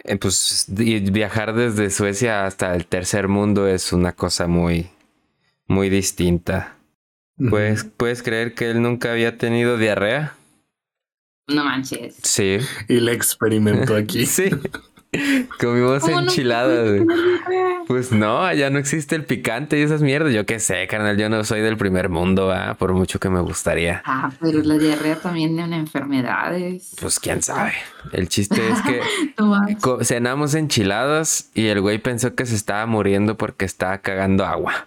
eh, 0.05 0.17
pues 0.17 0.67
viajar 0.69 1.55
desde 1.55 1.91
Suecia 1.91 2.47
hasta 2.47 2.75
el 2.75 2.87
tercer 2.87 3.27
mundo 3.29 3.67
es 3.67 3.93
una 3.93 4.13
cosa 4.13 4.47
muy, 4.47 4.91
muy 5.67 5.89
distinta. 5.89 6.77
Pues, 7.51 7.85
¿Puedes 7.85 8.23
creer 8.23 8.55
que 8.55 8.71
él 8.71 8.81
nunca 8.81 9.13
había 9.13 9.39
tenido 9.39 9.77
diarrea? 9.77 10.35
No 11.49 11.65
manches. 11.65 12.17
Sí. 12.23 12.59
Y 12.89 13.01
le 13.01 13.13
experimentó 13.13 13.97
aquí. 13.97 14.27
sí. 14.27 14.51
Comimos 15.61 16.03
¿Cómo 16.03 16.23
no 16.23 16.31
Pues 17.87 18.13
no, 18.13 18.45
allá 18.45 18.71
no 18.71 18.79
existe 18.79 19.15
el 19.15 19.25
picante 19.25 19.79
y 19.79 19.83
esas 19.83 20.03
mierdas. 20.03 20.33
Yo 20.33 20.47
qué 20.47 20.59
sé, 20.59 20.87
carnal, 20.87 21.17
yo 21.17 21.29
no 21.29 21.45
soy 21.45 21.61
del 21.61 21.77
primer 21.77 22.09
mundo, 22.09 22.51
¿ah? 22.51 22.77
por 22.79 22.93
mucho 22.95 23.21
que 23.21 23.29
me 23.29 23.41
gustaría. 23.41 24.03
Ah, 24.05 24.31
pero 24.41 24.63
la 24.63 24.79
diarrea 24.79 25.17
también 25.17 25.57
de 25.57 25.65
una 25.65 25.77
enfermedades. 25.77 26.95
Pues 27.01 27.21
quién 27.21 27.43
sabe. 27.43 27.75
El 28.13 28.29
chiste 28.29 28.61
es 28.69 28.81
que 28.83 29.01
cenamos 30.05 30.55
enchiladas 30.55 31.51
y 31.55 31.67
el 31.67 31.81
güey 31.81 31.99
pensó 31.99 32.35
que 32.35 32.47
se 32.47 32.55
estaba 32.55 32.87
muriendo 32.87 33.37
porque 33.37 33.65
estaba 33.65 33.99
cagando 33.99 34.47
agua. 34.47 34.87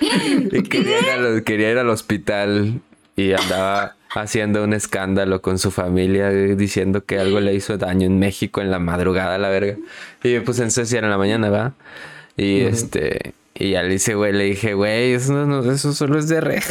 y 0.00 0.62
quería 0.62 1.00
ir, 1.00 1.10
al, 1.10 1.44
quería 1.44 1.70
ir 1.72 1.78
al 1.78 1.88
hospital 1.88 2.80
y 3.16 3.32
andaba 3.32 3.97
haciendo 4.14 4.64
un 4.64 4.72
escándalo 4.72 5.42
con 5.42 5.58
su 5.58 5.70
familia 5.70 6.30
eh, 6.30 6.56
diciendo 6.56 7.04
que 7.04 7.18
algo 7.18 7.40
le 7.40 7.54
hizo 7.54 7.76
daño 7.78 8.06
en 8.06 8.18
México 8.18 8.60
en 8.60 8.70
la 8.70 8.78
madrugada, 8.78 9.38
la 9.38 9.48
verga. 9.48 9.76
Y 10.22 10.40
pues 10.40 10.58
en 10.60 10.68
era 10.96 11.06
en 11.06 11.10
la 11.10 11.18
mañana, 11.18 11.50
¿va? 11.50 11.72
Y 12.36 12.60
este... 12.60 13.34
Y 13.60 13.70
ya 13.72 13.82
le 13.82 13.88
dice, 13.88 14.14
güey, 14.14 14.32
le 14.32 14.44
dije, 14.44 14.74
güey, 14.74 15.14
eso, 15.14 15.32
no, 15.32 15.44
no- 15.44 15.72
eso 15.72 15.92
solo 15.92 16.16
es 16.20 16.28
de 16.28 16.40
re. 16.40 16.62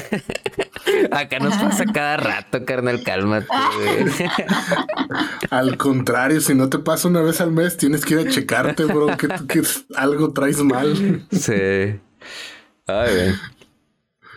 Acá 1.12 1.38
nos 1.40 1.54
pasa 1.58 1.84
cada 1.84 2.16
rato, 2.16 2.64
carnal, 2.64 3.04
cálmate, 3.04 3.46
güey. 3.76 4.30
Al 5.50 5.76
contrario, 5.76 6.40
si 6.40 6.56
no 6.56 6.70
te 6.70 6.80
pasa 6.80 7.10
una 7.10 7.22
vez 7.22 7.42
al 7.42 7.52
mes, 7.52 7.76
tienes 7.76 8.06
que 8.06 8.14
ir 8.14 8.20
a 8.22 8.30
checarte, 8.30 8.86
bro, 8.86 9.18
que, 9.18 9.28
que 9.50 9.62
algo 9.98 10.32
traes 10.32 10.60
mal. 10.60 11.26
Sí. 11.32 11.52
Ay, 12.88 13.16
güey. 13.16 13.34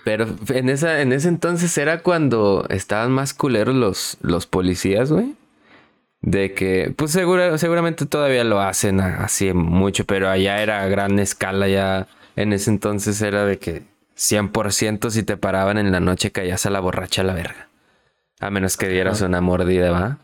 Pero 0.04 0.26
en 0.48 0.68
esa, 0.68 1.02
en 1.02 1.12
ese 1.12 1.28
entonces 1.28 1.76
era 1.76 2.02
cuando 2.02 2.66
estaban 2.70 3.12
más 3.12 3.34
culeros 3.34 3.74
los, 3.74 4.16
los 4.22 4.46
policías, 4.46 5.12
güey. 5.12 5.34
De 6.22 6.52
que, 6.52 6.92
pues 6.96 7.12
segura, 7.12 7.56
seguramente 7.58 8.06
todavía 8.06 8.44
lo 8.44 8.60
hacen 8.60 9.00
así 9.00 9.52
mucho, 9.52 10.04
pero 10.04 10.28
allá 10.28 10.62
era 10.62 10.82
a 10.82 10.88
gran 10.88 11.18
escala, 11.18 11.66
ya 11.66 12.08
en 12.36 12.52
ese 12.52 12.70
entonces 12.70 13.20
era 13.22 13.46
de 13.46 13.58
que 13.58 13.82
100% 14.16 15.10
si 15.10 15.22
te 15.22 15.38
paraban 15.38 15.78
en 15.78 15.92
la 15.92 16.00
noche 16.00 16.30
caías 16.30 16.66
a 16.66 16.70
la 16.70 16.80
borracha 16.80 17.22
a 17.22 17.24
la 17.24 17.32
verga. 17.32 17.68
A 18.38 18.50
menos 18.50 18.76
que 18.76 18.88
dieras 18.88 19.22
una 19.22 19.40
mordida, 19.40 19.90
¿va? 19.90 20.18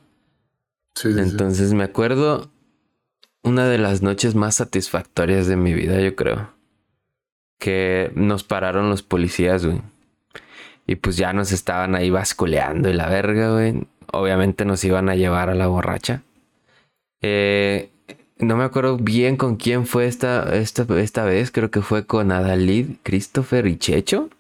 Sí, 0.95 1.13
sí, 1.13 1.15
sí. 1.15 1.21
Entonces 1.21 1.73
me 1.73 1.85
acuerdo 1.85 2.51
una 3.43 3.67
de 3.69 3.79
las 3.79 4.03
noches 4.03 4.35
más 4.35 4.57
satisfactorias 4.57 5.47
de 5.47 5.57
mi 5.57 5.73
vida, 5.73 6.01
yo 6.01 6.15
creo. 6.15 6.56
Que 7.59 8.11
nos 8.15 8.45
pararon 8.45 8.91
los 8.91 9.03
policías, 9.03 9.65
güey. 9.65 9.81
Y 10.87 10.97
pues 10.97 11.17
ya 11.17 11.33
nos 11.33 11.53
estaban 11.53 11.95
ahí 11.95 12.11
basculeando 12.11 12.89
y 12.89 12.93
la 12.93 13.09
verga, 13.09 13.53
güey. 13.53 13.87
Obviamente 14.13 14.65
nos 14.65 14.85
iban 14.85 15.09
a 15.09 15.17
llevar 15.17 15.51
a 15.51 15.55
la 15.55 15.67
borracha. 15.67 16.23
Eh, 17.23 17.91
no 18.39 18.57
me 18.57 18.65
acuerdo 18.65 18.99
bien 18.99 19.37
con 19.37 19.57
quién 19.57 19.87
fue 19.87 20.07
esta, 20.07 20.55
esta, 20.55 20.87
esta 21.01 21.25
vez. 21.25 21.51
Creo 21.51 21.71
que 21.71 21.83
fue 21.83 22.07
con 22.07 22.31
Adalid, 22.31 22.97
Christopher 23.03 23.67
y 23.67 23.79
Checho. 23.79 24.31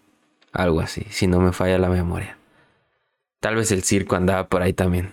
Algo 0.52 0.80
así, 0.80 1.04
si 1.10 1.26
no 1.26 1.40
me 1.40 1.52
falla 1.52 1.78
la 1.78 1.88
memoria. 1.88 2.38
Tal 3.40 3.56
vez 3.56 3.72
el 3.72 3.82
circo 3.82 4.16
andaba 4.16 4.48
por 4.48 4.62
ahí 4.62 4.72
también. 4.72 5.12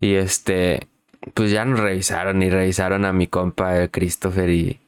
Y 0.00 0.14
este, 0.14 0.86
pues 1.34 1.50
ya 1.50 1.64
nos 1.64 1.80
revisaron 1.80 2.42
y 2.42 2.50
revisaron 2.50 3.04
a 3.04 3.12
mi 3.12 3.26
compa 3.26 3.88
Christopher 3.88 4.50
y 4.50 4.80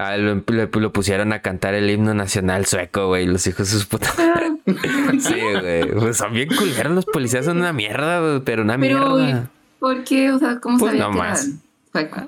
a 0.00 0.14
él 0.14 0.44
lo, 0.46 0.92
pusieron 0.92 1.32
a 1.32 1.40
cantar 1.40 1.74
el 1.74 1.88
himno 1.90 2.14
nacional 2.14 2.66
sueco, 2.66 3.08
güey, 3.08 3.26
los 3.26 3.46
hijos 3.46 3.68
de 3.70 3.72
sus 3.74 3.86
putas. 3.86 4.14
sí, 5.20 5.34
güey. 5.60 5.90
Pues 5.92 6.16
son 6.16 6.32
bien 6.32 6.48
culeros 6.48 6.92
los 6.92 7.06
policías, 7.06 7.44
son 7.44 7.58
una 7.58 7.72
mierda, 7.72 8.40
pero 8.44 8.62
una 8.62 8.78
Pero, 8.78 9.16
mierda. 9.16 9.50
¿por 9.78 10.04
qué? 10.04 10.30
O 10.32 10.38
sea, 10.38 10.58
¿cómo 10.60 10.78
Pues 10.78 10.92
sabía 10.92 11.06
no 11.06 11.12
que 11.12 11.18
más. 11.18 11.46
eran? 11.46 11.60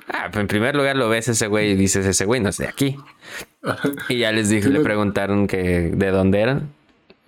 Ah, 0.09 0.29
pues 0.33 0.41
en 0.41 0.49
primer 0.49 0.75
lugar 0.75 0.97
lo 0.97 1.09
ves 1.09 1.29
ese 1.29 1.47
güey 1.47 1.71
y 1.71 1.75
dices, 1.77 2.05
ese 2.05 2.25
güey 2.25 2.41
no 2.41 2.49
es 2.49 2.57
de 2.59 2.67
aquí. 2.67 2.97
Y 4.09 4.19
ya 4.19 4.33
les 4.33 4.49
dije, 4.49 4.69
le 4.69 4.81
preguntaron 4.81 5.47
que 5.47 5.91
de 5.95 6.11
dónde 6.11 6.41
eran. 6.41 6.69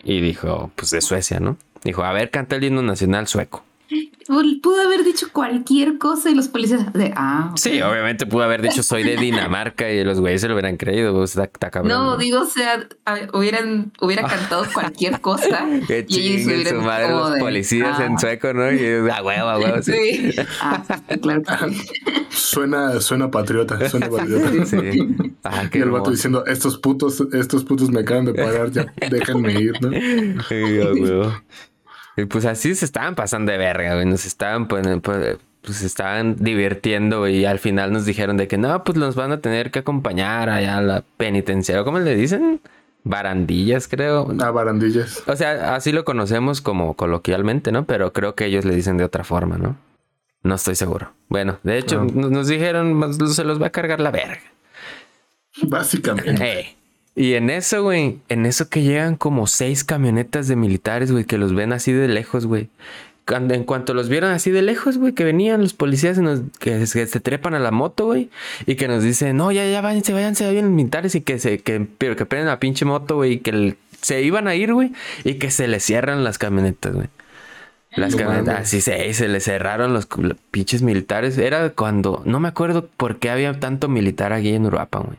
Y 0.03 0.21
dijo, 0.21 0.73
pues 0.75 0.91
de 0.91 1.01
Suecia, 1.01 1.39
¿no? 1.39 1.57
Dijo, 1.85 2.03
a 2.03 2.13
ver, 2.13 2.31
canta 2.31 2.57
el 2.57 2.65
himno 2.65 2.83
nacional 2.83 3.29
sueco. 3.29 3.65
Pudo 4.63 4.81
haber 4.81 5.05
dicho 5.05 5.29
cualquier 5.31 5.99
cosa 5.99 6.31
y 6.31 6.35
los 6.35 6.49
policías 6.49 6.91
de, 6.95 7.13
ah. 7.15 7.53
Sí, 7.57 7.83
obviamente 7.83 8.25
pudo 8.25 8.43
haber 8.43 8.63
dicho 8.63 8.83
soy 8.83 9.03
de 9.03 9.17
Dinamarca 9.17 9.91
y 9.91 10.03
los 10.03 10.21
güeyes 10.21 10.41
se 10.41 10.49
lo 10.49 10.55
hubieran 10.55 10.79
creído. 10.79 11.23
Está, 11.23 11.45
está 11.45 11.71
cabrón. 11.71 11.93
No, 11.93 12.17
digo, 12.17 12.41
o 12.41 12.47
sea, 12.47 12.89
hubieran, 13.35 13.93
hubiera 14.01 14.23
cantado 14.29 14.65
cualquier 14.73 15.21
cosa 15.21 15.69
y 16.09 16.19
ellos 16.19 16.47
hubieran 16.47 16.81
su 16.81 16.83
madre 16.83 17.07
como 17.09 17.19
los 17.19 17.35
de, 17.35 17.41
policías 17.41 18.01
ah, 18.01 18.07
en 18.07 18.19
sueco, 18.19 18.55
¿no? 18.55 18.73
Y 18.73 19.11
a 19.11 19.23
huevo, 19.23 19.49
a 19.49 19.59
huevo. 19.59 19.83
Sí. 19.83 20.33
Sí. 20.33 20.37
Ah, 20.61 20.83
claro. 21.21 21.43
Suena, 22.31 23.01
suena 23.01 23.31
patriota, 23.31 23.89
suena 23.89 24.09
patriota. 24.09 24.67
Sí. 24.67 25.07
Ah, 25.45 25.69
Y 25.73 25.79
el 25.79 25.91
vato 25.91 26.11
diciendo, 26.11 26.45
estos 26.47 26.79
putos, 26.79 27.23
estos 27.33 27.65
putos 27.65 27.91
me 27.91 28.01
acaban 28.01 28.25
de 28.25 28.35
pagar, 28.35 28.71
ya 28.71 28.87
déjenme 29.11 29.53
ir, 29.53 29.75
¿no? 29.81 29.91
Sí. 30.49 31.74
Y 32.17 32.25
pues 32.27 32.45
así 32.45 32.75
se 32.75 32.85
estaban 32.85 33.15
pasando 33.15 33.51
de 33.53 33.59
verga, 33.59 33.95
güey. 33.95 34.07
Nos 34.07 34.25
estaban 34.25 34.69
pues, 34.69 34.87
pues 35.63 35.83
estaban 35.83 36.37
divirtiendo. 36.37 37.27
Y 37.29 37.45
al 37.45 37.59
final 37.59 37.93
nos 37.93 38.05
dijeron 38.07 38.37
de 38.37 38.47
que 38.49 38.59
no, 38.59 38.85
pues 38.85 38.97
nos 38.99 39.15
van 39.17 39.33
a 39.33 39.39
tener 39.41 39.71
que 39.71 39.81
acompañar 39.81 40.49
allá 40.51 40.79
a 40.79 40.83
la 40.83 41.05
penitenciaria. 41.17 41.85
¿Cómo 41.85 41.99
le 41.99 42.15
dicen? 42.15 42.61
Barandillas, 43.03 43.87
creo. 43.89 44.33
A 44.41 44.51
barandillas. 44.51 45.23
O 45.27 45.37
sea, 45.37 45.75
así 45.75 45.93
lo 45.93 46.05
conocemos 46.05 46.61
como 46.61 46.95
coloquialmente, 46.95 47.71
¿no? 47.73 47.85
Pero 47.85 48.13
creo 48.13 48.35
que 48.35 48.47
ellos 48.47 48.65
le 48.65 48.75
dicen 48.75 48.97
de 48.97 49.05
otra 49.05 49.25
forma, 49.25 49.59
¿no? 49.59 49.77
No 50.43 50.55
estoy 50.55 50.75
seguro. 50.75 51.13
Bueno, 51.29 51.59
de 51.63 51.79
hecho, 51.79 52.01
Ah. 52.01 52.07
nos, 52.15 52.31
nos 52.31 52.49
dijeron, 52.49 52.93
"Más- 52.95 53.17
se 53.35 53.45
los 53.45 53.61
va 53.61 53.67
a 53.67 53.71
cargar 53.71 54.01
la 54.01 54.11
verga. 54.11 54.41
Básicamente. 55.63 56.61
Eh. 56.61 56.77
Y 57.17 57.35
en 57.35 57.49
eso, 57.51 57.83
güey, 57.83 58.19
en 58.29 58.45
eso 58.45 58.69
que 58.69 58.83
llegan 58.83 59.15
como 59.17 59.47
seis 59.47 59.85
camionetas 59.85 60.49
de 60.49 60.57
militares, 60.57 61.13
güey, 61.13 61.25
que 61.25 61.39
los 61.39 61.55
ven 61.55 61.73
así 61.73 61.93
de 61.93 62.09
lejos, 62.09 62.47
güey. 62.47 62.69
Cuando, 63.27 63.55
en 63.55 63.65
cuanto 63.65 63.95
los 63.95 64.09
vieron 64.09 64.33
así 64.33 64.51
de 64.51 64.61
lejos, 64.63 64.99
güey, 64.99 65.13
que 65.15 65.25
venían 65.25 65.63
los 65.63 65.73
policías 65.75 66.19
y 66.19 66.21
nos- 66.21 66.41
que, 66.59 66.87
se- 66.87 66.99
que 66.99 67.07
se 67.07 67.21
trepan 67.21 67.55
a 67.55 67.59
la 67.59 67.71
moto, 67.71 68.07
güey, 68.07 68.29
y 68.67 68.75
que 68.75 68.87
nos 68.89 69.03
dicen, 69.03 69.37
no, 69.37 69.51
ya, 69.53 69.65
ya, 69.67 69.81
váyanse, 69.81 70.13
váyanse, 70.13 70.45
ya 70.45 70.51
vienen 70.51 70.73
los 70.73 70.77
militares 70.77 71.15
y 71.15 71.21
que 71.23 71.39
se, 71.39 71.59
que, 71.61 71.87
pero 71.99 72.17
que 72.17 72.27
prenden 72.27 72.49
la 72.49 72.59
pinche 72.61 72.85
moto, 72.85 73.17
güey, 73.17 73.35
y 73.35 73.39
que 73.39 73.51
el- 73.51 73.77
se 74.03 74.21
iban 74.23 74.47
a 74.49 74.55
ir, 74.57 74.75
güey, 74.75 74.93
y 75.23 75.35
que 75.35 75.51
se 75.51 75.69
les 75.69 75.83
cierran 75.85 76.23
las 76.25 76.37
camionetas, 76.37 76.93
güey. 76.95 77.07
Las 77.97 78.11
No 78.13 78.19
camionetas, 78.19 78.61
así 78.63 78.81
se, 78.81 79.15
se 79.15 79.29
les 79.29 79.45
cerraron 79.45 79.95
los, 79.95 80.09
los 80.19 80.37
pinches 80.51 80.83
militares. 80.83 81.39
Era 81.39 81.71
cuando, 81.71 82.23
no 82.27 82.41
me 82.41 82.49
acuerdo 82.49 82.89
por 82.97 83.19
qué 83.21 83.31
había 83.31 83.59
tanto 83.61 83.89
militar 83.89 84.33
aquí 84.33 84.53
en 84.53 84.67
Uruapan, 84.67 85.05
güey. 85.05 85.17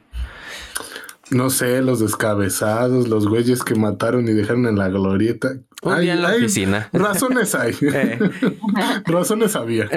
No 1.32 1.50
sé, 1.50 1.82
los 1.82 2.00
descabezados, 2.00 3.08
los 3.08 3.28
güeyes 3.28 3.64
que 3.64 3.76
mataron 3.76 4.28
y 4.28 4.34
dejaron 4.34 4.68
en 4.68 4.78
la 4.78 4.90
glorieta. 4.90 5.54
Un 5.82 6.00
día 6.00 6.14
en 6.14 6.22
la 6.22 6.36
oficina. 6.36 6.90
Razones 6.94 7.56
hay. 7.56 7.76
Eh. 7.82 8.20
razones 9.06 9.56
había. 9.56 9.90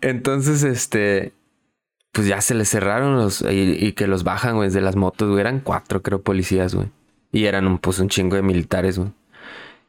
Entonces, 0.00 0.62
este, 0.62 1.32
pues 2.12 2.26
ya 2.26 2.40
se 2.40 2.54
les 2.54 2.68
cerraron 2.70 3.16
los 3.16 3.42
y, 3.42 3.76
y 3.78 3.92
que 3.92 4.06
los 4.06 4.24
bajan, 4.24 4.56
güey, 4.56 4.70
de 4.70 4.80
las 4.80 4.96
motos, 4.96 5.28
güey. 5.28 5.40
Eran 5.40 5.60
cuatro, 5.60 6.02
creo, 6.02 6.22
policías, 6.22 6.74
güey. 6.74 6.88
Y 7.32 7.44
eran 7.44 7.66
un, 7.66 7.78
pues 7.78 7.98
un 7.98 8.08
chingo 8.08 8.36
de 8.36 8.42
militares, 8.42 8.98
güey. 8.98 9.10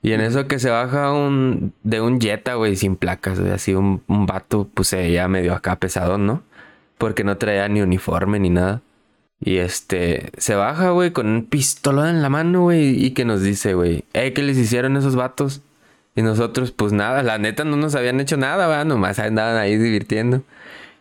Y 0.02 0.12
en 0.12 0.22
eso 0.22 0.48
que 0.48 0.60
se 0.60 0.70
baja 0.70 1.12
un, 1.12 1.74
de 1.84 2.02
un 2.02 2.20
Jetta, 2.20 2.56
güey, 2.56 2.76
sin 2.76 2.98
placas, 2.98 3.40
güey. 3.40 3.52
Así 3.52 3.74
un, 3.74 4.04
un 4.08 4.26
vato, 4.26 4.70
pues 4.74 4.90
se 4.90 4.98
veía 4.98 5.28
medio 5.28 5.54
acá 5.54 5.78
pesadón, 5.78 6.28
¿no? 6.28 6.44
Porque 6.98 7.24
no 7.24 7.38
traía 7.38 7.68
ni 7.68 7.82
uniforme 7.82 8.40
ni 8.40 8.50
nada. 8.50 8.82
Y 9.40 9.58
este, 9.58 10.32
se 10.38 10.56
baja, 10.56 10.90
güey, 10.90 11.12
con 11.12 11.28
un 11.28 11.46
pistolón 11.46 12.08
en 12.10 12.22
la 12.22 12.30
mano, 12.30 12.62
güey, 12.64 13.04
y 13.06 13.12
que 13.12 13.24
nos 13.24 13.42
dice, 13.44 13.76
güey, 13.76 14.04
eh, 14.14 14.34
¿qué 14.34 14.42
les 14.42 14.58
hicieron 14.58 14.98
esos 14.98 15.16
vatos? 15.16 15.62
Y 16.16 16.24
nosotros, 16.24 16.72
pues 16.72 16.92
nada, 16.94 17.22
la 17.22 17.38
neta 17.38 17.64
no 17.64 17.78
nos 17.78 17.94
habían 17.94 18.20
hecho 18.20 18.38
nada, 18.38 18.66
va, 18.66 18.84
nomás 18.84 19.20
andaban 19.20 19.56
ahí 19.58 19.78
divirtiendo. 19.78 20.42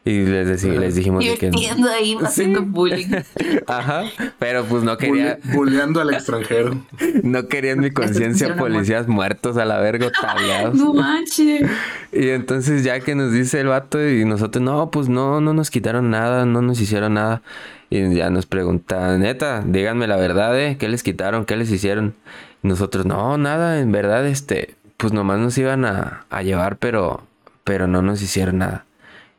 Y 0.05 0.25
les, 0.25 0.47
deci- 0.47 0.79
les 0.79 0.95
dijimos 0.95 1.25
de 1.25 1.35
que... 1.37 1.51
Divirtiendo 1.51 1.89
ahí, 1.91 2.17
haciendo 2.23 2.63
bullying. 2.63 3.09
Ajá, 3.67 4.05
pero 4.39 4.65
pues 4.67 4.85
no 4.85 4.97
quería, 4.99 5.39
Buleando 5.53 6.01
al 6.01 6.15
extranjero. 6.15 6.81
no 7.25 7.49
quería 7.49 7.73
en 7.73 7.81
mi 7.81 7.91
conciencia 7.91 8.55
policías 8.55 9.09
muertos 9.09 9.57
a 9.57 9.65
la 9.65 9.81
verga, 9.81 10.13
tablados. 10.13 10.75
No 10.79 10.93
manches. 10.95 11.69
Y 12.13 12.29
entonces 12.29 12.85
ya 12.85 13.01
que 13.01 13.17
nos 13.17 13.33
dice 13.33 13.59
el 13.59 13.67
vato 13.67 14.07
y 14.09 14.25
nosotros, 14.25 14.63
no, 14.63 14.93
pues 14.93 15.09
no, 15.09 15.41
no 15.41 15.55
nos 15.55 15.71
quitaron 15.73 16.11
nada, 16.11 16.45
no 16.45 16.63
nos 16.63 16.81
hicieron 16.81 17.15
nada. 17.15 17.43
Y 17.91 18.15
ya 18.15 18.31
nos 18.31 18.47
pregunta, 18.47 19.17
neta, 19.19 19.63
díganme 19.65 20.07
la 20.09 20.17
verdad, 20.17 20.59
¿eh? 20.61 20.77
¿Qué 20.79 20.89
les 20.89 21.03
quitaron? 21.03 21.45
¿Qué 21.45 21.57
les 21.57 21.71
hicieron? 21.71 22.15
Nosotros, 22.63 23.07
no, 23.07 23.39
nada, 23.39 23.79
en 23.81 23.93
verdad, 23.93 24.27
este, 24.27 24.75
pues 24.97 25.13
nomás 25.13 25.39
nos 25.39 25.57
iban 25.59 25.85
a, 25.85 26.25
a 26.31 26.43
llevar, 26.43 26.79
pero, 26.79 27.23
pero 27.65 27.87
no 27.87 28.03
nos 28.03 28.21
hicieron 28.23 28.59
nada. 28.59 28.87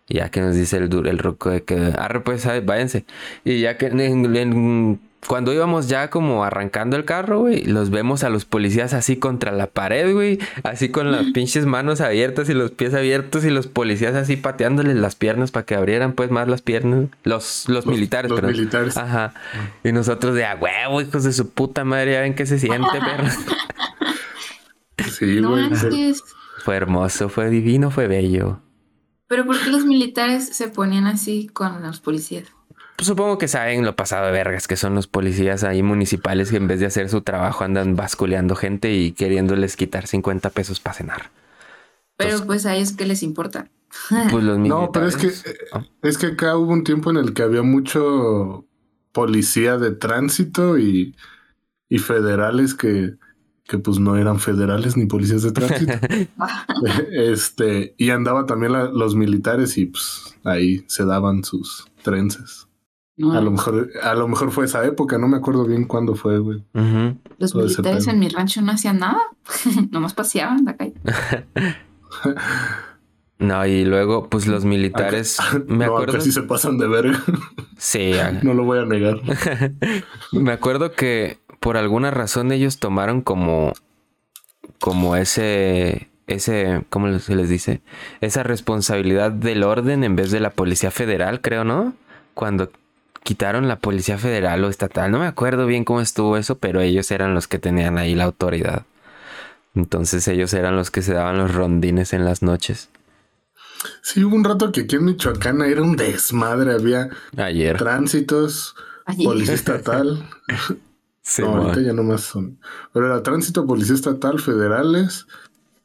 Y 0.07 0.15
ya 0.15 0.29
que 0.29 0.39
nos 0.39 0.55
dice 0.55 0.77
el, 0.77 0.89
el 1.07 1.17
roco 1.19 1.49
de 1.49 1.63
que, 1.63 1.93
arre 1.97 2.21
pues, 2.21 2.47
váyanse. 2.65 3.05
Y 3.43 3.59
ya 3.59 3.77
que 3.77 3.87
en- 3.87 4.99
cuando 5.26 5.51
íbamos 5.51 5.88
ya 5.89 6.09
como 6.09 6.43
arrancando 6.43 6.95
el 6.95 7.03
carro, 7.03 7.39
güey, 7.39 7.65
los 7.65 7.89
vemos 7.89 8.24
a 8.24 8.30
los 8.30 8.45
policías 8.45 8.93
así 8.93 9.18
contra 9.18 9.51
la 9.51 9.68
pared, 9.68 10.13
güey, 10.13 10.39
así 10.63 10.89
con 10.89 11.11
las 11.11 11.26
pinches 11.34 11.65
manos 11.65 11.99
abiertas 12.01 12.49
y 12.49 12.53
los 12.53 12.72
pies 12.72 12.93
abiertos 12.93 13.43
y 13.43 13.49
los 13.49 13.68
policías 13.68 14.15
así 14.15 14.38
pateándoles 14.38 14.95
las 14.95 15.15
piernas 15.15 15.51
para 15.51 15.65
que 15.65 15.76
abrieran 15.76 16.13
pues 16.13 16.30
más 16.32 16.47
las 16.47 16.61
piernas. 16.61 17.09
Los, 17.24 17.65
los, 17.68 17.86
Los- 17.86 17.95
militares, 17.95 18.32
los 18.32 18.41
militares. 18.43 18.95
Ajá. 18.95 19.34
Y 19.84 19.91
nosotros 19.91 20.36
de 20.36 20.45
a 20.45 20.55
huevo, 20.55 21.01
hijos 21.01 21.24
de 21.24 21.34
su 21.34 21.49
puta 21.49 21.84
madre, 21.84 22.13
ya 22.13 22.22
ven 22.22 22.36
qué 22.36 22.45
se 22.45 22.59
siente, 22.59 22.88
perro. 22.99 23.28
Sí, 25.11 25.41
No 25.41 25.51
güey. 25.51 25.70
manches. 25.70 26.24
fue 26.63 26.76
hermoso, 26.76 27.30
fue 27.30 27.49
divino, 27.49 27.91
fue 27.91 28.07
bello. 28.07 28.59
Pero 29.28 29.45
¿por 29.45 29.59
qué 29.59 29.70
los 29.70 29.86
militares 29.86 30.55
se 30.55 30.70
ponían 30.70 31.05
así 31.07 31.47
con 31.47 31.82
los 31.82 31.99
policías? 31.99 32.45
Pues 32.97 33.07
supongo 33.07 33.37
que 33.37 33.47
saben 33.47 33.85
lo 33.85 33.95
pasado 33.95 34.25
de 34.25 34.31
vergas 34.31 34.67
que 34.67 34.75
son 34.75 34.95
los 34.95 35.05
policías 35.07 35.63
ahí 35.63 35.83
municipales 35.83 36.49
que 36.49 36.57
en 36.57 36.67
vez 36.67 36.79
de 36.79 36.87
hacer 36.87 37.09
su 37.09 37.21
trabajo 37.21 37.63
andan 37.63 37.95
basculeando 37.95 38.55
gente 38.55 38.91
y 38.93 39.11
queriéndoles 39.11 39.75
quitar 39.77 40.07
50 40.07 40.49
pesos 40.49 40.79
para 40.79 40.95
cenar. 40.95 41.29
Pero 42.17 42.31
Entonces- 42.31 42.47
pues 42.47 42.65
a 42.65 42.75
ellos 42.75 42.93
qué 42.93 43.05
les 43.05 43.21
importa. 43.23 43.69
Pues 44.31 44.43
los 44.43 44.57
No, 44.57 44.91
pero 44.91 45.05
es 45.07 45.15
que 45.15 45.27
eh, 45.27 45.33
es 46.01 46.17
que 46.17 46.25
acá 46.27 46.57
hubo 46.57 46.73
un 46.73 46.83
tiempo 46.83 47.09
en 47.11 47.17
el 47.17 47.33
que 47.33 47.43
había 47.43 47.61
mucho 47.61 48.65
policía 49.13 49.77
de 49.77 49.91
tránsito 49.91 50.77
y, 50.77 51.15
y 51.89 51.99
federales 51.99 52.73
que, 52.73 53.13
que 53.63 53.77
pues 53.77 53.99
no 53.99 54.17
eran 54.17 54.39
federales 54.39 54.97
ni 54.97 55.05
policías 55.05 55.43
de 55.43 55.51
tránsito. 55.51 55.93
este, 57.11 57.93
y 57.97 58.09
andaba 58.09 58.45
también 58.47 58.71
la- 58.73 58.89
los 58.89 59.15
militares 59.15 59.77
y 59.77 59.85
pues 59.85 60.35
ahí 60.43 60.83
se 60.87 61.05
daban 61.05 61.43
sus 61.43 61.85
trenzas. 62.03 62.66
No, 63.20 63.34
A 63.34 63.41
lo 63.41 63.49
mejor, 63.49 63.89
a 64.03 64.13
lo 64.13 64.28
mejor 64.28 64.51
fue 64.51 64.65
esa 64.65 64.86
época, 64.86 65.18
no 65.18 65.28
me 65.28 65.38
acuerdo 65.38 65.65
bien 65.65 65.86
cuándo 65.86 66.13
fue, 66.15 66.38
güey. 66.38 66.63
Los 67.39 67.51
todo 67.51 67.63
militares 67.63 68.05
en 68.07 68.20
mi 68.20 68.30
rancho 68.30 68.61
no 68.61 68.72
hacían 68.72 68.99
nada. 68.99 69.20
Nomás 69.91 70.13
paseaban 70.13 70.65
la 70.65 70.76
calle. 70.78 70.93
No, 73.39 73.63
y 73.68 73.86
luego, 73.86 74.30
pues 74.30 74.47
los 74.47 74.65
militares, 74.65 75.38
me 75.68 75.86
no, 75.86 75.93
acuerdo. 75.93 76.13
acá 76.13 76.22
sí 76.22 76.32
se 76.32 76.41
pasan 76.41 76.80
de 76.80 76.88
verga. 76.88 77.22
Sí, 77.78 78.13
a- 78.18 78.32
no 78.32 78.55
lo 78.55 78.63
voy 78.63 78.80
a 78.80 78.86
negar. 78.86 79.20
me 80.32 80.51
acuerdo 80.51 80.93
que 80.93 81.38
por 81.59 81.78
alguna 81.78 82.09
razón 82.09 82.51
ellos 82.51 82.80
tomaron 82.80 83.22
como, 83.22 83.74
como 84.80 85.15
ese, 85.15 86.09
ese, 86.26 86.84
¿cómo 86.89 87.20
se 87.20 87.36
les 87.36 87.47
dice? 87.49 87.82
Esa 88.22 88.41
responsabilidad 88.41 89.32
del 89.32 89.61
orden 89.63 90.03
en 90.03 90.15
vez 90.15 90.32
de 90.32 90.39
la 90.39 90.49
policía 90.49 90.89
federal, 90.89 91.39
creo, 91.41 91.63
¿no? 91.63 91.93
Cuando 92.34 92.72
quitaron 93.28 93.67
la 93.67 93.80
policía 93.80 94.17
federal 94.17 94.63
o 94.63 94.69
estatal, 94.69 95.11
no 95.11 95.19
me 95.19 95.25
acuerdo 95.28 95.65
bien 95.65 95.84
cómo 95.84 95.99
estuvo 95.99 96.38
eso, 96.38 96.59
pero 96.59 96.80
ellos 96.80 97.11
eran 97.11 97.34
los 97.34 97.45
que 97.49 97.59
tenían 97.59 97.97
ahí 97.97 98.15
la 98.15 98.23
autoridad. 98.23 98.84
Entonces 99.75 100.25
ellos 100.30 100.53
eran 100.53 100.78
los 100.78 100.91
que 100.91 101.01
se 101.01 101.13
daban 101.13 101.38
los 101.38 101.53
rondines 101.53 102.13
en 102.13 102.23
las 102.23 102.41
noches. 102.41 102.88
Sí, 104.01 104.23
hubo 104.23 104.34
un 104.34 104.45
rato 104.45 104.71
que 104.71 104.82
aquí 104.82 104.95
en 104.95 105.03
Michoacán 105.03 105.61
era 105.61 105.82
un 105.82 105.97
desmadre, 105.97 106.71
había 106.73 107.09
Ayer. 107.36 107.78
tránsitos, 107.78 108.75
policía 109.21 109.55
estatal. 109.55 110.23
Sí, 111.30 111.41
no, 111.41 111.57
ahorita 111.57 111.82
ya 111.82 111.91
nomás 111.91 112.21
son. 112.21 112.57
Pero 112.93 113.07
era 113.07 113.21
tránsito, 113.21 113.65
policía 113.67 113.95
estatal, 113.95 114.39
federales, 114.39 115.28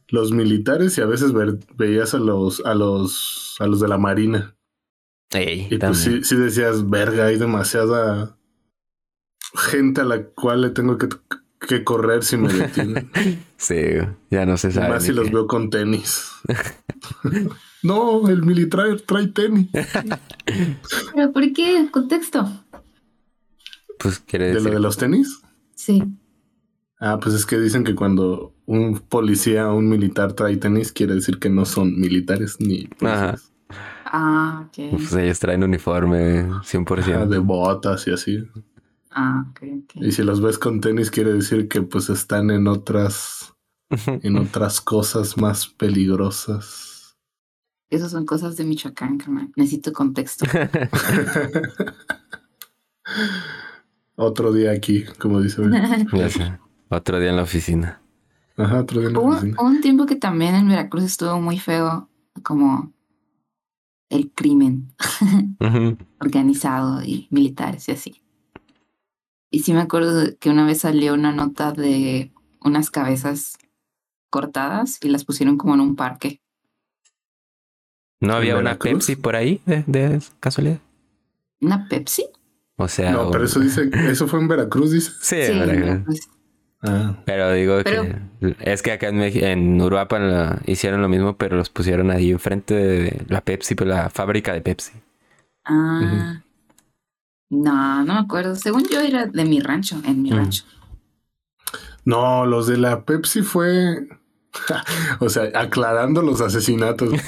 los 0.07 0.30
militares 0.30 0.97
y 0.97 1.01
a 1.01 1.07
veces 1.07 1.32
ver- 1.32 1.59
veías 1.74 2.14
a 2.14 2.18
los, 2.18 2.64
a 2.64 2.74
los, 2.76 3.57
a 3.59 3.66
los 3.66 3.80
de 3.80 3.88
la 3.88 3.99
marina. 3.99 4.55
Ey, 5.33 5.68
Y 5.70 5.78
pues 5.78 5.99
sí, 5.99 6.22
sí 6.24 6.37
decías, 6.37 6.89
verga, 6.91 7.26
hay 7.26 7.39
demasiada 7.39 8.37
gente 9.55 10.01
a 10.03 10.05
la 10.05 10.22
cual 10.24 10.61
le 10.62 10.70
tengo 10.70 10.99
que, 10.99 11.09
que 11.66 11.85
correr 11.85 12.22
si 12.24 12.37
me 12.37 12.53
detienen. 12.53 13.11
Sí, 13.57 13.76
ya 14.28 14.45
no 14.45 14.57
se 14.57 14.68
Y 14.68 14.72
sabe. 14.72 14.89
más 14.89 15.05
si 15.05 15.12
los 15.12 15.30
veo 15.30 15.47
con 15.47 15.70
tenis. 15.70 16.33
no, 17.85 18.28
el 18.28 18.43
militar 18.43 19.01
trae 19.07 19.28
tenis. 19.28 19.68
¿Pero 21.14 21.33
por 21.33 21.53
qué? 21.53 21.87
Contexto. 21.93 22.49
Pues 24.01 24.18
quiere 24.18 24.47
¿De 24.49 24.55
lo 24.55 24.59
decir. 24.61 24.72
de 24.74 24.80
los 24.80 24.97
tenis? 24.97 25.41
Sí. 25.76 26.03
Ah, 26.99 27.20
pues 27.22 27.37
es 27.37 27.47
que 27.47 27.61
dicen 27.61 27.85
que 27.85 27.95
cuando 27.95 28.53
un 28.66 28.99
policía 28.99 29.68
o 29.70 29.76
un 29.76 29.89
militar 29.89 30.33
trae 30.33 30.57
tenis, 30.57 30.91
quiere 30.91 31.14
decir 31.14 31.39
que 31.39 31.49
no 31.51 31.64
son 31.64 32.01
militares 32.01 32.57
ni 32.59 32.87
policías. 32.89 33.51
Ah, 34.14 34.66
ok. 34.66 34.90
Pues 34.90 35.12
ellos 35.14 35.38
traen 35.38 35.64
uniforme 35.64 36.44
100%. 36.44 36.98
Ajá, 37.14 37.26
de 37.26 37.38
botas 37.38 38.06
y 38.06 38.12
así. 38.12 38.44
Ah, 39.10 39.46
ok, 39.50 39.60
ok. 39.84 40.02
Y 40.02 40.12
si 40.12 40.22
los 40.22 40.40
ves 40.42 40.58
con 40.58 40.80
tenis, 40.82 41.10
quiere 41.10 41.32
decir 41.32 41.66
que 41.68 41.80
pues 41.82 42.10
están 42.10 42.50
en 42.50 42.66
otras, 42.68 43.54
en 44.06 44.36
otras 44.36 44.80
cosas 44.82 45.38
más 45.38 45.66
peligrosas. 45.66 47.16
Esas 47.90 48.10
son 48.10 48.24
cosas 48.26 48.56
de 48.56 48.64
Michoacán, 48.64 49.18
carnal. 49.18 49.50
Necesito 49.56 49.92
contexto. 49.92 50.44
Otro 54.16 54.52
día 54.52 54.70
aquí, 54.72 55.04
como 55.18 55.40
dice. 55.40 55.62
Ben. 55.62 55.72
Ya 56.12 56.28
sé. 56.28 56.58
Otro 56.88 57.18
día 57.18 57.30
en 57.30 57.36
la 57.36 57.42
oficina. 57.42 58.00
Ajá, 58.56 58.80
otro 58.80 59.00
día 59.00 59.08
en 59.08 59.14
la 59.14 59.20
Hubo 59.20 59.30
oficina. 59.32 59.56
hubo 59.58 59.66
un 59.66 59.80
tiempo 59.80 60.06
que 60.06 60.16
también 60.16 60.54
en 60.54 60.68
Veracruz 60.68 61.04
estuvo 61.04 61.40
muy 61.40 61.58
feo, 61.58 62.08
como 62.42 62.92
el 64.12 64.30
crimen 64.32 64.94
organizado 66.20 67.02
y 67.02 67.26
militares 67.30 67.88
y 67.88 67.92
así. 67.92 68.22
Y 69.50 69.60
sí 69.60 69.72
me 69.74 69.80
acuerdo 69.80 70.36
que 70.38 70.50
una 70.50 70.64
vez 70.64 70.80
salió 70.80 71.14
una 71.14 71.32
nota 71.32 71.72
de 71.72 72.32
unas 72.60 72.90
cabezas 72.90 73.58
cortadas 74.30 74.98
y 75.02 75.08
las 75.08 75.24
pusieron 75.24 75.58
como 75.58 75.74
en 75.74 75.80
un 75.80 75.96
parque. 75.96 76.40
¿No 78.20 78.32
¿En 78.32 78.36
había 78.38 78.56
una? 78.56 78.78
Pepsi 78.78 79.16
por 79.16 79.34
ahí 79.36 79.60
de, 79.66 79.84
de 79.86 80.22
casualidad? 80.40 80.78
¿Una 81.60 81.88
Pepsi? 81.88 82.26
O 82.76 82.88
sea, 82.88 83.12
No, 83.12 83.28
o- 83.28 83.30
pero 83.30 83.44
eso 83.44 83.60
dice, 83.60 83.90
eso 84.10 84.26
fue 84.28 84.40
en 84.40 84.48
Veracruz, 84.48 84.92
dice. 84.92 85.10
Sí, 85.20 85.36
Sí, 85.46 85.52
en 85.52 85.58
Veracruz. 85.60 85.84
Veracruz. 85.86 86.20
Ah, 86.85 87.14
Pero 87.24 87.53
digo 87.53 87.78
Pero- 87.85 88.03
que 88.41 88.57
es 88.61 88.83
que 88.83 88.93
acá 88.93 89.09
en, 89.09 89.20
en 89.22 89.80
Uruapan 89.80 90.30
la- 90.33 90.59
hicieron 90.66 91.01
lo 91.01 91.09
mismo, 91.09 91.37
pero 91.37 91.57
los 91.57 91.70
pusieron 91.70 92.11
ahí 92.11 92.30
enfrente 92.33 92.74
de 92.74 93.24
la 93.28 93.41
Pepsi, 93.41 93.74
pues 93.76 93.89
la 93.89 94.11
fábrica 94.11 94.53
de 94.53 94.61
Pepsi. 94.62 94.93
Ah. 95.64 96.41
No, 97.51 98.05
no 98.05 98.14
me 98.14 98.20
acuerdo. 98.20 98.57
Según 98.57 98.85
yo 98.89 98.99
era 99.01 99.26
de 99.26 99.45
mi 99.45 99.61
rancho, 99.61 100.01
en 100.05 100.22
mi 100.22 100.30
Mm. 100.33 100.37
rancho. 100.37 100.64
no, 102.05 102.47
los 102.47 102.66
de 102.66 102.78
la 102.78 103.05
Pepsi 103.05 103.43
fue, 103.43 104.09
o 105.20 105.28
sea, 105.28 105.45
aclarando 105.55 106.20
los 106.22 106.41
asesinatos. 106.41 107.11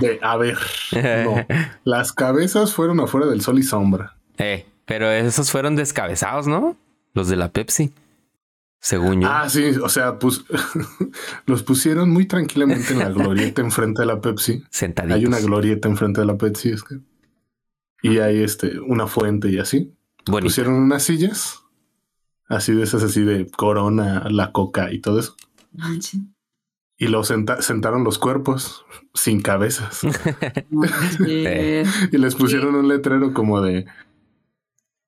De, 0.00 0.18
a 0.22 0.36
ver, 0.36 0.56
no, 1.24 1.44
las 1.84 2.12
cabezas 2.12 2.72
fueron 2.72 3.00
afuera 3.00 3.26
del 3.26 3.40
sol 3.40 3.58
y 3.58 3.64
sombra. 3.64 4.16
Eh, 4.38 4.64
pero 4.86 5.10
esos 5.10 5.50
fueron 5.50 5.74
descabezados, 5.74 6.46
¿no? 6.46 6.76
Los 7.14 7.28
de 7.28 7.34
la 7.36 7.48
Pepsi. 7.48 7.92
Según 8.80 9.20
yo. 9.22 9.28
Ah, 9.28 9.48
sí, 9.48 9.70
o 9.82 9.88
sea, 9.88 10.18
pues 10.18 10.44
los 11.46 11.62
pusieron 11.62 12.10
muy 12.10 12.26
tranquilamente 12.26 12.92
en 12.92 13.00
la 13.00 13.08
glorieta 13.10 13.60
enfrente 13.60 14.02
de 14.02 14.06
la 14.06 14.20
Pepsi. 14.20 14.62
sentaditos. 14.70 15.16
Hay 15.18 15.26
una 15.26 15.40
glorieta 15.40 15.88
enfrente 15.88 16.20
de 16.20 16.26
la 16.26 16.36
Pepsi, 16.36 16.70
es 16.70 16.82
que. 16.84 16.98
Y 18.02 18.18
hay 18.18 18.42
este, 18.42 18.78
una 18.78 19.06
fuente 19.08 19.50
y 19.50 19.58
así. 19.58 19.92
Bonito. 20.26 20.46
Pusieron 20.46 20.74
unas 20.74 21.02
sillas, 21.02 21.64
así 22.48 22.72
de 22.72 22.84
esas, 22.84 23.02
así 23.02 23.22
de 23.22 23.50
corona, 23.50 24.28
la 24.30 24.52
coca 24.52 24.92
y 24.92 25.00
todo 25.00 25.18
eso. 25.18 25.34
Manches. 25.72 26.20
Y 27.00 27.08
los 27.08 27.28
senta- 27.28 27.62
sentaron 27.62 28.04
los 28.04 28.18
cuerpos 28.18 28.84
sin 29.14 29.40
cabezas. 29.40 30.00
Y 31.20 32.18
les 32.18 32.34
pusieron 32.36 32.74
un 32.74 32.88
letrero 32.88 33.32
como 33.34 33.60
de 33.60 33.86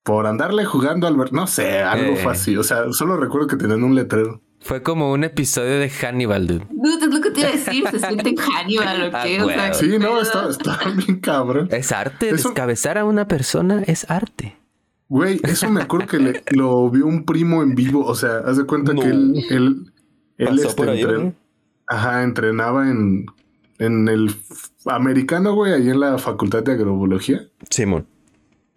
por 0.02 0.26
andarle 0.26 0.64
jugando 0.64 1.06
al 1.06 1.16
ver, 1.16 1.32
no 1.32 1.46
sé, 1.46 1.80
algo 1.80 2.12
Eh. 2.14 2.24
así. 2.28 2.56
O 2.56 2.62
sea, 2.62 2.92
solo 2.92 3.16
recuerdo 3.16 3.46
que 3.46 3.56
tenían 3.56 3.84
un 3.84 3.94
letrero. 3.94 4.40
Fue 4.62 4.82
como 4.82 5.10
un 5.12 5.24
episodio 5.24 5.78
de 5.78 5.88
Hannibal, 5.88 6.46
dude. 6.46 6.66
Dude, 6.70 7.04
es 7.06 7.14
lo 7.14 7.20
que 7.22 7.30
te 7.30 7.40
iba 7.40 7.48
a 7.48 7.52
decir. 7.52 7.84
Se 7.90 7.98
siente 7.98 8.34
Hannibal 8.54 9.02
o 9.12 9.16
Ah, 9.16 9.22
qué. 9.24 9.42
O 9.42 9.48
sea. 9.48 9.72
Sí, 9.74 9.90
¿qué 9.90 9.98
no, 9.98 10.20
estaba 10.20 10.48
bien 11.06 11.20
cabrón. 11.20 11.68
Es 11.70 11.92
arte. 11.92 12.28
Eso- 12.30 12.48
Descabezar 12.50 12.98
a 12.98 13.04
una 13.04 13.26
persona 13.26 13.82
es 13.86 14.10
arte. 14.10 14.56
Güey, 15.08 15.40
eso 15.44 15.68
me 15.70 15.82
acuerdo 15.82 16.06
que 16.06 16.18
le- 16.18 16.42
lo 16.50 16.88
vio 16.90 17.06
un 17.06 17.24
primo 17.24 17.62
en 17.62 17.74
vivo. 17.74 18.04
O 18.04 18.14
sea, 18.14 18.38
haz 18.46 18.58
de 18.58 18.64
cuenta 18.64 18.92
No. 18.92 19.00
que 19.02 19.08
él, 19.08 19.34
él, 19.50 19.92
él 20.38 20.48
Pasó 20.48 20.62
este, 20.68 20.74
por 20.76 20.88
ahí, 20.90 21.02
entren- 21.02 21.24
¿no? 21.24 21.34
ajá, 21.88 22.22
entrenaba 22.22 22.88
en, 22.88 23.26
en 23.78 24.08
el 24.08 24.34
americano, 24.86 25.54
güey, 25.54 25.72
ahí 25.72 25.88
en 25.88 26.00
la 26.00 26.18
facultad 26.18 26.62
de 26.62 26.72
agrobiología. 26.72 27.48
Simón. 27.70 28.06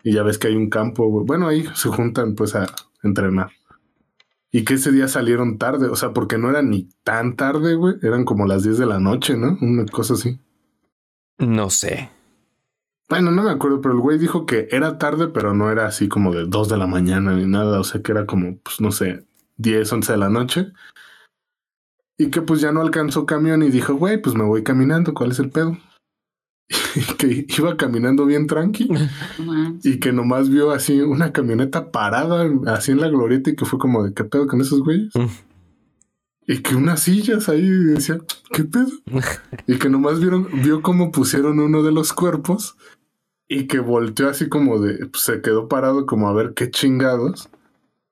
Y 0.03 0.13
ya 0.13 0.23
ves 0.23 0.37
que 0.37 0.49
hay 0.49 0.55
un 0.55 0.69
campo, 0.69 1.07
güey. 1.09 1.25
Bueno, 1.25 1.47
ahí 1.47 1.65
se 1.73 1.89
juntan 1.89 2.35
pues 2.35 2.55
a 2.55 2.67
entrenar. 3.01 3.51
Y 4.51 4.65
que 4.65 4.75
ese 4.75 4.91
día 4.91 5.07
salieron 5.07 5.57
tarde, 5.57 5.87
o 5.87 5.95
sea, 5.95 6.13
porque 6.13 6.37
no 6.37 6.49
era 6.49 6.61
ni 6.61 6.89
tan 7.03 7.35
tarde, 7.35 7.73
güey. 7.73 7.95
Eran 8.03 8.25
como 8.25 8.45
las 8.45 8.63
10 8.63 8.77
de 8.77 8.85
la 8.85 8.99
noche, 8.99 9.35
¿no? 9.35 9.57
Una 9.61 9.85
cosa 9.85 10.13
así. 10.13 10.39
No 11.39 11.69
sé. 11.71 12.11
Bueno, 13.09 13.31
no 13.31 13.43
me 13.43 13.51
acuerdo, 13.51 13.81
pero 13.81 13.95
el 13.95 14.01
güey 14.01 14.19
dijo 14.19 14.45
que 14.45 14.67
era 14.69 14.97
tarde, 14.97 15.29
pero 15.29 15.53
no 15.53 15.71
era 15.71 15.87
así 15.87 16.07
como 16.07 16.33
de 16.33 16.45
2 16.45 16.69
de 16.69 16.77
la 16.77 16.85
mañana 16.85 17.35
ni 17.35 17.47
nada. 17.47 17.79
O 17.79 17.83
sea, 17.83 18.01
que 18.01 18.11
era 18.11 18.25
como, 18.25 18.57
pues 18.59 18.79
no 18.81 18.91
sé, 18.91 19.25
10, 19.57 19.91
11 19.91 20.11
de 20.11 20.17
la 20.17 20.29
noche. 20.29 20.71
Y 22.17 22.29
que 22.29 22.41
pues 22.41 22.61
ya 22.61 22.71
no 22.71 22.81
alcanzó 22.81 23.25
camión 23.25 23.63
y 23.63 23.71
dijo, 23.71 23.95
güey, 23.95 24.21
pues 24.21 24.35
me 24.35 24.43
voy 24.43 24.63
caminando, 24.63 25.13
¿cuál 25.13 25.31
es 25.31 25.39
el 25.39 25.49
pedo? 25.49 25.77
Que 27.17 27.45
iba 27.57 27.77
caminando 27.77 28.25
bien 28.25 28.47
tranqui 28.47 28.87
y 29.83 29.99
que 29.99 30.11
nomás 30.11 30.49
vio 30.49 30.71
así 30.71 31.01
una 31.01 31.31
camioneta 31.31 31.91
parada 31.91 32.49
así 32.67 32.91
en 32.91 33.01
la 33.01 33.09
glorieta 33.09 33.49
y 33.49 33.55
que 33.55 33.65
fue 33.65 33.79
como 33.79 34.03
de, 34.03 34.13
¿qué 34.13 34.23
pedo 34.23 34.47
con 34.47 34.61
esos 34.61 34.81
güeyes? 34.81 35.15
Mm. 35.15 35.27
Y 36.45 36.59
que 36.59 36.75
unas 36.75 37.01
sillas 37.01 37.47
ahí 37.49 37.67
decía, 37.67 38.19
¿qué 38.51 38.63
pedo? 38.63 38.91
Y 39.67 39.77
que 39.77 39.89
nomás 39.89 40.19
vieron, 40.19 40.47
vio 40.61 40.81
cómo 40.81 41.11
pusieron 41.11 41.59
uno 41.59 41.83
de 41.83 41.91
los 41.91 42.13
cuerpos 42.13 42.75
y 43.47 43.67
que 43.67 43.79
volteó 43.79 44.29
así 44.29 44.49
como 44.49 44.79
de, 44.79 45.05
pues, 45.07 45.23
se 45.23 45.41
quedó 45.41 45.67
parado 45.67 46.05
como 46.05 46.27
a 46.27 46.33
ver 46.33 46.53
qué 46.53 46.69
chingados. 46.69 47.49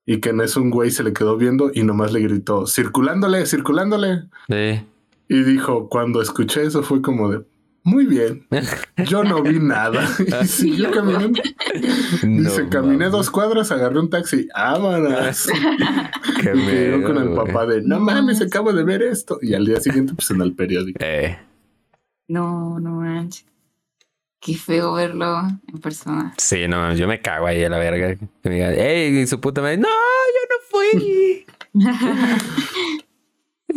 Y 0.05 0.19
que 0.19 0.29
en 0.29 0.41
eso 0.41 0.61
un 0.61 0.71
güey 0.71 0.91
se 0.91 1.03
le 1.03 1.13
quedó 1.13 1.37
viendo 1.37 1.71
y 1.73 1.83
nomás 1.83 2.11
le 2.11 2.21
gritó, 2.21 2.65
circulándole, 2.67 3.45
circulándole. 3.45 4.23
Sí. 4.49 4.83
Y 5.29 5.43
dijo, 5.43 5.87
cuando 5.89 6.21
escuché 6.21 6.63
eso 6.63 6.83
fue 6.83 7.01
como 7.01 7.29
de, 7.29 7.45
muy 7.83 8.05
bien, 8.05 8.47
yo 9.07 9.23
no 9.23 9.41
vi 9.41 9.59
nada. 9.59 10.07
Y 10.43 10.47
siguió 10.47 10.91
caminando. 10.91 11.41
Dice, 12.23 12.63
No 12.63 12.69
caminé 12.69 12.93
mames. 12.97 13.11
dos 13.11 13.29
cuadras, 13.31 13.71
agarré 13.71 13.99
un 13.99 14.09
taxi, 14.09 14.47
vámonos. 14.53 15.47
Qué 16.41 16.97
Y 16.99 17.01
con 17.03 17.17
el 17.17 17.33
papá 17.33 17.65
de, 17.65 17.81
no 17.81 17.99
mames, 17.99 18.41
acabo 18.41 18.71
de 18.73 18.83
ver 18.83 19.01
esto. 19.01 19.39
Y 19.41 19.53
al 19.53 19.65
día 19.65 19.79
siguiente, 19.79 20.13
pues 20.15 20.29
en 20.31 20.41
el 20.41 20.53
periódico. 20.53 20.99
Eh, 21.03 21.37
No, 22.27 22.79
no 22.79 22.91
manches. 23.01 23.45
Qué 24.39 24.55
feo 24.55 24.93
verlo 24.93 25.39
en 25.71 25.79
persona. 25.81 26.33
sí, 26.37 26.67
no, 26.67 26.93
yo 26.95 27.07
me 27.07 27.21
cago 27.21 27.45
ahí 27.45 27.63
a 27.63 27.69
la 27.69 27.77
verga. 27.77 28.15
Que 28.15 28.49
me 28.49 28.55
digan, 28.55 28.73
ey, 28.75 29.27
su 29.27 29.39
puta 29.39 29.61
madre. 29.61 29.77
No, 29.77 29.87
yo 29.87 30.41
no 30.49 30.57
fui. 30.69 31.45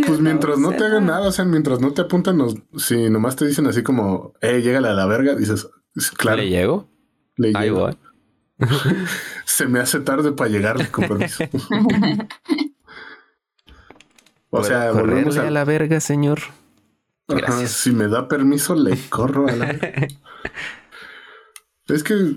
Pues 0.07 0.21
mientras 0.21 0.59
no 0.59 0.71
te 0.73 0.85
hagan 0.85 1.07
nada, 1.07 1.29
o 1.29 1.33
sea, 1.33 1.45
mientras 1.45 1.81
no 1.81 1.93
te 1.93 2.03
apuntan, 2.03 2.39
si 2.77 3.09
nomás 3.11 3.37
te 3.37 3.47
dicen 3.47 3.67
así 3.67 3.83
como, 3.83 4.35
eh, 4.41 4.61
llégale 4.63 4.89
a 4.89 4.95
la 4.95 5.07
verga, 5.07 5.35
dices, 5.35 5.69
claro, 6.17 6.39
¿Le 6.43 6.49
llego? 6.49 6.89
le 7.37 7.53
Ahí 7.55 7.65
llego. 7.69 7.81
voy. 7.81 7.97
Se 9.45 9.67
me 9.67 9.81
hace 9.81 10.01
tarde 10.01 10.33
para 10.33 10.51
llegar, 10.51 10.91
con 10.91 11.09
permiso. 11.09 11.45
o 14.51 14.63
sea, 14.65 14.91
¿Puedo 14.91 14.95
volvemos 14.95 15.35
correrle 15.35 15.41
a, 15.41 15.49
a 15.49 15.51
la 15.51 15.65
verga, 15.65 16.01
señor. 16.01 16.41
Ajá, 17.29 17.67
si 17.67 17.91
me 17.93 18.09
da 18.09 18.29
permiso, 18.29 18.75
le 18.75 18.97
corro 19.09 19.49
a 19.49 19.53
la. 19.53 19.71
es 21.89 22.05
que, 22.05 22.37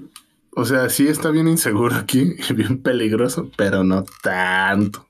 o 0.55 0.65
sea, 0.65 0.89
sí 0.89 1.07
está 1.07 1.29
bien 1.29 1.47
inseguro 1.47 1.95
aquí, 1.95 2.35
y 2.49 2.53
bien 2.53 2.81
peligroso, 2.81 3.51
pero 3.57 3.83
no 3.83 4.03
tanto. 4.23 5.07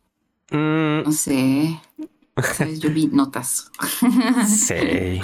Mm, 0.52 1.12
sé. 1.12 1.80
¿Sabes? 2.42 2.80
Yo 2.80 2.90
vi 2.92 3.08
notas. 3.08 3.72
sí. 4.48 5.20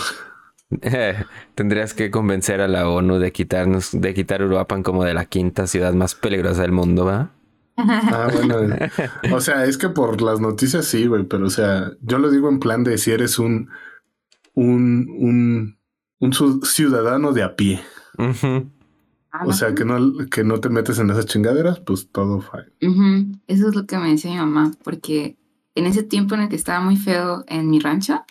Eh, 0.81 1.15
Tendrías 1.55 1.93
que 1.93 2.09
convencer 2.11 2.61
a 2.61 2.67
la 2.67 2.89
ONU 2.89 3.19
de 3.19 3.31
quitarnos, 3.31 3.89
de 3.93 4.13
quitar 4.13 4.43
Uruapan 4.43 4.83
como 4.83 5.03
de 5.03 5.13
la 5.13 5.25
quinta 5.25 5.67
ciudad 5.67 5.93
más 5.93 6.15
peligrosa 6.15 6.61
del 6.63 6.71
mundo, 6.71 7.05
¿va? 7.05 7.31
Ah, 7.77 8.29
bueno. 8.31 8.57
o 9.35 9.41
sea, 9.41 9.65
es 9.65 9.77
que 9.77 9.89
por 9.89 10.21
las 10.21 10.39
noticias 10.39 10.85
sí, 10.85 11.07
güey, 11.07 11.23
pero 11.23 11.47
o 11.47 11.49
sea, 11.49 11.91
yo 12.01 12.19
lo 12.19 12.29
digo 12.29 12.49
en 12.49 12.59
plan 12.59 12.83
de 12.83 12.97
si 12.97 13.11
eres 13.11 13.39
un, 13.39 13.69
un, 14.53 15.07
un, 15.19 15.77
un 16.19 16.63
ciudadano 16.63 17.33
de 17.33 17.43
a 17.43 17.55
pie. 17.55 17.81
Ah, 19.31 19.45
O 19.47 19.53
sea, 19.53 19.73
que 19.73 19.83
no, 19.85 19.97
que 20.29 20.43
no 20.43 20.59
te 20.59 20.69
metes 20.69 20.99
en 20.99 21.09
esas 21.09 21.25
chingaderas, 21.25 21.79
pues 21.79 22.09
todo 22.11 22.41
fine. 22.41 23.31
Eso 23.47 23.69
es 23.69 23.75
lo 23.75 23.85
que 23.87 23.97
me 23.97 24.11
decía 24.11 24.31
mi 24.31 24.37
mamá, 24.37 24.71
porque 24.83 25.37
en 25.75 25.85
ese 25.85 26.03
tiempo 26.03 26.35
en 26.35 26.41
el 26.41 26.49
que 26.49 26.55
estaba 26.55 26.79
muy 26.79 26.97
feo 26.97 27.43
en 27.47 27.69
mi 27.69 27.79
rancho, 27.79 28.25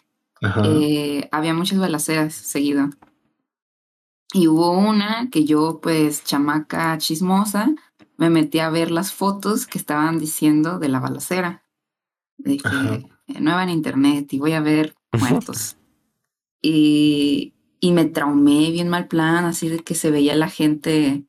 eh, 0.65 1.29
había 1.33 1.55
muchas 1.55 1.79
balaceras 1.79 2.35
seguido. 2.35 2.91
Y 4.33 4.49
hubo 4.49 4.71
una 4.73 5.29
que 5.31 5.45
yo, 5.45 5.81
pues, 5.83 6.25
chamaca 6.25 6.97
chismosa, 6.99 7.75
me 8.17 8.31
metí 8.31 8.61
a 8.61 8.71
ver 8.71 8.91
las 8.91 9.13
fotos 9.13 9.67
que 9.67 9.79
estaban 9.79 10.19
diciendo 10.19 10.79
de 10.79 10.89
la 10.89 11.01
balacera. 11.01 11.63
De 12.39 12.57
que 12.57 12.69
Ajá. 12.69 12.95
eh, 12.95 13.41
no 13.41 13.51
iba 13.51 13.63
en 13.63 13.71
internet 13.71 14.33
y 14.33 14.39
voy 14.39 14.53
a 14.53 14.61
ver 14.61 14.95
muertos. 15.13 15.77
y, 16.63 17.55
y 17.81 17.93
me 17.93 18.05
traumé 18.05 18.71
bien 18.71 18.89
mal 18.89 19.09
plan, 19.09 19.45
así 19.45 19.69
de 19.69 19.81
que 19.81 19.95
se 19.95 20.11
veía 20.11 20.35
la 20.37 20.49
gente 20.49 21.25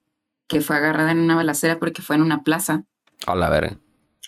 que 0.47 0.61
fue 0.61 0.75
agarrada 0.75 1.11
en 1.11 1.19
una 1.19 1.35
balacera 1.35 1.79
porque 1.79 2.01
fue 2.01 2.15
en 2.15 2.21
una 2.21 2.43
plaza. 2.43 2.85
A 3.25 3.35
la 3.35 3.49
verga. 3.49 3.79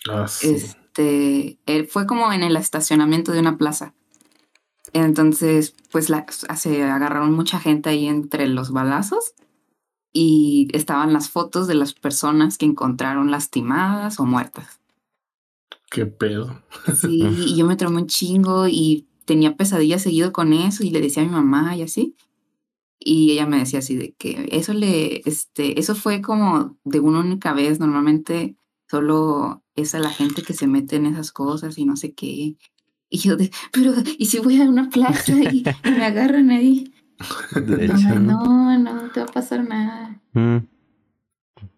Ah, 0.09 0.27
sí. 0.27 0.57
Este, 0.95 1.59
eh, 1.65 1.83
fue 1.83 2.05
como 2.05 2.31
en 2.31 2.41
el 2.41 2.55
estacionamiento 2.55 3.33
de 3.33 3.39
una 3.41 3.57
plaza. 3.57 3.93
Entonces, 4.93 5.75
pues 5.91 6.09
la, 6.09 6.25
se 6.29 6.83
agarraron 6.83 7.33
mucha 7.33 7.59
gente 7.59 7.89
ahí 7.89 8.07
entre 8.07 8.47
los 8.47 8.71
balazos 8.71 9.33
y 10.13 10.69
estaban 10.71 11.11
las 11.11 11.29
fotos 11.29 11.67
de 11.67 11.75
las 11.75 11.93
personas 11.93 12.57
que 12.57 12.65
encontraron 12.65 13.29
lastimadas 13.29 14.21
o 14.21 14.25
muertas. 14.25 14.79
Qué 15.91 16.05
pedo. 16.05 16.61
Sí, 16.95 17.23
y 17.45 17.57
yo 17.57 17.65
me 17.65 17.75
traumé 17.75 18.03
un 18.03 18.07
chingo 18.07 18.69
y 18.69 19.05
tenía 19.25 19.57
pesadillas 19.57 20.01
seguido 20.01 20.31
con 20.31 20.53
eso 20.53 20.85
y 20.85 20.91
le 20.91 21.01
decía 21.01 21.23
a 21.23 21.25
mi 21.25 21.31
mamá 21.31 21.75
y 21.75 21.81
así. 21.81 22.15
Y 22.99 23.33
ella 23.33 23.47
me 23.47 23.59
decía 23.59 23.79
así 23.79 23.97
de 23.97 24.13
que 24.13 24.47
eso 24.49 24.73
le, 24.73 25.27
este, 25.27 25.77
eso 25.77 25.93
fue 25.93 26.21
como 26.21 26.77
de 26.85 27.01
una 27.01 27.19
única 27.19 27.53
vez. 27.53 27.81
Normalmente 27.81 28.55
solo 28.87 29.64
es 29.75 29.93
a 29.95 29.99
la 29.99 30.09
gente 30.09 30.41
que 30.41 30.53
se 30.53 30.67
mete 30.67 30.95
en 30.95 31.05
esas 31.05 31.31
cosas 31.31 31.77
y 31.77 31.85
no 31.85 31.95
sé 31.97 32.13
qué. 32.13 32.55
Y 33.09 33.17
yo 33.19 33.35
de, 33.35 33.51
pero, 33.71 33.93
¿y 34.17 34.25
si 34.27 34.39
voy 34.39 34.61
a 34.61 34.65
una 34.65 34.89
plaza 34.89 35.33
y, 35.51 35.63
y 35.83 35.89
me 35.91 36.05
agarran 36.05 36.49
ahí? 36.51 36.93
De 37.55 37.85
hecho. 37.85 38.19
no, 38.19 38.77
no 38.77 39.09
te 39.11 39.19
va 39.21 39.25
a 39.25 39.31
pasar 39.31 39.67
nada. 39.67 40.19
Mm. 40.33 40.57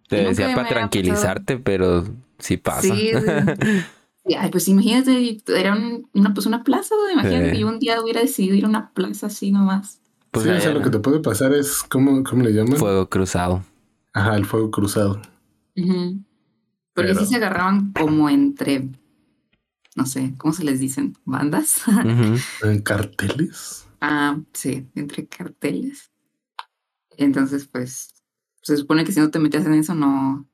Te 0.08 0.18
Nunca 0.24 0.30
decía 0.30 0.56
para 0.56 0.70
tranquilizarte, 0.70 1.58
pero 1.58 2.06
sí 2.40 2.58
pasa. 2.58 2.94
Sí, 4.26 4.34
ay, 4.36 4.50
pues 4.52 4.68
imagínate, 4.68 5.38
era 5.58 5.74
un- 5.74 6.10
una, 6.14 6.34
pues 6.34 6.46
una 6.48 6.62
plaza, 6.66 6.94
imagínate 7.14 7.46
Sí. 7.46 7.52
que 7.54 7.60
yo 7.60 7.68
un 7.70 7.80
día 7.80 8.02
hubiera 8.02 8.20
decidido 8.20 8.56
ir 8.58 8.66
a 8.66 8.68
una 8.68 8.90
plaza 8.92 9.28
así 9.28 9.54
nomás. 9.54 10.02
Pues 10.32 10.44
sí, 10.44 10.52
o 10.52 10.60
sea, 10.60 10.74
lo 10.74 10.82
que 10.82 10.90
te 10.90 11.00
puede 11.00 11.22
pasar 11.22 11.54
es, 11.54 11.82
¿cómo, 11.84 12.22
cómo 12.26 12.44
le 12.44 12.52
llaman? 12.52 12.76
Fuego 12.76 13.08
cruzado. 13.08 13.64
Ajá, 14.12 14.36
el 14.36 14.46
fuego 14.46 14.70
cruzado. 14.70 15.22
Ujú. 15.78 16.20
Porque 16.98 17.12
Pero- 17.14 17.20
sí 17.20 17.28
se 17.28 17.36
agarraban 17.36 17.92
como 17.94 18.28
entre, 18.28 18.90
no 19.96 20.08
sé, 20.08 20.34
¿cómo 20.40 20.52
se 20.52 20.64
les 20.64 20.80
dicen? 20.80 21.16
¿Bandas? 21.26 21.84
¿En 22.64 22.82
carteles? 22.82 23.88
ah, 24.02 24.40
sí, 24.54 24.88
entre 24.96 25.28
carteles. 25.28 26.12
Entonces, 27.18 27.68
pues, 27.68 28.16
se 28.64 28.78
supone 28.78 29.06
que 29.06 29.12
si 29.12 29.20
no 29.20 29.30
te 29.30 29.38
metías 29.38 29.66
en 29.68 29.74
eso, 29.76 29.94
no. 29.94 30.48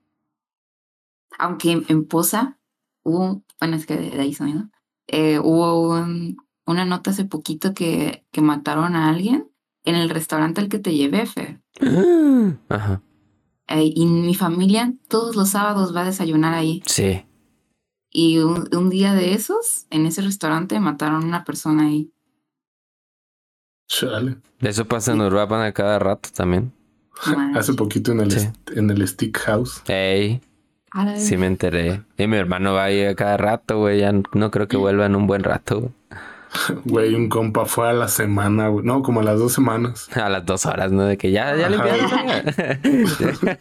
Aunque 1.39 1.71
en, 1.71 1.85
en 1.87 2.05
Poza 2.05 2.59
hubo, 3.03 3.43
bueno, 3.59 3.77
es 3.77 3.85
que 3.85 3.95
de, 3.95 4.09
de 4.11 4.19
ahí 4.21 4.33
sonido, 4.33 4.69
eh, 5.07 5.39
hubo 5.39 5.93
un- 5.93 6.35
una 6.65 6.83
nota 6.83 7.11
hace 7.11 7.23
poquito 7.23 7.73
que, 7.73 8.25
que 8.31 8.41
mataron 8.41 8.95
a 8.97 9.09
alguien 9.09 9.49
en 9.85 9.95
el 9.95 10.09
restaurante 10.09 10.59
al 10.59 10.67
que 10.69 10.79
te 10.79 10.93
llevé, 10.93 11.25
Fer. 11.25 11.61
Ajá. 12.69 13.01
Eh, 13.67 13.91
y 13.95 14.05
mi 14.05 14.35
familia 14.35 14.93
todos 15.07 15.35
los 15.35 15.49
sábados 15.49 15.95
va 15.95 16.01
a 16.01 16.05
desayunar 16.05 16.53
ahí. 16.53 16.83
Sí. 16.85 17.23
Y 18.11 18.39
un, 18.39 18.69
un 18.75 18.89
día 18.89 19.13
de 19.13 19.33
esos, 19.33 19.85
en 19.89 20.05
ese 20.05 20.21
restaurante, 20.21 20.79
mataron 20.79 21.23
a 21.23 21.25
una 21.25 21.43
persona 21.45 21.87
ahí. 21.87 22.11
Chale. 23.87 24.37
Eso 24.59 24.85
pasa 24.85 25.13
en 25.13 25.21
Uruapan 25.21 25.61
a 25.61 25.71
cada 25.73 25.99
rato 25.99 26.29
también. 26.33 26.71
Hace 27.55 27.73
poquito 27.73 28.11
en 28.11 28.21
el, 28.21 28.31
Sí. 28.31 28.47
en 28.75 28.89
el 28.89 29.07
Stick 29.07 29.37
House. 29.39 29.81
Ey, 29.87 30.41
sí 31.17 31.37
me 31.37 31.47
enteré. 31.47 32.03
Y 32.17 32.27
mi 32.27 32.37
hermano 32.37 32.73
va 32.73 32.85
ahí 32.85 33.03
a 33.03 33.15
cada 33.15 33.37
rato, 33.37 33.79
güey. 33.79 33.99
Ya 33.99 34.11
no 34.11 34.51
creo 34.51 34.67
que 34.67 34.77
vuelva 34.77 35.05
en 35.05 35.15
un 35.15 35.27
buen 35.27 35.43
rato. 35.43 35.79
güey. 35.81 35.91
Güey, 36.85 37.15
un 37.15 37.29
compa 37.29 37.65
fue 37.65 37.89
a 37.89 37.93
la 37.93 38.07
semana, 38.07 38.67
güey. 38.67 38.85
No, 38.85 39.01
como 39.01 39.21
a 39.21 39.23
las 39.23 39.39
dos 39.39 39.53
semanas. 39.53 40.09
A 40.15 40.29
las 40.29 40.45
dos 40.45 40.65
horas, 40.65 40.91
¿no? 40.91 41.05
De 41.05 41.17
que 41.17 41.31
ya, 41.31 41.55
ya 41.55 41.69
limpiaron. 41.69 42.09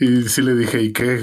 Y 0.00 0.22
sí 0.28 0.42
le 0.42 0.54
dije, 0.54 0.82
¿y 0.82 0.92
qué? 0.92 1.20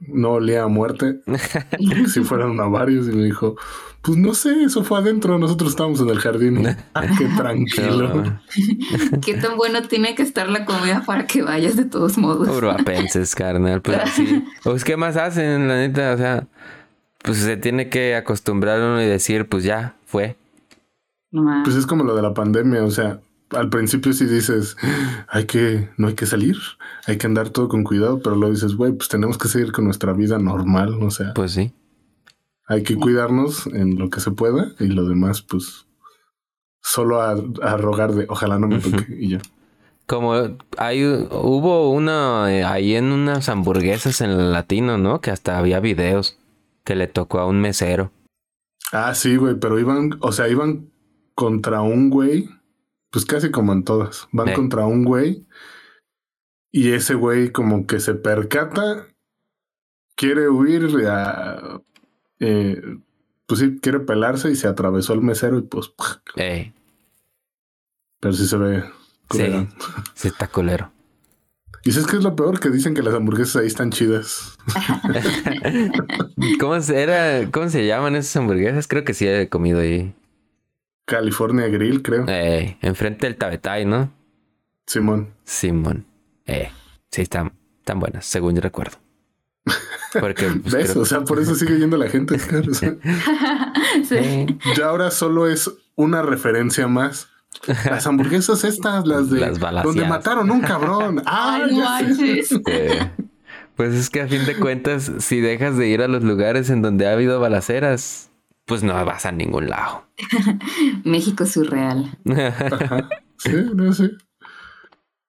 ¿No 0.00 0.32
olía 0.32 0.62
a 0.62 0.68
muerte? 0.68 1.20
Porque 1.26 2.08
si 2.08 2.22
fueron 2.22 2.58
a 2.58 2.64
varios. 2.64 3.06
Y 3.06 3.12
me 3.12 3.24
dijo, 3.24 3.56
pues 4.02 4.16
no 4.16 4.32
sé, 4.32 4.62
eso 4.64 4.82
fue 4.82 4.98
adentro. 4.98 5.38
Nosotros 5.38 5.70
estábamos 5.70 6.00
en 6.00 6.08
el 6.08 6.18
jardín. 6.18 6.66
Ah, 6.94 7.06
qué 7.18 7.26
tranquilo. 7.36 8.14
No, 8.14 8.40
¿Qué 9.20 9.34
tan 9.34 9.56
bueno 9.56 9.82
tiene 9.82 10.14
que 10.14 10.22
estar 10.22 10.48
la 10.48 10.64
comida 10.64 11.02
para 11.04 11.26
que 11.26 11.42
vayas 11.42 11.76
de 11.76 11.84
todos 11.84 12.16
modos? 12.16 12.48
Uruapenses, 12.48 13.34
carnal. 13.34 13.82
Pues 13.82 13.98
sí. 14.14 14.44
Pues, 14.62 14.84
¿qué 14.84 14.96
más 14.96 15.16
hacen, 15.16 15.68
la 15.68 15.76
neta? 15.76 16.14
O 16.14 16.16
sea, 16.16 16.48
pues 17.22 17.38
se 17.38 17.56
tiene 17.56 17.88
que 17.88 18.14
acostumbrar 18.16 18.80
uno 18.80 19.02
y 19.02 19.06
decir, 19.06 19.48
pues 19.48 19.64
ya, 19.64 19.96
fue. 20.06 20.36
No. 21.30 21.62
Pues 21.64 21.76
es 21.76 21.86
como 21.86 22.04
lo 22.04 22.14
de 22.16 22.22
la 22.22 22.32
pandemia. 22.34 22.84
O 22.84 22.90
sea, 22.90 23.20
al 23.50 23.68
principio 23.70 24.12
sí 24.12 24.24
dices, 24.26 24.76
hay 25.28 25.44
que, 25.46 25.88
no 25.96 26.08
hay 26.08 26.14
que 26.14 26.26
salir, 26.26 26.56
hay 27.06 27.18
que 27.18 27.26
andar 27.26 27.50
todo 27.50 27.68
con 27.68 27.84
cuidado, 27.84 28.20
pero 28.22 28.36
luego 28.36 28.54
dices, 28.54 28.74
güey, 28.74 28.92
pues 28.92 29.08
tenemos 29.08 29.38
que 29.38 29.48
seguir 29.48 29.72
con 29.72 29.84
nuestra 29.84 30.12
vida 30.12 30.38
normal, 30.38 31.02
o 31.02 31.10
sea, 31.10 31.34
Pues 31.34 31.52
sí. 31.52 31.72
hay 32.66 32.82
que 32.82 32.96
cuidarnos 32.96 33.66
en 33.66 33.98
lo 33.98 34.10
que 34.10 34.20
se 34.20 34.30
pueda 34.30 34.72
y 34.78 34.88
lo 34.88 35.06
demás, 35.08 35.42
pues, 35.42 35.86
solo 36.82 37.20
a, 37.20 37.36
a 37.62 37.76
rogar 37.76 38.12
de, 38.12 38.26
ojalá 38.28 38.58
no 38.58 38.68
me 38.68 38.78
toque 38.78 39.06
y 39.18 39.30
ya. 39.30 39.40
Como 40.06 40.34
hay, 40.78 41.04
hubo 41.04 41.90
una 41.90 42.46
eh, 42.50 42.64
ahí 42.64 42.94
en 42.94 43.12
unas 43.12 43.50
hamburguesas 43.50 44.22
en 44.22 44.30
el 44.30 44.52
latino, 44.52 44.96
¿no? 44.96 45.20
Que 45.20 45.30
hasta 45.30 45.58
había 45.58 45.80
videos 45.80 46.37
que 46.88 46.94
le 46.96 47.06
tocó 47.06 47.38
a 47.38 47.46
un 47.46 47.60
mesero. 47.60 48.10
Ah, 48.92 49.14
sí, 49.14 49.36
güey, 49.36 49.56
pero 49.60 49.78
iban, 49.78 50.12
o 50.22 50.32
sea, 50.32 50.48
iban 50.48 50.90
contra 51.34 51.82
un 51.82 52.08
güey, 52.08 52.48
pues 53.10 53.26
casi 53.26 53.50
como 53.50 53.74
en 53.74 53.84
todas, 53.84 54.26
van 54.32 54.48
Eh. 54.48 54.54
contra 54.54 54.86
un 54.86 55.04
güey 55.04 55.46
y 56.72 56.92
ese 56.92 57.12
güey 57.12 57.52
como 57.52 57.86
que 57.86 58.00
se 58.00 58.14
percata, 58.14 59.06
quiere 60.16 60.48
huir, 60.48 60.88
a, 61.06 61.78
eh, 62.40 62.80
pues 63.46 63.60
sí, 63.60 63.78
quiere 63.82 64.00
pelarse 64.00 64.50
y 64.50 64.56
se 64.56 64.66
atravesó 64.66 65.12
el 65.12 65.20
mesero 65.20 65.58
y 65.58 65.62
pues, 65.62 65.92
Eh, 66.36 66.72
pero 68.18 68.32
sí 68.32 68.46
se 68.48 68.56
ve. 68.56 68.84
culero. 69.28 69.68
sí 70.14 70.28
está 70.28 70.46
culero. 70.48 70.90
Y 71.84 71.92
sabes 71.92 72.06
que 72.08 72.16
es 72.16 72.22
lo 72.24 72.34
peor 72.36 72.60
que 72.60 72.70
dicen 72.70 72.94
que 72.94 73.02
las 73.02 73.14
hamburguesas 73.14 73.56
ahí 73.56 73.66
están 73.66 73.90
chidas. 73.90 74.58
¿Cómo 76.60 76.80
se, 76.80 77.00
era, 77.00 77.50
¿Cómo 77.50 77.68
se 77.68 77.86
llaman 77.86 78.16
esas 78.16 78.36
hamburguesas? 78.36 78.86
Creo 78.88 79.04
que 79.04 79.14
sí 79.14 79.26
he 79.26 79.48
comido 79.48 79.80
ahí. 79.80 80.14
California 81.06 81.68
Grill, 81.68 82.02
creo. 82.02 82.24
Eh, 82.28 82.76
enfrente 82.82 83.26
del 83.26 83.36
Tabetay, 83.36 83.84
¿no? 83.84 84.12
Simón. 84.86 85.32
Simón. 85.44 86.06
Eh, 86.46 86.70
sí, 87.10 87.22
están, 87.22 87.52
están 87.78 88.00
buenas, 88.00 88.26
según 88.26 88.54
yo 88.54 88.60
recuerdo. 88.60 88.98
Porque 90.20 90.46
pues, 90.62 90.74
¿Ves? 90.74 90.90
creo- 90.92 91.02
O 91.02 91.06
sea, 91.06 91.24
por 91.24 91.38
eso 91.40 91.54
sigue 91.54 91.78
yendo 91.78 91.96
la 91.96 92.08
gente. 92.10 92.34
Oscar. 92.34 92.68
O 92.68 92.74
sea, 92.74 92.96
Sí. 94.08 94.14
Eh, 94.16 94.58
ya 94.76 94.86
ahora 94.86 95.10
solo 95.10 95.48
es 95.48 95.70
una 95.94 96.22
referencia 96.22 96.86
más. 96.88 97.28
Las 97.66 98.06
hamburguesas 98.06 98.64
estas, 98.64 99.06
las 99.06 99.30
de 99.30 99.40
Las 99.40 99.58
donde 99.58 100.06
mataron 100.06 100.50
un 100.50 100.60
cabrón. 100.60 101.22
Ah, 101.26 101.66
Ay, 101.86 102.42
eh, 102.66 103.12
pues 103.74 103.94
es 103.94 104.10
que 104.10 104.22
a 104.22 104.28
fin 104.28 104.44
de 104.46 104.56
cuentas, 104.58 105.12
si 105.18 105.40
dejas 105.40 105.76
de 105.76 105.88
ir 105.88 106.02
a 106.02 106.08
los 106.08 106.22
lugares 106.22 106.70
en 106.70 106.82
donde 106.82 107.06
ha 107.06 107.12
habido 107.12 107.40
balaceras, 107.40 108.30
pues 108.64 108.82
no 108.82 108.92
vas 109.04 109.26
a 109.26 109.32
ningún 109.32 109.68
lado. 109.68 110.04
México 111.04 111.46
surreal. 111.46 112.18
Ajá. 112.26 113.08
Sí, 113.38 113.52
no 113.72 113.92
sé. 113.92 114.10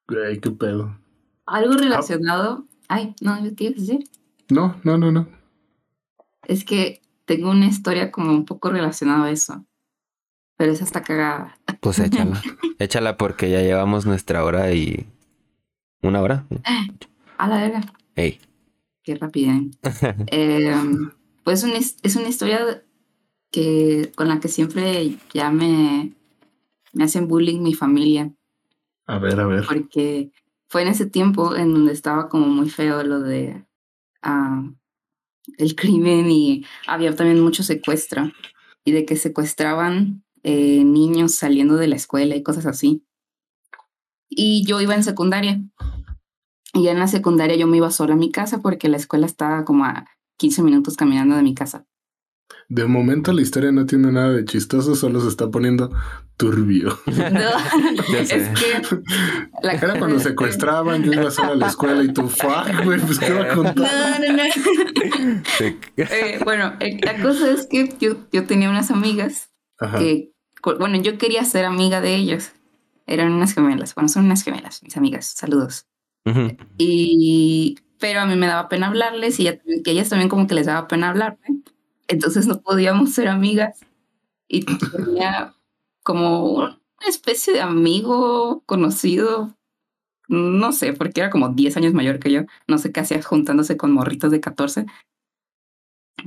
Güey, 0.08 0.40
qué 0.40 0.50
pedo. 0.50 1.00
Algo 1.46 1.74
relacionado. 1.74 2.66
Ay, 2.88 3.14
no, 3.22 3.38
¿qué 3.56 3.66
ibas 3.66 3.78
a 3.78 3.82
decir? 3.82 4.04
No, 4.50 4.76
no, 4.84 4.98
no, 4.98 5.12
no. 5.12 5.28
Es 6.48 6.66
que 6.66 7.04
tengo 7.26 7.52
una 7.52 7.68
historia 7.68 8.12
como 8.12 8.32
un 8.32 8.46
poco 8.46 8.72
relacionada 8.72 9.26
a 9.26 9.30
eso. 9.30 9.64
Pero 10.60 10.74
esa 10.74 10.84
está 10.84 11.04
cagada. 11.04 11.58
Pues 11.80 12.00
échala. 12.00 12.42
échala 12.80 13.16
porque 13.16 13.50
ya 13.50 13.62
llevamos 13.62 14.06
nuestra 14.06 14.44
hora 14.44 14.74
y... 14.74 15.08
¿Una 16.02 16.22
hora? 16.22 16.46
A 17.38 17.48
la 17.48 17.62
verga. 17.62 17.82
Ey. 18.18 18.42
Qué 19.02 19.16
rápida. 19.16 19.54
¿eh? 19.54 19.70
Em, 20.28 21.12
pues 21.46 21.64
es 22.04 22.16
una 22.18 22.28
historia 22.28 22.84
que 23.52 24.12
con 24.16 24.28
la 24.28 24.42
que 24.42 24.50
siempre 24.50 25.16
ya 25.34 25.50
me, 25.50 26.12
me 26.92 27.06
hacen 27.06 27.30
bullying 27.30 27.62
mi 27.62 27.74
familia. 27.74 28.30
A 29.08 29.18
ver, 29.18 29.40
a 29.40 29.46
ver. 29.46 29.66
Porque 29.66 30.34
fue 30.68 30.82
en 30.82 30.90
ese 30.90 31.06
tiempo 31.06 31.56
en 31.56 31.74
donde 31.74 31.94
estaba 31.94 32.28
como 32.28 32.48
muy 32.48 32.70
feo 32.70 33.02
lo 33.04 33.22
de 33.22 33.64
el 35.58 35.76
crimen 35.76 36.30
y 36.30 36.66
había 36.86 37.16
también 37.16 37.40
mucho 37.40 37.64
secuestro. 37.64 38.30
Y 38.84 38.92
de 38.92 39.06
que 39.06 39.16
secuestraban 39.16 40.26
eh, 40.44 40.84
niños 40.84 41.34
saliendo 41.34 41.76
de 41.78 41.88
la 41.88 41.96
escuela 41.96 42.36
y 42.36 42.44
cosas 42.44 42.66
así. 42.66 43.06
Y 44.30 44.66
yo 44.66 44.80
iba 44.82 44.96
en 44.96 45.04
secundaria. 45.04 45.62
Y 46.74 46.84
ya 46.84 46.92
en 46.92 47.00
la 47.00 47.08
secundaria 47.08 47.56
yo 47.56 47.68
me 47.68 47.78
iba 47.78 47.90
sola 47.92 48.14
a 48.14 48.18
mi 48.18 48.32
casa 48.32 48.62
porque 48.62 48.90
la 48.90 48.98
escuela 48.98 49.26
estaba 49.26 49.66
como 49.66 49.86
a 49.86 50.06
15 50.38 50.62
minutos 50.64 50.96
caminando 50.96 51.36
de 51.36 51.44
mi 51.44 51.56
casa. 51.56 51.86
De 52.68 52.86
momento 52.86 53.34
la 53.34 53.42
historia 53.42 53.72
no 53.72 53.88
tiene 53.88 54.12
nada 54.12 54.32
de 54.32 54.46
chistoso, 54.46 54.94
solo 54.94 55.20
se 55.22 55.28
está 55.28 55.50
poniendo 55.50 55.92
turbio. 56.38 57.00
No, 57.08 58.14
es 58.20 58.32
que 58.32 58.98
la 59.64 59.74
Era 59.74 59.98
cuando 59.98 60.20
secuestraban, 60.20 61.04
yo 61.04 61.14
iba 61.14 61.32
sola 61.32 61.54
a 61.54 61.56
la 61.56 61.68
escuela 61.68 62.04
y 62.04 62.14
tú, 62.14 62.30
fuck, 62.30 62.86
güey, 62.86 63.00
pues 63.00 63.20
qué 63.20 63.34
va 63.34 63.52
a 63.52 63.56
contar. 63.56 64.20
No, 64.22 64.28
no, 64.28 64.38
no. 64.38 65.42
Eh, 65.98 66.40
bueno, 66.44 66.74
eh, 66.80 67.00
la 67.04 67.22
cosa 67.22 67.52
es 67.52 67.68
que 67.68 67.96
yo, 68.00 68.18
yo 68.32 68.46
tenía 68.46 68.70
unas 68.70 68.92
amigas 68.92 69.49
Ajá. 69.80 70.00
que, 70.00 70.32
bueno, 70.78 70.98
yo 70.98 71.18
quería 71.18 71.44
ser 71.46 71.66
amiga 71.66 72.02
de 72.02 72.16
ellas. 72.16 72.54
Eran 73.08 73.32
unas 73.32 73.54
gemelas. 73.54 73.96
Bueno, 73.96 74.08
son 74.10 74.26
unas 74.26 74.44
gemelas, 74.44 74.84
mis 74.84 74.96
amigas. 74.98 75.26
Saludos. 75.26 75.88
Ujú. 76.26 76.56
Y, 76.78 77.78
pero 78.00 78.20
a 78.22 78.26
mí 78.26 78.36
me 78.36 78.48
daba 78.48 78.70
pena 78.70 78.88
hablarles 78.88 79.40
y 79.40 79.48
ella- 79.48 79.60
que 79.84 79.92
ellas 79.92 80.10
también 80.10 80.30
como 80.30 80.46
que 80.48 80.56
les 80.56 80.66
daba 80.68 80.88
pena 80.88 81.10
hablarme. 81.10 81.48
Entonces 82.08 82.46
no 82.48 82.62
podíamos 82.62 83.12
ser 83.14 83.28
amigas. 83.28 83.80
Y 84.48 84.66
tenía 84.66 85.54
como 86.04 86.44
una 86.54 86.80
especie 87.08 87.54
de 87.54 87.62
amigo 87.62 88.64
conocido. 88.66 89.56
No 90.28 90.72
sé, 90.72 90.94
porque 90.94 91.22
era 91.22 91.30
como 91.32 91.50
10 91.50 91.76
años 91.78 91.94
mayor 91.94 92.20
que 92.20 92.32
yo. 92.32 92.42
No 92.68 92.78
sé 92.78 92.92
qué 92.92 93.00
hacía 93.00 93.22
juntándose 93.24 93.78
con 93.78 93.92
morritos 93.92 94.32
de 94.32 94.40
14. 94.42 94.86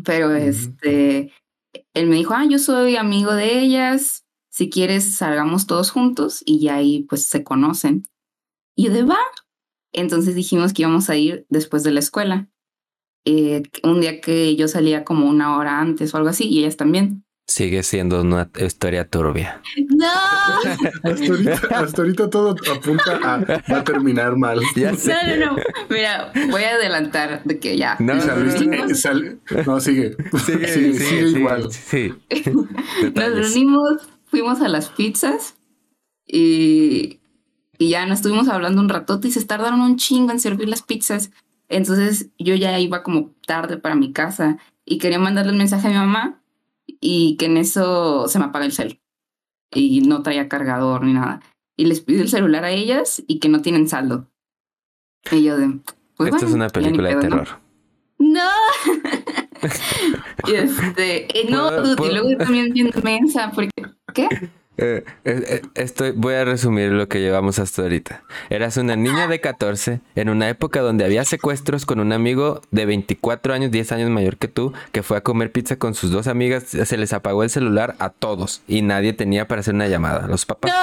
Pero 0.05 0.35
este, 0.35 1.33
él 1.95 2.07
me 2.07 2.17
dijo, 2.17 2.35
ah, 2.35 2.47
yo 2.49 2.59
soy 2.59 2.97
amigo 2.97 3.33
de 3.35 3.61
ellas. 3.61 4.25
Si 4.51 4.69
quieres, 4.69 5.15
salgamos 5.15 5.67
todos 5.67 5.91
juntos 5.91 6.43
y 6.45 6.61
ya 6.61 6.77
ahí 6.77 7.05
pues 7.05 7.27
se 7.27 7.43
conocen. 7.43 8.05
Y 8.77 8.89
de 8.89 9.03
va. 9.03 9.19
Entonces 9.93 10.35
dijimos 10.35 10.73
que 10.73 10.83
íbamos 10.83 11.11
a 11.11 11.17
ir 11.17 11.47
después 11.49 11.83
de 11.83 11.93
la 11.93 12.01
escuela. 12.01 12.49
Eh, 13.25 13.63
un 13.85 14.01
día 14.01 14.21
que 14.21 14.57
yo 14.57 14.69
salía 14.69 15.05
como 15.05 15.29
una 15.29 15.57
hora 15.57 15.81
antes 15.81 16.13
o 16.13 16.17
algo 16.17 16.29
así 16.31 16.49
y 16.49 16.61
ellas 16.61 16.77
también. 16.77 17.25
Sigue 17.49 17.83
siendo 17.83 18.23
una 18.23 18.49
historia 18.59 19.07
turbia. 19.09 19.61
¡No! 19.89 20.07
Hasta 21.03 21.27
ahorita, 21.27 21.53
hasta 21.71 22.03
ahorita 22.03 22.31
todo 22.31 22.55
apunta 22.73 23.17
a 23.23 23.39
va 23.71 23.79
a 23.79 23.85
terminar 23.85 24.37
mal. 24.37 24.61
Ya 24.77 24.95
sé. 24.95 25.13
No, 25.13 25.37
no, 25.47 25.57
no. 25.57 25.63
Mira, 25.91 26.33
voy 26.51 26.63
a 26.63 26.71
adelantar 26.77 27.43
de 27.45 27.59
que 27.59 27.77
ya. 27.77 27.97
No, 27.99 28.15
Y 28.15 28.17
no, 28.17 28.23
saliste- 28.23 28.67
no, 28.67 28.85
no. 28.85 28.91
eh, 28.91 28.95
sal- 28.95 29.41
no, 29.67 29.81
sigue. 29.81 30.17
Sigue, 30.47 30.69
Sigue, 30.69 30.69
sigue, 30.69 30.95
sigue 30.95 31.27
sigue, 31.29 31.39
igual. 31.41 31.73
Sí. 31.73 32.15
Nos 33.15 33.35
reunimos, 33.35 34.09
fuimos 34.27 34.61
a 34.63 34.69
las 34.69 34.89
pizzas 34.89 35.57
y, 36.27 37.21
y 37.77 37.89
ya 37.91 38.07
nos 38.07 38.19
estuvimos 38.21 38.49
hablando 38.49 38.81
un 38.81 38.89
ratote 38.89 39.29
y 39.29 39.33
se 39.33 39.45
tardaron 39.45 39.81
un 39.81 39.97
chingo 39.97 40.31
en 40.31 40.41
servir 40.41 40.69
las 40.69 40.83
pizzas. 40.83 41.31
Entonces 41.69 42.29
yo 42.39 42.55
ya 42.55 42.79
iba 42.79 43.03
como 43.03 43.33
tarde 43.47 43.77
para 43.79 43.95
mi 43.97 44.13
casa 44.13 44.59
y 44.87 44.99
quería 44.99 45.19
mandarle 45.19 45.53
un 45.53 45.59
mensaje 45.59 45.89
a 45.89 45.91
mi 45.91 45.97
mamá 45.97 46.39
y 47.03 47.37
que 47.37 47.47
en 47.47 47.57
eso 47.59 48.29
se 48.29 48.39
me 48.39 48.47
apaga 48.47 48.65
el 48.65 48.73
cel 48.73 49.03
y 49.75 50.01
no 50.03 50.23
traía 50.23 50.49
cargador 50.49 51.05
ni 51.05 51.13
nada. 51.13 51.41
Y 51.77 51.87
les 51.87 52.01
pido 52.01 52.23
el 52.23 52.29
celular 52.29 52.65
a 52.65 52.71
ellas 52.71 53.23
y 53.27 53.39
que 53.41 53.49
no 53.49 53.61
tienen 53.61 53.89
saldo. 53.89 54.31
Y 55.31 55.43
yo 55.43 55.57
de... 55.59 55.81
Pues 56.17 56.33
Esto 56.33 56.47
es 56.47 56.53
bueno, 56.53 56.57
una 56.57 56.69
ya 56.69 56.81
ni 56.81 56.85
película 56.85 57.09
de 57.09 57.17
terror. 57.17 57.49
No. 58.19 58.49
Y 60.49 60.55
este, 60.55 61.41
eh, 61.41 61.47
no, 61.49 61.69
¿Puedo- 61.69 61.83
dude, 61.83 61.97
puedo? 61.97 62.11
y 62.11 62.15
luego 62.15 62.37
también 62.45 62.73
bien 62.73 62.91
mensa, 63.05 63.53
porque, 63.55 63.71
¿qué? 64.13 64.29
Eh, 64.79 65.05
eh, 65.25 65.45
eh, 65.47 65.63
estoy, 65.75 66.13
voy 66.13 66.35
a 66.35 66.45
resumir 66.45 66.91
lo 66.93 67.07
que 67.07 67.21
llevamos 67.21 67.59
hasta 67.59 67.83
ahorita. 67.83 68.23
Eras 68.49 68.79
una 68.79 68.97
niña 68.97 69.29
de 69.29 69.41
14 69.41 70.01
en 70.15 70.29
una 70.31 70.49
época 70.49 70.81
donde 70.81 71.05
había 71.05 71.25
secuestros 71.25 71.85
con 71.85 72.01
un 72.01 72.13
amigo 72.13 72.63
de 72.71 72.87
24 72.87 73.53
años, 73.53 73.71
10 73.71 73.93
años 73.93 74.11
mayor 74.11 74.39
que 74.39 74.49
tú, 74.49 74.73
que 74.93 75.03
fue 75.03 75.19
a 75.19 75.21
comer 75.21 75.53
pizza 75.53 75.77
con 75.77 75.95
sus 75.95 76.11
dos 76.11 76.27
amigas. 76.27 76.65
Se 76.65 76.97
les 76.97 77.13
apagó 77.13 77.43
el 77.43 77.51
celular 77.51 77.97
a 77.99 78.09
todos 78.09 78.63
y 78.67 78.83
nadie 78.83 79.13
tenía 79.13 79.47
para 79.47 79.61
hacer 79.61 79.75
una 79.75 79.89
llamada. 79.89 80.27
Los 80.27 80.47
papás. 80.47 80.73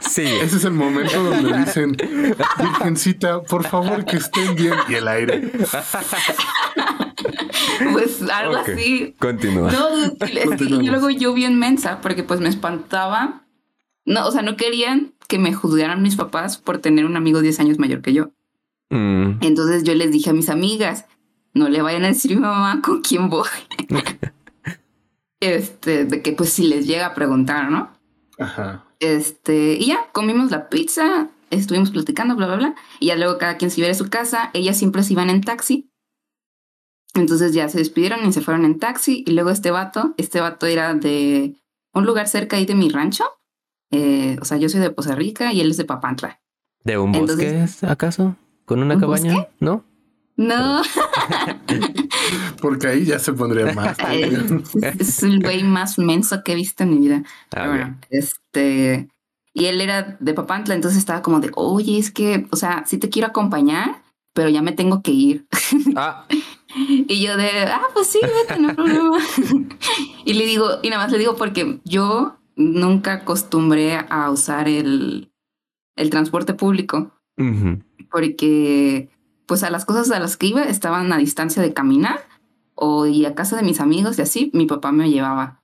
Sí. 0.00 0.26
Ese 0.42 0.56
es 0.56 0.64
el 0.64 0.72
momento 0.72 1.22
donde 1.22 1.56
dicen, 1.58 1.96
Virgencita, 2.58 3.42
por 3.42 3.64
favor 3.64 4.04
que 4.04 4.16
estén 4.16 4.56
bien. 4.56 4.74
Y 4.88 4.94
el 4.94 5.06
aire. 5.06 5.52
Pues 7.92 8.22
algo 8.22 8.56
así. 8.56 9.14
Continúa. 9.18 9.70
No, 9.70 9.88
es 10.04 10.12
que 10.30 10.44
Continuamos. 10.44 10.84
y 10.84 10.90
luego 10.90 11.10
yo 11.10 11.34
bien 11.34 11.58
mensa, 11.58 12.00
porque 12.00 12.22
pues 12.22 12.40
me 12.40 12.48
espantaba. 12.48 13.42
No, 14.04 14.26
o 14.26 14.30
sea, 14.30 14.42
no 14.42 14.56
querían 14.56 15.14
que 15.28 15.38
me 15.38 15.52
juzgaran 15.52 16.02
mis 16.02 16.16
papás 16.16 16.58
por 16.58 16.78
tener 16.78 17.04
un 17.04 17.16
amigo 17.16 17.40
10 17.40 17.58
años 17.60 17.78
mayor 17.78 18.02
que 18.02 18.12
yo. 18.12 18.30
Mm, 18.90 19.38
Entonces 19.40 19.82
yo 19.82 19.94
les 19.94 20.12
dije 20.12 20.30
a 20.30 20.32
mis 20.32 20.48
amigas, 20.48 21.06
no 21.54 21.68
le 21.68 21.82
vayan 21.82 22.04
a 22.04 22.08
decir 22.08 22.32
a 22.32 22.34
mi 22.36 22.40
mamá 22.40 22.80
con 22.82 23.00
quién 23.02 23.28
voy. 23.28 23.48
este, 25.40 26.04
de 26.04 26.22
que 26.22 26.32
pues 26.32 26.50
si 26.52 26.66
les 26.66 26.86
llega 26.86 27.06
a 27.06 27.14
preguntar, 27.14 27.70
¿no? 27.70 27.90
Ajá. 28.38 28.84
Este, 29.00 29.74
y 29.74 29.86
ya, 29.86 30.08
comimos 30.12 30.50
la 30.50 30.68
pizza, 30.68 31.28
estuvimos 31.50 31.90
platicando, 31.90 32.36
bla, 32.36 32.46
bla, 32.46 32.56
bla. 32.56 32.74
Y 33.00 33.06
ya 33.06 33.16
luego 33.16 33.38
cada 33.38 33.56
quien 33.56 33.70
se 33.70 33.80
iba 33.80 33.90
a 33.90 33.94
su 33.94 34.08
casa. 34.08 34.50
Ellas 34.54 34.78
siempre 34.78 35.02
se 35.02 35.12
iban 35.12 35.30
en 35.30 35.42
taxi. 35.42 35.90
Entonces 37.20 37.52
ya 37.52 37.68
se 37.68 37.78
despidieron 37.78 38.26
y 38.26 38.32
se 38.32 38.40
fueron 38.40 38.64
en 38.64 38.78
taxi. 38.78 39.24
Y 39.26 39.32
luego 39.32 39.50
este 39.50 39.70
vato, 39.70 40.14
este 40.16 40.40
vato 40.40 40.66
era 40.66 40.94
de 40.94 41.54
un 41.92 42.06
lugar 42.06 42.28
cerca 42.28 42.56
ahí 42.56 42.66
de 42.66 42.74
mi 42.74 42.88
rancho. 42.88 43.24
Eh, 43.90 44.36
o 44.40 44.44
sea, 44.44 44.58
yo 44.58 44.68
soy 44.68 44.80
de 44.80 44.90
Poza 44.90 45.14
Rica 45.14 45.52
y 45.52 45.60
él 45.60 45.70
es 45.70 45.76
de 45.76 45.84
Papantla. 45.84 46.40
¿De 46.84 46.98
un 46.98 47.12
bosque 47.12 47.48
Entonces- 47.48 47.84
acaso? 47.84 48.36
¿Con 48.64 48.82
una 48.82 48.94
¿Un 48.94 49.00
cabaña? 49.00 49.34
bosque? 49.34 49.50
¿No? 49.60 49.84
No, 50.38 50.82
Porque 52.60 52.88
ahí 52.88 53.04
ya 53.04 53.18
se 53.18 53.32
pondría 53.32 53.72
más. 53.72 53.96
es, 54.12 54.74
es 55.00 55.22
el 55.22 55.40
güey 55.40 55.62
más 55.62 55.98
menso 55.98 56.42
que 56.44 56.52
he 56.52 56.54
visto 56.54 56.82
en 56.82 56.90
mi 56.90 56.98
vida. 56.98 57.22
Ah, 57.24 57.48
Pero 57.50 57.68
bueno, 57.70 57.98
este. 58.10 59.08
Y 59.54 59.64
él 59.66 59.80
era 59.80 60.18
de 60.20 60.34
Papantla, 60.34 60.74
entonces 60.74 60.98
estaba 60.98 61.22
como 61.22 61.40
de, 61.40 61.50
oye, 61.54 61.98
es 61.98 62.10
que, 62.10 62.46
o 62.50 62.56
sea, 62.56 62.84
sí 62.86 62.98
te 62.98 63.08
quiero 63.08 63.28
acompañar, 63.28 64.02
pero 64.34 64.50
ya 64.50 64.60
me 64.60 64.72
tengo 64.72 65.00
que 65.02 65.12
ir. 65.12 65.46
Ah, 65.96 66.26
Y 67.08 67.22
yo 67.22 67.36
de, 67.36 67.48
ah, 67.62 67.88
pues 67.94 68.06
sí, 68.08 68.20
vete, 68.22 68.60
no 68.60 68.68
hay 68.68 68.74
problema. 68.74 69.18
y 70.24 70.34
le 70.34 70.46
digo, 70.46 70.68
y 70.82 70.90
nada 70.90 71.04
más 71.04 71.12
le 71.12 71.18
digo 71.18 71.36
porque 71.36 71.80
yo 71.84 72.36
nunca 72.54 73.14
acostumbré 73.14 73.98
a 74.08 74.30
usar 74.30 74.68
el, 74.68 75.32
el 75.96 76.10
transporte 76.10 76.54
público, 76.54 77.12
ujú. 77.38 77.82
porque 78.10 79.10
pues 79.46 79.62
a 79.62 79.70
las 79.70 79.84
cosas 79.84 80.10
a 80.10 80.20
las 80.20 80.36
que 80.36 80.48
iba 80.48 80.64
estaban 80.64 81.12
a 81.12 81.18
distancia 81.18 81.62
de 81.62 81.72
caminar 81.72 82.20
o 82.74 83.06
y 83.06 83.24
a 83.24 83.34
casa 83.34 83.56
de 83.56 83.62
mis 83.62 83.80
amigos 83.80 84.18
y 84.18 84.22
así, 84.22 84.50
mi 84.52 84.66
papá 84.66 84.92
me 84.92 85.10
llevaba 85.10 85.62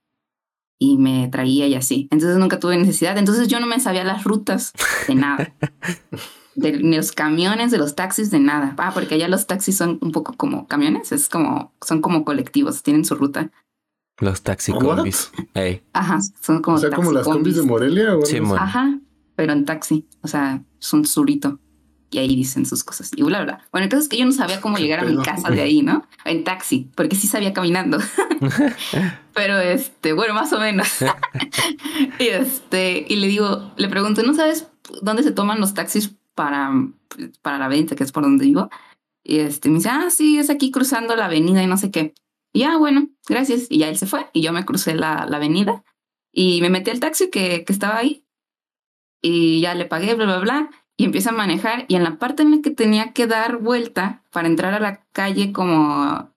y 0.79 0.99
me 0.99 1.29
traía 1.29 1.67
y 1.67 1.75
así. 1.75 2.09
Entonces 2.11 2.39
nunca 2.39 2.59
tuve 2.59 2.77
necesidad. 2.77 3.17
Entonces 3.17 3.47
yo 3.49 3.61
no 3.61 3.67
me 3.67 3.79
sabía 3.79 4.03
las 4.03 4.25
rutas 4.25 4.73
de 5.07 5.15
nada. 5.15 5.55
De 6.55 6.79
los 6.79 7.13
camiones, 7.13 7.71
de 7.71 7.79
los 7.79 7.95
taxis, 7.95 8.31
de 8.31 8.39
nada. 8.39 8.75
Ah, 8.79 8.91
porque 8.93 9.15
allá 9.15 9.29
los 9.29 9.47
taxis 9.47 9.77
son 9.77 9.99
un 10.03 10.13
poco 10.13 10.35
como 10.35 10.67
camiones, 10.67 11.13
es 11.13 11.29
como, 11.29 11.73
son 11.81 12.03
como 12.03 12.25
colectivos, 12.25 12.83
tienen 12.83 13.05
su 13.05 13.15
ruta. 13.15 13.51
Los 14.19 14.43
taxi 14.43 14.73
What? 14.73 14.97
combis. 14.97 15.33
Ey, 15.55 15.83
Ajá, 15.93 16.21
son 16.41 16.61
como 16.61 16.77
O 16.77 16.81
sea, 16.81 16.91
como 16.91 17.13
las 17.13 17.25
combis 17.25 17.57
de 17.57 17.63
Morelia. 17.63 18.17
¿o 18.17 18.25
Sí, 18.25 18.39
Ajá, 18.57 18.99
pero 19.35 19.53
en 19.53 19.65
taxi, 19.65 20.07
o 20.21 20.29
sea, 20.29 20.63
es 20.81 20.93
un 20.93 21.07
surito. 21.07 21.59
Y 22.11 22.19
ahí 22.19 22.29
dicen 22.37 22.67
sus 22.67 22.85
cosas 22.85 23.11
y 23.17 23.23
bla, 23.23 23.43
bla. 23.43 23.67
Bueno, 23.73 23.85
entonces 23.85 24.07
que 24.07 24.19
yo 24.19 24.27
no 24.27 24.33
sabía 24.33 24.61
cómo 24.61 24.77
llegar 24.77 25.01
a 25.01 25.05
mi 25.05 25.17
casa 25.23 25.49
de 25.49 25.63
ahí, 25.63 25.81
¿no? 25.81 26.07
En 26.27 26.45
taxi, 26.45 26.91
porque 26.95 27.17
sí 27.17 27.27
sabía 27.27 27.55
caminando. 27.55 27.99
Pero 29.35 29.59
este, 29.59 30.13
bueno, 30.13 30.35
más 30.35 30.53
o 30.53 30.61
menos. 30.61 30.89
y 32.19 32.27
este, 32.27 33.07
y 33.09 33.17
le 33.17 33.29
digo, 33.29 33.73
le 33.79 33.89
pregunto, 33.89 34.23
¿no 34.23 34.35
sabes 34.35 34.69
dónde 35.01 35.23
se 35.23 35.33
toman 35.33 35.59
los 35.59 35.73
taxis 35.73 36.15
para, 36.35 36.73
para 37.43 37.59
la 37.59 37.69
venta, 37.69 37.97
que 37.97 38.05
es 38.05 38.13
por 38.13 38.23
donde 38.23 38.45
vivo? 38.45 38.71
Y 39.25 39.39
este, 39.39 39.69
me 39.69 39.77
dice, 39.77 39.89
ah, 39.91 40.11
sí, 40.11 40.39
es 40.39 40.51
aquí 40.51 40.71
cruzando 40.71 41.15
la 41.17 41.27
avenida 41.27 41.63
y 41.63 41.67
no 41.67 41.77
sé 41.77 41.91
qué. 41.91 42.15
Y 42.53 42.61
ya, 42.61 42.77
bueno, 42.77 43.09
gracias. 43.29 43.67
Y 43.71 43.79
ya 43.79 43.89
él 43.89 43.97
se 43.97 44.07
fue 44.07 44.27
y 44.33 44.43
yo 44.43 44.53
me 44.53 44.65
crucé 44.65 44.95
la, 44.95 45.27
la 45.29 45.37
avenida 45.37 45.85
y 46.33 46.61
me 46.61 46.71
metí 46.71 46.91
al 46.91 47.01
taxi 47.01 47.31
que, 47.31 47.65
que 47.65 47.73
estaba 47.73 47.99
ahí 47.99 48.25
y 49.23 49.61
ya 49.61 49.75
le 49.75 49.85
pagué, 49.85 50.15
bla, 50.15 50.25
bla, 50.27 50.39
bla, 50.41 50.71
y 50.97 51.05
empiezo 51.05 51.31
a 51.31 51.33
manejar 51.33 51.85
y 51.89 51.95
en 51.95 52.05
la 52.05 52.19
parte 52.19 52.43
en 52.43 52.61
que 52.63 52.71
tenía 52.71 53.13
que 53.13 53.27
dar 53.27 53.59
vuelta 53.59 54.23
para 54.31 54.49
entrar 54.49 54.75
a 54.75 54.81
la 54.81 55.05
calle 55.13 55.53
como 55.53 56.31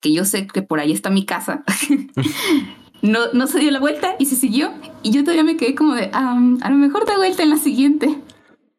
que 0.00 0.12
yo 0.12 0.24
sé 0.24 0.46
que 0.46 0.62
por 0.62 0.78
ahí 0.78 0.92
está 0.92 1.10
mi 1.10 1.24
casa, 1.24 1.64
no, 3.02 3.32
no 3.32 3.46
se 3.48 3.58
dio 3.58 3.70
la 3.70 3.80
vuelta 3.80 4.14
y 4.18 4.26
se 4.26 4.36
siguió 4.36 4.72
y 5.02 5.10
yo 5.10 5.22
todavía 5.22 5.44
me 5.44 5.56
quedé 5.56 5.74
como 5.74 5.94
de, 5.94 6.10
"Ah, 6.12 6.38
a 6.60 6.70
lo 6.70 6.76
mejor 6.76 7.04
da 7.06 7.16
vuelta 7.16 7.42
en 7.42 7.50
la 7.50 7.56
siguiente. 7.58 8.16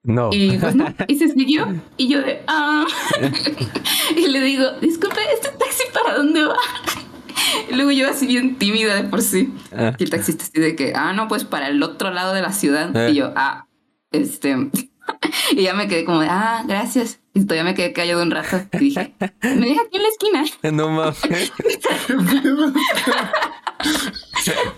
No. 0.03 0.29
Y 0.31 0.57
pues 0.57 0.75
no, 0.75 0.87
y 1.07 1.15
se 1.17 1.27
siguió 1.27 1.67
y 1.97 2.07
yo 2.07 2.21
de, 2.21 2.41
ah. 2.47 2.85
y 4.15 4.27
le 4.27 4.39
digo, 4.41 4.71
disculpe, 4.81 5.19
¿este 5.33 5.49
taxi 5.49 5.83
para 5.93 6.15
dónde 6.15 6.45
va? 6.45 6.55
Y 7.69 7.75
luego 7.75 7.91
yo 7.91 8.09
así 8.09 8.27
bien 8.27 8.57
tímida 8.57 8.95
de 8.95 9.03
por 9.03 9.21
sí. 9.21 9.53
Ah, 9.71 9.93
Y 9.97 10.03
el 10.03 10.09
taxista 10.09 10.43
así 10.43 10.59
de 10.59 10.75
que, 10.75 10.93
ah, 10.95 11.13
no, 11.13 11.27
pues 11.27 11.43
para 11.43 11.67
el 11.67 11.81
otro 11.83 12.11
lado 12.11 12.33
de 12.33 12.41
la 12.41 12.53
ciudad. 12.53 12.95
Eh. 12.95 13.11
Y 13.11 13.15
yo, 13.15 13.33
ah, 13.35 13.67
este. 14.11 14.55
y 15.51 15.63
ya 15.63 15.73
me 15.73 15.87
quedé 15.87 16.05
como 16.05 16.19
de, 16.21 16.27
ah, 16.29 16.63
gracias. 16.67 17.19
Y 17.33 17.43
todavía 17.43 17.63
me 17.63 17.75
quedé 17.75 17.93
callado 17.93 18.23
un 18.23 18.31
rato. 18.31 18.61
Y 18.73 18.77
dije, 18.77 19.13
me 19.41 19.67
deja 19.67 19.81
aquí 19.81 19.97
en 19.97 20.03
la 20.03 20.09
esquina. 20.09 20.43
no 20.71 20.89
mames. 20.89 21.51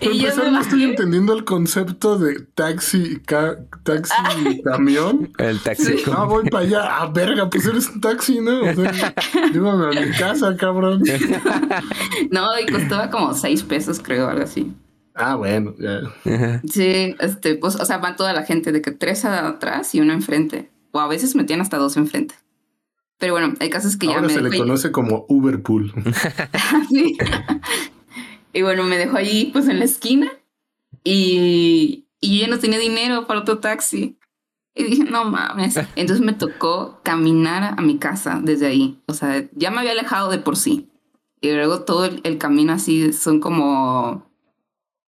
Y 0.12 0.18
yo 0.18 0.28
empezar, 0.28 0.52
no 0.52 0.60
estoy 0.60 0.84
entendiendo 0.84 1.32
el 1.34 1.44
concepto 1.44 2.18
de 2.18 2.40
taxi, 2.54 3.20
ca- 3.26 3.58
taxi, 3.82 4.14
camión. 4.64 5.32
El 5.38 5.60
taxi 5.60 5.98
Sí. 5.98 6.02
Ah, 6.14 6.24
voy 6.24 6.48
para 6.50 6.64
allá. 6.64 6.80
Ah, 7.00 7.10
verga, 7.12 7.48
pues 7.50 7.66
eres 7.66 7.88
un 7.88 8.00
taxi, 8.00 8.40
¿no? 8.40 8.60
O 8.62 8.74
sea, 8.74 9.14
llévame 9.52 9.96
a 9.96 10.00
mi 10.06 10.10
casa, 10.12 10.56
cabrón. 10.56 11.02
No, 12.30 12.48
y 12.60 12.66
costaba 12.70 13.10
como 13.10 13.34
seis 13.34 13.62
pesos, 13.62 14.00
creo, 14.02 14.28
algo 14.28 14.44
así. 14.44 14.72
Ah, 15.14 15.34
bueno, 15.36 15.74
ya. 15.78 16.00
Ajá. 16.34 16.62
Sí, 16.70 17.14
este, 17.20 17.56
pues, 17.56 17.76
o 17.76 17.84
sea, 17.84 17.98
van 17.98 18.16
toda 18.16 18.32
la 18.32 18.44
gente 18.44 18.72
de 18.72 18.80
que 18.80 18.92
tres 18.92 19.24
atrás 19.24 19.94
y 19.94 20.00
uno 20.00 20.12
enfrente. 20.12 20.70
O 20.92 21.00
a 21.00 21.08
veces 21.08 21.34
metían 21.34 21.60
hasta 21.60 21.76
dos 21.78 21.96
enfrente. 21.96 22.34
Pero 23.18 23.34
bueno, 23.34 23.54
hay 23.60 23.70
casos 23.70 23.96
que 23.96 24.08
ya 24.08 24.20
me 24.20 24.28
se 24.30 24.40
le 24.40 24.56
conoce 24.58 24.90
como 24.90 25.26
Uberpool. 25.28 25.92
Sí. 26.88 27.16
Y 28.52 28.62
bueno, 28.62 28.84
me 28.84 28.98
dejó 28.98 29.16
allí, 29.16 29.50
pues 29.52 29.68
en 29.68 29.78
la 29.78 29.84
esquina. 29.84 30.30
Y, 31.04 32.06
y 32.20 32.38
yo 32.38 32.46
ya 32.46 32.50
no 32.50 32.58
tenía 32.58 32.78
dinero 32.78 33.26
para 33.26 33.40
otro 33.40 33.58
taxi. 33.58 34.18
Y 34.74 34.84
dije, 34.84 35.04
no 35.04 35.24
mames. 35.24 35.76
Entonces 35.96 36.24
me 36.24 36.32
tocó 36.32 37.00
caminar 37.02 37.74
a 37.78 37.82
mi 37.82 37.98
casa 37.98 38.40
desde 38.42 38.66
ahí. 38.66 39.00
O 39.06 39.14
sea, 39.14 39.48
ya 39.52 39.70
me 39.70 39.78
había 39.80 39.92
alejado 39.92 40.30
de 40.30 40.38
por 40.38 40.56
sí. 40.56 40.88
Y 41.40 41.50
luego 41.52 41.82
todo 41.82 42.04
el, 42.04 42.20
el 42.24 42.38
camino 42.38 42.72
así 42.72 43.12
son 43.12 43.40
como 43.40 44.30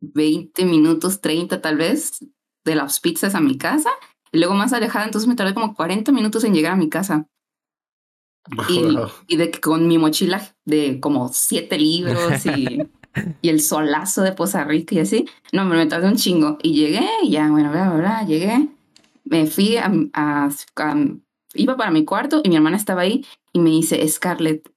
20 0.01 0.65
minutos, 0.65 1.19
30 1.21 1.61
tal 1.61 1.77
vez, 1.77 2.25
de 2.63 2.75
las 2.75 2.99
pizzas 2.99 3.35
a 3.35 3.41
mi 3.41 3.57
casa. 3.57 3.89
Y 4.31 4.37
luego 4.39 4.53
más 4.53 4.71
alejada, 4.71 5.05
entonces 5.05 5.27
me 5.27 5.35
tardé 5.35 5.53
como 5.53 5.75
40 5.75 6.11
minutos 6.13 6.43
en 6.45 6.53
llegar 6.53 6.71
a 6.73 6.77
mi 6.77 6.89
casa. 6.89 7.27
Y, 8.69 8.81
Wow. 8.81 9.07
y 9.27 9.35
de 9.35 9.51
que 9.51 9.59
con 9.59 9.87
mi 9.87 9.99
mochila 9.99 10.55
de 10.65 10.99
como 10.99 11.29
siete 11.31 11.77
libros 11.77 12.45
y, 12.47 12.79
y 13.41 13.49
el 13.49 13.59
solazo 13.61 14.21
de 14.21 14.31
Poza 14.31 14.63
Rica 14.63 14.95
y 14.95 14.99
así. 14.99 15.25
No, 15.51 15.65
me 15.65 15.85
tardé 15.85 16.07
un 16.07 16.15
chingo. 16.15 16.57
Y 16.63 16.73
llegué, 16.73 17.07
y 17.23 17.31
ya, 17.31 17.49
bueno, 17.49 17.71
bla, 17.71 17.89
bla, 17.89 17.97
bla, 17.99 18.25
llegué. 18.25 18.69
Me 19.25 19.45
fui 19.47 19.77
a, 19.77 19.91
a- 20.13 20.49
a- 20.75 20.95
Iba 21.53 21.75
para 21.75 21.91
mi 21.91 22.05
cuarto 22.05 22.39
y 22.43 22.49
mi 22.49 22.55
hermana 22.55 22.77
estaba 22.77 23.01
ahí 23.01 23.25
y 23.51 23.59
me 23.59 23.71
dice, 23.71 24.07
Scarlett, 24.07 24.69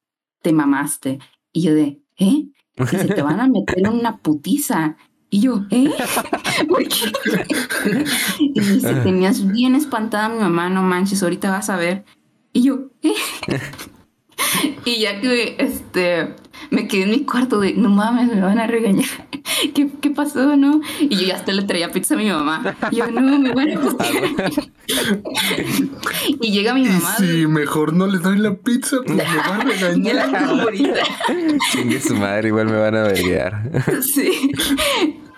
te 0.42 0.52
mamaste. 0.52 1.20
Y 1.52 1.62
yo 1.62 1.74
de, 1.74 2.00
¿eh? 2.18 2.46
Dice, 2.76 3.06
te 3.06 3.22
van 3.22 3.38
a 3.40 3.46
meter 3.46 3.88
una 3.88 4.16
putiza. 4.16 4.96
Y 5.30 5.40
yo, 5.40 5.64
¿eh? 5.70 5.90
¿Por 6.68 6.82
qué? 6.88 7.12
Y 8.40 8.60
me 8.60 8.66
dice, 8.66 8.94
tenías 9.04 9.46
bien 9.52 9.76
espantada 9.76 10.26
a 10.26 10.28
mi 10.30 10.38
mamá, 10.40 10.68
no 10.68 10.82
manches, 10.82 11.22
ahorita 11.22 11.50
vas 11.50 11.70
a 11.70 11.76
ver. 11.76 12.04
Y 12.52 12.62
yo, 12.64 12.90
¿eh? 13.02 13.14
y 14.84 15.00
ya 15.00 15.20
que 15.20 15.56
este, 15.58 16.34
me 16.70 16.88
quedé 16.88 17.02
en 17.04 17.10
mi 17.10 17.24
cuarto 17.24 17.60
de, 17.60 17.74
no 17.74 17.90
mames, 17.90 18.28
me 18.28 18.40
van 18.40 18.58
a 18.58 18.66
regañar. 18.66 19.06
¿Qué, 19.74 19.90
qué 20.00 20.10
pasó, 20.10 20.56
no? 20.56 20.80
Y 21.00 21.16
yo 21.16 21.26
ya 21.28 21.36
hasta 21.36 21.52
le 21.52 21.62
traía 21.62 21.90
pizza 21.92 22.14
a 22.14 22.16
mi 22.18 22.28
mamá. 22.28 22.76
Y 22.90 22.96
yo, 22.96 23.10
no, 23.10 23.38
me 23.38 23.52
van 23.54 23.70
a 23.76 23.80
putear. 23.80 24.12
y 26.40 26.52
llega 26.52 26.74
mi 26.74 26.82
Y 26.82 26.88
mamá. 26.88 27.16
si 27.16 27.46
mejor 27.46 27.92
no 27.92 28.06
le 28.06 28.18
doy 28.18 28.38
la 28.38 28.54
pizza, 28.54 28.96
pues 29.04 29.16
me 29.16 29.24
va 29.24 29.56
a 29.56 29.64
regañar. 29.64 30.66
Chingue 31.72 32.00
su 32.00 32.14
madre, 32.16 32.48
igual 32.48 32.66
me 32.66 32.76
van 32.78 32.96
a 32.96 33.02
verguear. 33.02 33.70
Sí. 34.02 34.50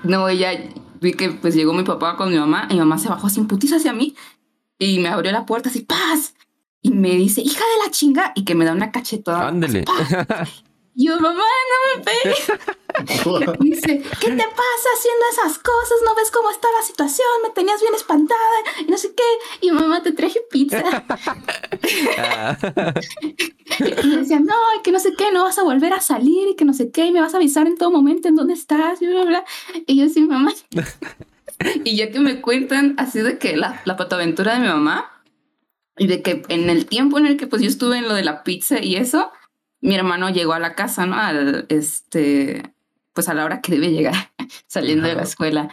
No, 0.04 0.30
ya 0.30 0.50
vi 1.00 1.12
que 1.12 1.30
pues 1.30 1.54
llegó 1.54 1.72
mi 1.72 1.82
papá 1.84 2.16
con 2.16 2.30
mi 2.30 2.38
mamá 2.38 2.66
y 2.70 2.74
mi 2.74 2.78
mamá 2.80 2.98
se 2.98 3.08
bajó 3.08 3.28
sin 3.28 3.46
putiza 3.46 3.76
hacia 3.76 3.92
mí 3.92 4.14
y 4.78 4.98
me 5.00 5.08
abrió 5.08 5.32
la 5.32 5.46
puerta 5.46 5.68
así, 5.68 5.80
¡paz! 5.80 6.34
Y 6.82 6.90
me 6.90 7.10
dice, 7.16 7.40
hija 7.40 7.58
de 7.60 7.84
la 7.84 7.90
chinga, 7.90 8.32
y 8.36 8.44
que 8.44 8.54
me 8.54 8.64
da 8.64 8.72
una 8.72 8.92
cachetada. 8.92 9.48
Ándele. 9.48 9.84
Yo, 10.98 11.20
mamá, 11.20 11.44
no 11.44 11.98
me 11.98 12.04
pegues. 12.04 12.52
Dice, 13.60 14.02
¿qué 14.20 14.30
te 14.30 14.36
pasa 14.36 14.88
haciendo 14.94 15.24
esas 15.30 15.58
cosas? 15.58 15.98
¿No 16.04 16.14
ves 16.14 16.30
cómo 16.30 16.50
está 16.50 16.68
la 16.78 16.86
situación? 16.86 17.28
Me 17.42 17.50
tenías 17.50 17.80
bien 17.82 17.94
espantada 17.94 18.40
y 18.80 18.90
no 18.90 18.96
sé 18.96 19.14
qué. 19.14 19.66
Y 19.66 19.70
mamá, 19.70 20.02
te 20.02 20.12
traje 20.12 20.40
pizza. 20.50 20.82
Ah. 22.18 22.56
Y 24.02 24.06
me 24.06 24.16
decía, 24.18 24.40
no, 24.40 24.54
y 24.78 24.82
que 24.82 24.92
no 24.92 24.98
sé 24.98 25.14
qué, 25.16 25.30
no 25.32 25.44
vas 25.44 25.58
a 25.58 25.64
volver 25.64 25.92
a 25.92 26.00
salir 26.00 26.48
y 26.48 26.56
que 26.56 26.64
no 26.64 26.72
sé 26.72 26.90
qué, 26.90 27.06
y 27.06 27.12
me 27.12 27.20
vas 27.20 27.34
a 27.34 27.38
avisar 27.38 27.66
en 27.66 27.76
todo 27.76 27.90
momento 27.90 28.28
en 28.28 28.36
dónde 28.36 28.54
estás, 28.54 29.02
y 29.02 29.06
bla, 29.06 29.22
bla, 29.22 29.24
bla. 29.24 29.44
Y 29.86 29.96
yo, 29.96 30.08
sí, 30.08 30.22
mamá. 30.22 30.52
y 31.84 31.96
ya 31.96 32.10
que 32.10 32.20
me 32.20 32.40
cuentan 32.40 32.94
así 32.98 33.20
de 33.20 33.38
que 33.38 33.56
la, 33.56 33.82
la 33.84 33.96
patoaventura 33.96 34.54
de 34.54 34.60
mi 34.60 34.68
mamá, 34.68 35.22
y 35.98 36.06
de 36.06 36.22
que 36.22 36.42
en 36.48 36.70
el 36.70 36.86
tiempo 36.86 37.18
en 37.18 37.26
el 37.26 37.36
que 37.36 37.46
pues 37.46 37.62
yo 37.62 37.68
estuve 37.68 37.98
en 37.98 38.08
lo 38.08 38.14
de 38.14 38.24
la 38.24 38.44
pizza 38.44 38.82
y 38.82 38.96
eso, 38.96 39.30
mi 39.80 39.94
hermano 39.94 40.30
llegó 40.30 40.52
a 40.52 40.58
la 40.58 40.74
casa, 40.74 41.06
¿no? 41.06 41.16
Al, 41.16 41.66
este, 41.68 42.74
pues 43.12 43.28
a 43.28 43.34
la 43.34 43.44
hora 43.44 43.60
que 43.60 43.72
debe 43.72 43.90
llegar, 43.90 44.14
saliendo 44.66 45.06
de 45.06 45.14
la 45.14 45.22
escuela. 45.22 45.68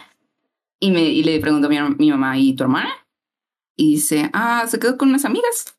Y, 0.80 0.90
me, 0.90 1.02
y 1.02 1.22
le 1.22 1.40
pregunto 1.40 1.66
a 1.66 1.70
mi, 1.70 1.78
mi 1.98 2.10
mamá, 2.10 2.38
¿y 2.38 2.54
tu 2.54 2.64
hermana? 2.64 2.90
Y 3.76 3.94
dice, 3.94 4.30
ah, 4.32 4.64
se 4.68 4.78
quedó 4.78 4.96
con 4.96 5.08
unas 5.08 5.24
amigas. 5.24 5.76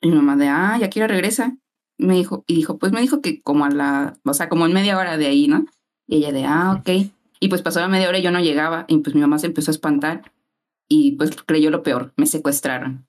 Y 0.00 0.08
mi 0.08 0.16
mamá 0.16 0.36
de, 0.36 0.48
ah, 0.48 0.76
ya 0.78 0.90
quiero 0.90 1.08
regresa. 1.08 1.56
Me 1.98 2.14
dijo, 2.14 2.44
y 2.46 2.54
dijo, 2.54 2.78
pues 2.78 2.92
me 2.92 3.00
dijo 3.00 3.20
que 3.20 3.42
como 3.42 3.64
a 3.64 3.70
la, 3.70 4.18
o 4.24 4.34
sea, 4.34 4.48
como 4.48 4.66
en 4.66 4.72
media 4.72 4.96
hora 4.96 5.16
de 5.16 5.26
ahí, 5.26 5.48
¿no? 5.48 5.66
Y 6.06 6.16
ella 6.16 6.32
de, 6.32 6.44
ah, 6.44 6.76
ok. 6.78 7.10
Y 7.40 7.48
pues 7.48 7.62
pasó 7.62 7.80
la 7.80 7.88
media 7.88 8.08
hora 8.08 8.18
y 8.18 8.22
yo 8.22 8.30
no 8.30 8.40
llegaba. 8.40 8.84
Y 8.88 8.98
pues 8.98 9.14
mi 9.14 9.20
mamá 9.20 9.38
se 9.38 9.46
empezó 9.46 9.70
a 9.70 9.74
espantar. 9.74 10.32
Y 10.88 11.12
pues 11.12 11.30
creyó 11.42 11.70
lo 11.70 11.82
peor, 11.82 12.12
me 12.16 12.26
secuestraron. 12.26 13.07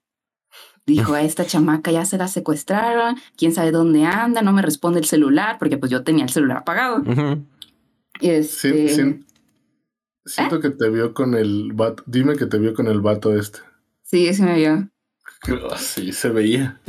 Dijo, 0.90 1.14
a 1.14 1.22
esta 1.22 1.46
chamaca 1.46 1.90
ya 1.92 2.04
se 2.04 2.18
la 2.18 2.28
secuestraron, 2.28 3.16
quién 3.36 3.52
sabe 3.52 3.70
dónde 3.70 4.04
anda, 4.04 4.42
no 4.42 4.52
me 4.52 4.62
responde 4.62 4.98
el 4.98 5.06
celular, 5.06 5.56
porque 5.58 5.78
pues 5.78 5.90
yo 5.90 6.02
tenía 6.02 6.24
el 6.24 6.30
celular 6.30 6.58
apagado. 6.58 6.98
Ujú. 6.98 7.44
Este, 8.20 8.88
Sí, 8.88 8.94
sí. 8.94 9.20
Siento 10.26 10.60
que 10.60 10.70
te 10.70 10.88
vio 10.90 11.14
con 11.14 11.34
el 11.34 11.72
vato. 11.72 12.02
Dime 12.06 12.36
que 12.36 12.46
te 12.46 12.58
vio 12.58 12.74
con 12.74 12.88
el 12.88 13.00
vato 13.00 13.36
este. 13.36 13.60
sí, 14.02 14.32
sí 14.34 14.42
me 14.42 14.56
vio. 14.56 14.90
Oh, 15.64 15.76
sí, 15.76 16.12
se 16.12 16.28
veía. 16.28 16.80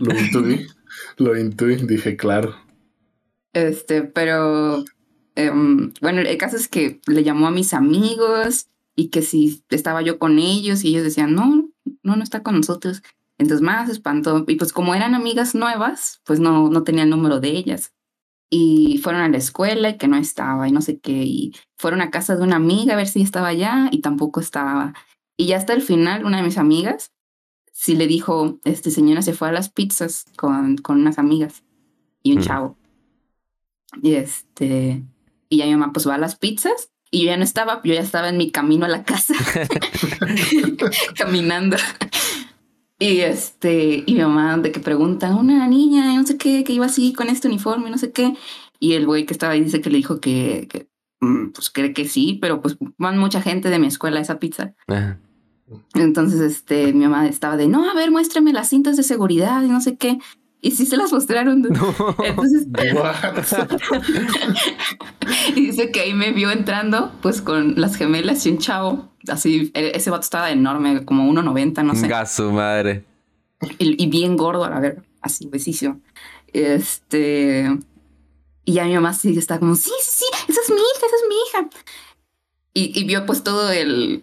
Lo 0.00 0.18
intuí. 0.18 0.66
Lo 1.18 1.38
intuí. 1.38 1.76
Dije, 1.76 2.16
claro. 2.16 2.56
Este, 3.52 4.02
pero 4.02 4.84
em, 5.36 5.92
bueno, 6.00 6.20
el 6.20 6.36
caso 6.38 6.56
es 6.56 6.68
que 6.68 7.00
le 7.06 7.22
llamó 7.22 7.46
a 7.46 7.52
mis 7.52 7.74
amigos 7.74 8.66
y 8.96 9.08
que 9.08 9.22
si 9.22 9.62
estaba 9.70 10.02
yo 10.02 10.18
con 10.18 10.38
ellos 10.38 10.84
y 10.84 10.88
ellos 10.88 11.04
decían, 11.04 11.34
no, 11.34 11.70
no, 12.02 12.16
no 12.16 12.22
está 12.22 12.42
con 12.42 12.56
nosotros. 12.56 13.02
Entonces 13.42 13.62
más 13.62 13.88
espantó. 13.90 14.44
Y 14.48 14.56
pues 14.56 14.72
como 14.72 14.94
eran 14.94 15.14
amigas 15.14 15.54
nuevas, 15.54 16.20
pues 16.24 16.40
no, 16.40 16.70
no 16.70 16.82
tenía 16.82 17.04
el 17.04 17.10
número 17.10 17.40
de 17.40 17.50
ellas. 17.50 17.92
Y 18.50 18.98
fueron 19.02 19.22
a 19.22 19.28
la 19.28 19.38
escuela 19.38 19.90
y 19.90 19.96
que 19.98 20.08
no 20.08 20.16
estaba 20.16 20.68
y 20.68 20.72
no 20.72 20.80
sé 20.82 20.98
qué. 20.98 21.12
Y 21.24 21.52
fueron 21.76 22.00
a 22.02 22.10
casa 22.10 22.36
de 22.36 22.42
una 22.42 22.56
amiga 22.56 22.94
a 22.94 22.96
ver 22.96 23.08
si 23.08 23.22
estaba 23.22 23.48
allá 23.48 23.88
y 23.90 24.00
tampoco 24.00 24.40
estaba. 24.40 24.94
Y 25.36 25.46
ya 25.46 25.56
hasta 25.56 25.72
el 25.72 25.82
final, 25.82 26.24
una 26.24 26.36
de 26.38 26.42
mis 26.44 26.58
amigas 26.58 27.12
sí 27.72 27.96
le 27.96 28.06
dijo, 28.06 28.60
este 28.64 28.90
señora 28.90 29.22
se 29.22 29.32
fue 29.32 29.48
a 29.48 29.52
las 29.52 29.70
pizzas 29.70 30.26
con, 30.36 30.76
con 30.76 31.00
unas 31.00 31.18
amigas 31.18 31.64
y 32.22 32.32
un 32.32 32.38
Mm. 32.38 32.42
chavo. 32.42 32.78
Y 34.02 34.14
este, 34.14 35.02
y 35.48 35.56
ya 35.58 35.64
mi 35.66 35.72
mamá 35.76 35.92
pues 35.92 36.06
va 36.06 36.14
a 36.14 36.18
las 36.18 36.36
pizzas 36.36 36.90
y 37.10 37.20
yo 37.20 37.26
ya 37.26 37.36
no 37.36 37.44
estaba, 37.44 37.80
yo 37.84 37.92
ya 37.94 38.00
estaba 38.00 38.28
en 38.28 38.36
mi 38.36 38.50
camino 38.50 38.84
a 38.86 38.88
la 38.88 39.04
casa, 39.04 39.34
caminando. 41.16 41.76
Y 43.02 43.20
este, 43.20 44.04
y 44.06 44.14
mi 44.14 44.20
mamá 44.20 44.58
de 44.58 44.70
que 44.70 44.80
pregunta, 44.80 45.34
una 45.34 45.66
niña, 45.66 46.14
no 46.14 46.26
sé 46.26 46.36
qué, 46.36 46.62
que 46.64 46.72
iba 46.72 46.86
así 46.86 47.12
con 47.12 47.28
este 47.28 47.48
uniforme, 47.48 47.90
no 47.90 47.98
sé 47.98 48.12
qué. 48.12 48.34
Y 48.78 48.94
el 48.94 49.06
güey 49.06 49.26
que 49.26 49.32
estaba 49.32 49.54
ahí 49.54 49.62
dice 49.62 49.80
que 49.80 49.90
le 49.90 49.96
dijo 49.96 50.20
que, 50.20 50.68
que, 50.70 50.88
mm, 51.20 51.50
pues 51.50 51.70
cree 51.70 51.92
que 51.92 52.06
sí, 52.06 52.38
pero 52.40 52.62
pues 52.62 52.76
van 52.98 53.18
mucha 53.18 53.42
gente 53.42 53.70
de 53.70 53.78
mi 53.78 53.88
escuela 53.88 54.18
a 54.18 54.22
esa 54.22 54.38
pizza. 54.38 54.74
Ajá. 54.86 55.18
Entonces, 55.94 56.40
este, 56.40 56.92
mi 56.92 57.04
mamá 57.04 57.26
estaba 57.26 57.56
de, 57.56 57.68
no, 57.68 57.90
a 57.90 57.94
ver, 57.94 58.10
muéstrame 58.10 58.52
las 58.52 58.68
cintas 58.68 58.96
de 58.96 59.02
seguridad 59.02 59.62
y 59.62 59.68
no 59.68 59.80
sé 59.80 59.96
qué. 59.96 60.18
Y 60.64 60.70
sí 60.70 60.86
se 60.86 60.96
las 60.96 61.12
mostraron. 61.12 61.60
dude. 61.62 61.76
Entonces, 62.24 62.68
y 65.56 65.66
dice 65.66 65.90
que 65.90 66.00
ahí 66.00 66.14
me 66.14 66.30
vio 66.30 66.52
entrando, 66.52 67.10
pues 67.20 67.42
con 67.42 67.80
las 67.80 67.96
gemelas 67.96 68.46
y 68.46 68.50
un 68.50 68.58
chavo. 68.58 69.08
Así, 69.28 69.72
e- 69.74 69.90
ese 69.96 70.10
vato 70.10 70.22
estaba 70.22 70.52
enorme, 70.52 71.04
como 71.04 71.28
1,90, 71.32 71.84
no 71.84 71.96
sé. 71.96 72.06
Ga 72.06 72.24
su 72.26 72.52
madre. 72.52 73.04
Y, 73.78 74.00
y 74.02 74.06
bien 74.08 74.36
gordo, 74.36 74.64
a 74.64 74.78
ver, 74.78 75.02
así, 75.20 75.48
besísimo. 75.48 76.00
Este. 76.52 77.68
Y 78.64 78.74
ya 78.74 78.84
mi 78.84 78.94
mamá 78.94 79.14
sí 79.14 79.36
está 79.36 79.58
como, 79.58 79.74
sí, 79.74 79.90
sí, 80.00 80.10
sí, 80.18 80.24
esa 80.48 80.60
es 80.60 80.70
mi 80.70 80.76
hija, 80.76 81.06
esa 81.06 81.16
es 81.16 81.24
mi 81.28 81.34
hija. 81.34 81.68
Y, 82.72 83.00
y 83.00 83.04
vio 83.04 83.26
pues 83.26 83.42
todo 83.42 83.72
el. 83.72 84.22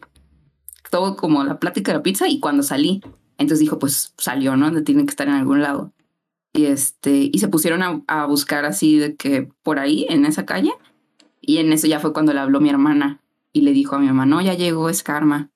Todo 0.89 1.17
como 1.17 1.43
la 1.43 1.59
plática 1.59 1.91
de 1.91 1.97
la 1.97 2.03
pizza 2.03 2.29
y 2.29 2.39
cuando 2.39 2.63
salí. 2.63 3.01
Entonces 3.37 3.59
dijo, 3.59 3.77
pues 3.77 4.13
salió, 4.17 4.55
¿no? 4.55 4.71
Tiene 4.83 5.03
que 5.05 5.11
estar 5.11 5.27
en 5.27 5.33
algún 5.33 5.61
lado. 5.61 5.91
Y 6.53 6.65
este, 6.65 7.29
y 7.31 7.39
se 7.39 7.47
pusieron 7.47 7.83
a, 7.83 8.01
a 8.07 8.25
buscar 8.25 8.65
así 8.65 8.97
de 8.97 9.15
que 9.15 9.49
por 9.63 9.79
ahí, 9.79 10.05
en 10.09 10.25
esa 10.25 10.45
calle. 10.45 10.71
Y 11.41 11.57
en 11.57 11.71
eso 11.73 11.87
ya 11.87 11.99
fue 11.99 12.13
cuando 12.13 12.33
le 12.33 12.39
habló 12.39 12.59
mi 12.59 12.69
hermana 12.69 13.21
y 13.53 13.61
le 13.61 13.71
dijo 13.71 13.95
a 13.95 13.99
mi 13.99 14.07
mamá, 14.07 14.25
no, 14.25 14.41
ya 14.41 14.53
llegó, 14.53 14.89
es 14.89 15.03
karma. 15.03 15.51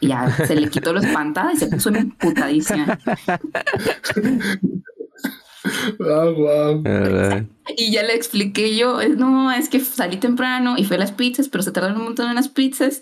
Y 0.00 0.08
ya 0.08 0.30
se 0.30 0.54
le 0.54 0.68
quitó 0.68 0.92
la 0.92 1.00
espantada 1.00 1.52
y 1.52 1.56
se 1.56 1.66
puso 1.66 1.90
emputadísima. 1.90 2.98
Ah, 5.98 6.30
wow. 6.36 6.82
¿Verdad? 6.82 7.46
Y 7.76 7.90
ya 7.90 8.02
le 8.02 8.14
expliqué 8.14 8.76
yo, 8.76 9.00
no, 9.16 9.50
es 9.50 9.70
que 9.70 9.80
salí 9.80 10.18
temprano 10.18 10.74
y 10.76 10.84
fue 10.84 10.96
a 10.96 11.00
las 11.00 11.12
pizzas, 11.12 11.48
pero 11.48 11.62
se 11.62 11.72
tardaron 11.72 11.96
un 11.98 12.04
montón 12.04 12.28
en 12.28 12.34
las 12.34 12.48
pizzas 12.48 13.00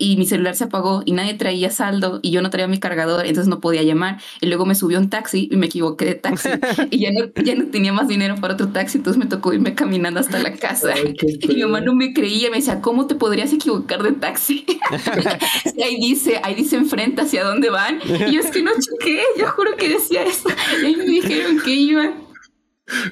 y 0.00 0.16
mi 0.16 0.24
celular 0.26 0.56
se 0.56 0.64
apagó 0.64 1.02
y 1.04 1.12
nadie 1.12 1.34
traía 1.34 1.70
saldo 1.70 2.20
y 2.22 2.30
yo 2.30 2.40
no 2.40 2.48
traía 2.48 2.66
mi 2.66 2.80
cargador, 2.80 3.26
entonces 3.26 3.48
no 3.48 3.60
podía 3.60 3.82
llamar. 3.82 4.18
Y 4.40 4.46
luego 4.46 4.64
me 4.64 4.74
subió 4.74 4.98
un 4.98 5.10
taxi 5.10 5.48
y 5.50 5.56
me 5.56 5.66
equivoqué 5.66 6.06
de 6.06 6.14
taxi 6.14 6.48
y 6.90 7.00
ya 7.00 7.10
no, 7.12 7.30
ya 7.44 7.54
no 7.54 7.66
tenía 7.66 7.92
más 7.92 8.08
dinero 8.08 8.34
para 8.40 8.54
otro 8.54 8.68
taxi, 8.68 8.98
entonces 8.98 9.22
me 9.22 9.26
tocó 9.28 9.52
irme 9.52 9.74
caminando 9.74 10.18
hasta 10.18 10.38
la 10.38 10.52
casa. 10.54 10.94
Ay, 10.94 11.14
Y 11.50 11.54
mi 11.54 11.62
mamá 11.62 11.80
no 11.80 11.94
me 11.94 12.14
creía, 12.14 12.50
me 12.50 12.56
decía, 12.56 12.80
¿cómo 12.80 13.06
te 13.06 13.14
podrías 13.14 13.52
equivocar 13.52 14.02
de 14.02 14.12
taxi? 14.12 14.64
y 15.76 15.82
ahí 15.82 15.96
dice, 16.00 16.40
ahí 16.42 16.54
dice 16.54 16.76
enfrente 16.76 17.20
hacia 17.20 17.44
dónde 17.44 17.68
van. 17.68 18.00
Y 18.04 18.32
yo 18.32 18.40
es 18.40 18.50
que 18.50 18.62
no 18.62 18.70
choqué, 18.72 19.22
yo 19.38 19.48
juro 19.48 19.76
que 19.76 19.90
decía 19.90 20.22
eso. 20.22 20.48
Y 20.82 20.86
ahí 20.86 20.96
me 20.96 21.04
dijeron 21.04 21.60
que 21.62 21.74
iba. 21.74 22.14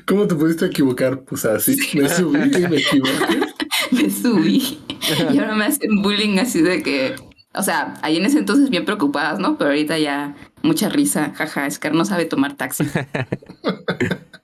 ¿Cómo 0.06 0.26
te 0.26 0.34
pudiste 0.34 0.66
equivocar? 0.66 1.20
Pues 1.24 1.44
así. 1.44 1.76
Me 1.94 2.08
subí 2.08 2.38
y 2.38 2.68
me 2.68 2.78
equivoqué. 2.78 3.57
Me 4.02 4.10
subí 4.10 4.78
y 5.32 5.38
ahora 5.38 5.54
me 5.54 5.64
hacen 5.66 6.02
bullying 6.02 6.38
así 6.38 6.62
de 6.62 6.82
que, 6.82 7.14
o 7.54 7.62
sea, 7.62 7.94
ahí 8.02 8.16
en 8.16 8.26
ese 8.26 8.38
entonces 8.38 8.70
bien 8.70 8.84
preocupadas, 8.84 9.38
¿no? 9.38 9.56
Pero 9.58 9.70
ahorita 9.70 9.98
ya 9.98 10.36
mucha 10.62 10.88
risa, 10.88 11.32
jaja, 11.34 11.70
Scar 11.70 11.94
no 11.94 12.04
sabe 12.04 12.24
tomar 12.24 12.56
taxi. 12.56 12.84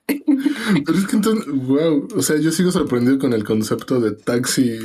Pero 0.07 0.99
es 0.99 1.07
que 1.07 1.17
entonces, 1.17 1.47
wow. 1.53 2.09
O 2.17 2.23
sea, 2.23 2.37
yo 2.39 2.51
sigo 2.53 2.71
sorprendido 2.71 3.19
con 3.19 3.33
el 3.33 3.45
concepto 3.45 4.01
de 4.01 4.13
taxi, 4.13 4.79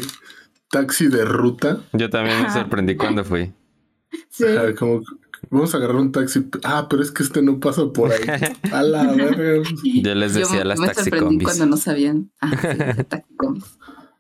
taxi 0.72 1.08
de 1.08 1.26
ruta. 1.26 1.82
Yo 1.94 2.10
también 2.10 2.42
me 2.42 2.52
sorprendí 2.52 2.96
cuando 2.96 3.24
fui. 3.24 3.52
Sí. 4.30 4.46
Ajá, 4.46 4.74
como 4.76 5.02
vamos 5.50 5.74
a 5.74 5.78
agarrar 5.78 5.98
un 5.98 6.12
taxi. 6.12 6.46
Ah, 6.64 6.88
pero 6.90 7.02
es 7.04 7.12
que 7.12 7.24
este 7.24 7.42
no 7.42 7.60
pasa 7.60 7.88
por 7.92 8.12
ahí. 8.12 8.20
A 8.72 8.84
la 8.84 9.12
verga. 9.14 9.70
Yo 9.84 10.16
les 10.16 10.34
decía 10.34 10.60
me- 10.60 10.66
las 10.66 10.80
me 10.80 10.88
sorprendí 10.88 11.10
taxicombis. 11.12 11.48
cuando 11.48 11.66
no 11.66 11.78
sabían. 11.78 12.32
Ah, 12.42 12.52
sí, 12.62 13.04
taxicombis. 13.10 13.64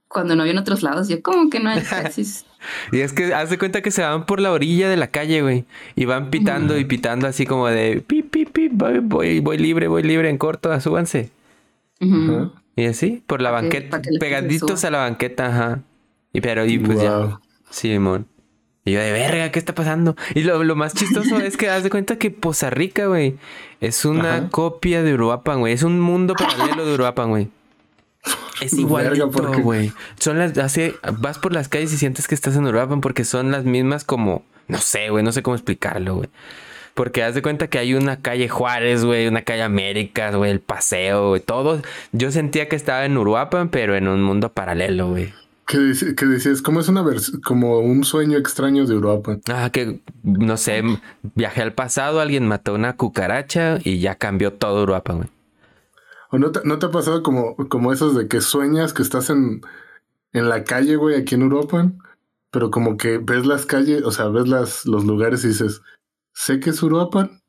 Cuando 0.09 0.35
no 0.35 0.41
había 0.41 0.51
en 0.53 0.57
otros 0.59 0.83
lados, 0.83 1.07
yo, 1.07 1.21
¿cómo 1.21 1.49
que 1.49 1.59
no 1.61 1.69
hay 1.71 1.81
taxis? 1.81 2.45
Y 2.91 2.99
es 2.99 3.13
que 3.13 3.33
haz 3.33 3.49
de 3.49 3.57
cuenta 3.57 3.81
que 3.81 3.91
se 3.91 4.01
van 4.01 4.25
por 4.25 4.41
la 4.41 4.51
orilla 4.51 4.89
de 4.89 4.97
la 4.97 5.07
calle, 5.07 5.41
güey. 5.41 5.63
Y 5.95 6.03
van 6.05 6.29
pitando 6.29 6.77
y 6.77 6.83
pitando 6.83 7.27
así 7.27 7.45
como 7.45 7.67
de 7.67 8.01
pi, 8.05 8.21
pi, 8.23 8.45
pi, 8.45 8.67
voy, 8.69 8.99
voy, 8.99 9.39
voy 9.39 9.57
libre, 9.57 9.87
voy 9.87 10.03
libre 10.03 10.29
en 10.29 10.37
corto, 10.37 10.77
súbanse. 10.81 11.29
Y 12.75 12.85
así, 12.85 13.23
por 13.27 13.41
la 13.41 13.49
que- 13.49 13.53
banqueta, 13.53 14.01
que 14.01 14.09
pegaditos 14.19 14.83
a 14.83 14.91
la 14.91 14.99
banqueta, 14.99 15.47
ajá. 15.47 15.79
Y 16.33 16.41
pero, 16.41 16.65
y 16.65 16.79
pues 16.79 17.01
ya. 17.01 17.17
Wow. 17.17 17.39
Simón. 17.69 18.27
Y 18.85 18.93
yo 18.93 18.99
de 19.01 19.11
verga, 19.11 19.51
¿qué 19.51 19.59
está 19.59 19.75
pasando? 19.75 20.15
Y 20.33 20.41
lo, 20.43 20.63
lo 20.63 20.75
más 20.75 20.93
chistoso 20.93 21.37
es 21.41 21.57
que 21.57 21.69
haz 21.69 21.83
de 21.83 21.89
cuenta 21.89 22.17
que 22.17 22.31
Poza 22.31 22.69
Rica, 22.69 23.05
güey, 23.07 23.35
es 23.81 24.05
una 24.05 24.35
Ajá. 24.37 24.49
copia 24.49 25.03
de 25.03 25.13
Uruapan, 25.13 25.59
güey. 25.59 25.73
Es 25.73 25.83
un 25.83 25.99
mundo 25.99 26.33
paralelo 26.37 26.85
de 26.85 26.93
Uruapan, 26.93 27.29
güey. 27.29 27.49
Es 28.61 28.71
Verga, 28.75 28.81
igualito, 29.15 29.31
¿por 29.31 29.51
qué? 29.55 29.61
güey. 29.61 29.93
Son 30.19 30.37
las, 30.37 30.57
hace, 30.57 30.95
vas 31.19 31.37
por 31.39 31.53
las 31.53 31.69
calles 31.69 31.93
y 31.93 31.97
sientes 31.97 32.27
que 32.27 32.35
estás 32.35 32.55
en 32.57 32.65
Uruapan 32.65 32.99
porque 32.99 33.23
son 33.23 33.51
las 33.51 33.63
mismas 33.63 34.03
como, 34.03 34.43
no 34.67 34.79
sé, 34.79 35.09
güey, 35.09 35.23
no 35.23 35.31
sé 35.31 35.41
cómo 35.41 35.55
explicarlo, 35.55 36.15
güey. 36.15 36.29
Porque 36.93 37.23
haz 37.23 37.35
de 37.35 37.41
cuenta 37.41 37.67
que 37.69 37.77
hay 37.79 37.93
una 37.93 38.17
calle 38.17 38.49
Juárez, 38.49 39.05
güey, 39.05 39.27
una 39.27 39.43
calle 39.43 39.61
Américas, 39.61 40.35
güey, 40.35 40.51
el 40.51 40.59
paseo, 40.59 41.29
güey, 41.29 41.41
todo. 41.41 41.81
Yo 42.11 42.31
sentía 42.31 42.67
que 42.67 42.75
estaba 42.75 43.05
en 43.05 43.17
Uruapan, 43.17 43.69
pero 43.69 43.95
en 43.95 44.09
un 44.09 44.21
mundo 44.21 44.51
paralelo, 44.51 45.07
güey. 45.07 45.33
¿Qué, 45.65 45.77
dice- 45.77 46.13
decías? 46.13 46.61
¿Cómo 46.61 46.79
es 46.79 46.89
una 46.89 47.05
como 47.45 47.79
un 47.79 48.03
sueño 48.03 48.37
extraño 48.39 48.85
de 48.87 48.95
Europa? 48.95 49.37
Ah, 49.47 49.69
que 49.71 49.99
no 50.23 50.57
sé, 50.57 50.83
viajé 51.35 51.61
al 51.61 51.73
pasado, 51.73 52.19
alguien 52.19 52.47
mató 52.47 52.73
una 52.73 52.97
cucaracha 52.97 53.77
y 53.83 53.99
ya 53.99 54.15
cambió 54.15 54.51
todo 54.51 54.81
Uruapan, 54.83 55.17
güey. 55.17 55.29
¿O 56.31 56.37
no 56.37 56.51
te, 56.51 56.61
no 56.63 56.77
te 56.79 56.85
ha 56.85 56.91
pasado 56.91 57.23
como, 57.23 57.55
como 57.55 57.91
esos 57.91 58.15
de 58.15 58.27
que 58.27 58.41
sueñas 58.41 58.93
que 58.93 59.01
estás 59.01 59.29
en, 59.29 59.61
en 60.31 60.49
la 60.49 60.63
calle, 60.63 60.95
güey, 60.95 61.15
aquí 61.15 61.35
en 61.35 61.41
Europa? 61.41 61.91
Pero 62.51 62.71
como 62.71 62.97
que 62.97 63.17
ves 63.17 63.45
las 63.45 63.65
calles, 63.65 64.03
o 64.03 64.11
sea, 64.11 64.27
ves 64.27 64.47
las, 64.47 64.85
los 64.85 65.05
lugares 65.05 65.43
y 65.43 65.49
dices, 65.49 65.81
sé 66.33 66.59
que 66.59 66.71
es 66.71 66.81
Uruapan 66.81 67.41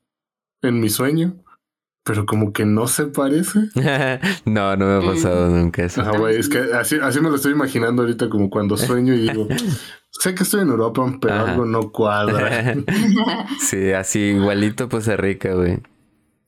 en 0.61 0.79
mi 0.79 0.89
sueño, 0.89 1.43
pero 2.03 2.25
como 2.25 2.53
que 2.53 2.65
no 2.65 2.87
se 2.87 3.05
parece. 3.05 3.59
no, 4.45 4.75
no 4.75 4.85
me 4.85 5.05
ha 5.05 5.11
pasado 5.11 5.49
nunca 5.49 5.83
eso. 5.83 6.01
Ajá, 6.01 6.17
güey, 6.17 6.37
es 6.37 6.49
que 6.49 6.59
así, 6.73 6.97
así 7.01 7.19
me 7.19 7.29
lo 7.29 7.35
estoy 7.35 7.51
imaginando 7.51 8.01
ahorita 8.01 8.29
como 8.29 8.49
cuando 8.49 8.77
sueño 8.77 9.13
y 9.13 9.29
digo, 9.29 9.47
sé 10.11 10.33
que 10.33 10.43
estoy 10.43 10.61
en 10.61 10.69
Europa, 10.69 11.05
pero 11.21 11.35
Ajá. 11.35 11.51
algo 11.51 11.65
no 11.65 11.91
cuadra. 11.91 12.75
sí, 13.59 13.91
así 13.91 14.19
igualito 14.19 14.89
Poza 14.89 15.15
Rica, 15.17 15.53
güey. 15.53 15.77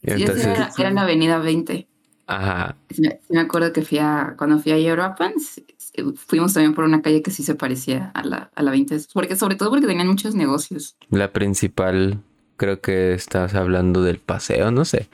Sí, 0.02 0.12
entonces, 0.12 0.46
era, 0.46 0.70
era 0.78 0.90
en 0.90 0.96
la 0.96 1.04
avenida 1.04 1.38
20. 1.38 1.88
Ajá. 2.28 2.76
Sí, 2.90 3.02
me 3.02 3.10
sí 3.10 3.34
me 3.34 3.40
acuerdo 3.42 3.74
que 3.74 3.82
fui 3.82 4.00
a, 4.00 4.36
cuando 4.38 4.60
fui 4.60 4.72
a 4.72 4.78
eh, 4.78 6.04
fuimos 6.16 6.54
también 6.54 6.74
por 6.74 6.86
una 6.86 7.02
calle 7.02 7.22
que 7.22 7.32
sí 7.32 7.44
se 7.44 7.56
parecía 7.56 8.12
a 8.14 8.24
la, 8.24 8.50
a 8.56 8.64
la 8.64 8.72
20. 8.72 8.98
Porque, 9.14 9.36
sobre 9.36 9.56
todo 9.56 9.70
porque 9.70 9.86
tenían 9.88 10.08
muchos 10.08 10.36
negocios. 10.36 10.96
La 11.10 11.32
principal, 11.32 12.20
creo 12.58 12.82
que 12.82 13.14
estás 13.14 13.54
hablando 13.54 14.02
del 14.02 14.18
paseo, 14.20 14.72
no 14.72 14.86
sé. 14.86 15.10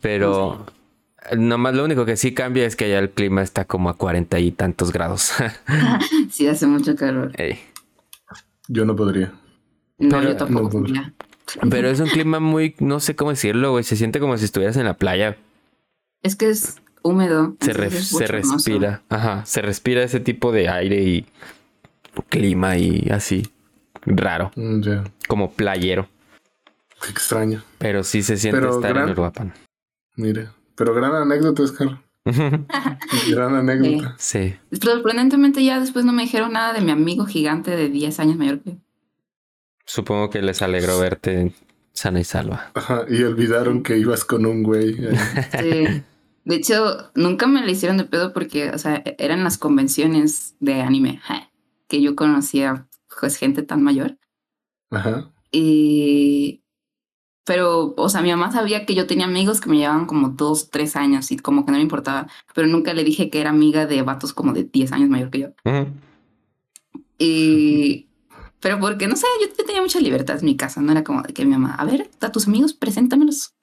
Pero 0.00 0.66
nomás 1.36 1.74
lo 1.74 1.84
único 1.84 2.04
que 2.04 2.16
sí 2.16 2.32
cambia 2.32 2.64
es 2.66 2.76
que 2.76 2.86
allá 2.86 2.98
el 3.00 3.10
clima 3.10 3.42
está 3.42 3.64
como 3.64 3.90
a 3.90 3.96
cuarenta 3.96 4.38
y 4.38 4.52
tantos 4.52 4.92
grados. 4.92 5.32
sí, 6.30 6.46
hace 6.46 6.66
mucho 6.66 6.94
calor. 6.94 7.32
Ey. 7.34 7.58
Yo 8.68 8.84
no 8.84 8.94
podría. 8.94 9.32
No, 9.98 10.18
Pero- 10.18 10.22
yo 10.30 10.36
tampoco. 10.36 10.78
no, 10.78 10.84
podría. 10.84 11.14
Pero 11.68 11.88
es 11.88 11.98
un 11.98 12.06
clima 12.06 12.38
muy, 12.38 12.76
no 12.78 13.00
sé 13.00 13.16
cómo 13.16 13.30
decirlo, 13.30 13.72
güey. 13.72 13.82
Se 13.82 13.96
siente 13.96 14.20
como 14.20 14.38
si 14.38 14.44
estuvieras 14.44 14.76
en 14.76 14.84
la 14.84 14.94
playa. 14.94 15.36
Es 16.22 16.36
que 16.36 16.50
es 16.50 16.76
húmedo. 17.02 17.56
Se, 17.60 17.72
re- 17.72 17.84
entonces 17.84 18.00
es 18.02 18.08
se 18.08 18.14
bochornoso. 18.14 18.54
respira. 18.54 19.02
Ajá. 19.08 19.44
Se 19.46 19.62
respira 19.62 20.02
ese 20.02 20.20
tipo 20.20 20.52
de 20.52 20.68
aire 20.68 21.02
y 21.02 21.26
clima 22.28 22.76
y 22.76 23.08
así. 23.10 23.50
Raro. 24.06 24.50
Mm, 24.56 24.80
Ya, 24.82 25.04
Como 25.28 25.52
playero. 25.52 26.08
qué 27.02 27.10
extraño. 27.10 27.62
Pero 27.78 28.02
sí 28.04 28.22
se 28.22 28.36
siente 28.36 28.60
Pero 28.60 28.74
estar 28.76 28.92
gran- 28.92 29.06
en 29.06 29.12
Uruapan. 29.12 29.54
Mire, 30.16 30.48
pero 30.74 30.94
gran 30.94 31.14
anécdota, 31.14 31.62
Oscar. 31.62 31.98
Gran 33.30 33.54
anécdota. 33.54 34.14
sí. 34.18 34.54
Sorprendentemente 34.72 35.64
ya 35.64 35.80
después 35.80 36.04
no 36.04 36.12
me 36.12 36.22
dijeron 36.22 36.52
nada 36.52 36.74
de 36.74 36.82
mi 36.82 36.90
amigo 36.90 37.24
gigante 37.24 37.70
de 37.74 37.88
10 37.88 38.20
años 38.20 38.36
mayor 38.36 38.60
que 38.60 38.70
yo. 38.72 38.76
Supongo 39.86 40.28
que 40.28 40.42
les 40.42 40.60
alegró 40.60 40.98
verte 40.98 41.52
sana 41.92 42.20
y 42.20 42.24
salva. 42.24 42.70
Ajá, 42.74 43.04
y 43.08 43.22
olvidaron 43.22 43.82
que 43.82 43.98
ibas 43.98 44.24
con 44.24 44.46
un 44.46 44.62
güey. 44.62 44.96
ahí. 45.52 45.86
Sí. 45.86 46.02
De 46.44 46.56
hecho, 46.56 47.10
nunca 47.14 47.46
me 47.46 47.64
le 47.64 47.72
hicieron 47.72 47.98
de 47.98 48.04
pedo 48.04 48.32
porque, 48.32 48.70
o 48.70 48.78
sea, 48.78 49.02
eran 49.18 49.44
las 49.44 49.58
convenciones 49.58 50.56
de 50.58 50.80
anime 50.80 51.18
ja, 51.22 51.50
que 51.86 52.00
yo 52.00 52.16
conocía, 52.16 52.88
pues, 53.20 53.36
gente 53.36 53.62
tan 53.62 53.82
mayor. 53.82 54.18
Ajá. 54.90 55.30
Y... 55.52 56.62
Pero, 57.44 57.94
o 57.96 58.08
sea, 58.08 58.22
mi 58.22 58.30
mamá 58.30 58.52
sabía 58.52 58.86
que 58.86 58.94
yo 58.94 59.06
tenía 59.06 59.26
amigos 59.26 59.60
que 59.60 59.70
me 59.70 59.76
llevaban 59.76 60.06
como 60.06 60.28
dos, 60.28 60.70
tres 60.70 60.94
años 60.94 61.30
y 61.32 61.36
como 61.36 61.64
que 61.64 61.72
no 61.72 61.78
le 61.78 61.82
importaba. 61.82 62.28
Pero 62.54 62.68
nunca 62.68 62.94
le 62.94 63.02
dije 63.02 63.28
que 63.28 63.40
era 63.40 63.50
amiga 63.50 63.86
de 63.86 64.02
vatos 64.02 64.32
como 64.32 64.52
de 64.52 64.64
10 64.64 64.92
años 64.92 65.08
mayor 65.08 65.30
que 65.30 65.38
yo. 65.40 65.48
Ujú. 65.64 65.88
Y... 67.18 68.09
Pero 68.60 68.78
porque, 68.78 69.06
no 69.08 69.16
sé, 69.16 69.26
yo, 69.40 69.64
tenía 69.64 69.80
mucha 69.82 70.00
libertad 70.00 70.38
en 70.38 70.44
mi 70.44 70.56
casa. 70.56 70.80
No 70.80 70.92
era 70.92 71.02
como 71.04 71.22
de 71.22 71.32
que 71.32 71.44
mi 71.44 71.52
mamá, 71.52 71.74
a 71.74 71.84
ver, 71.84 72.10
a 72.20 72.30
tus 72.32 72.46
amigos, 72.46 72.74
preséntamelos. 72.74 73.54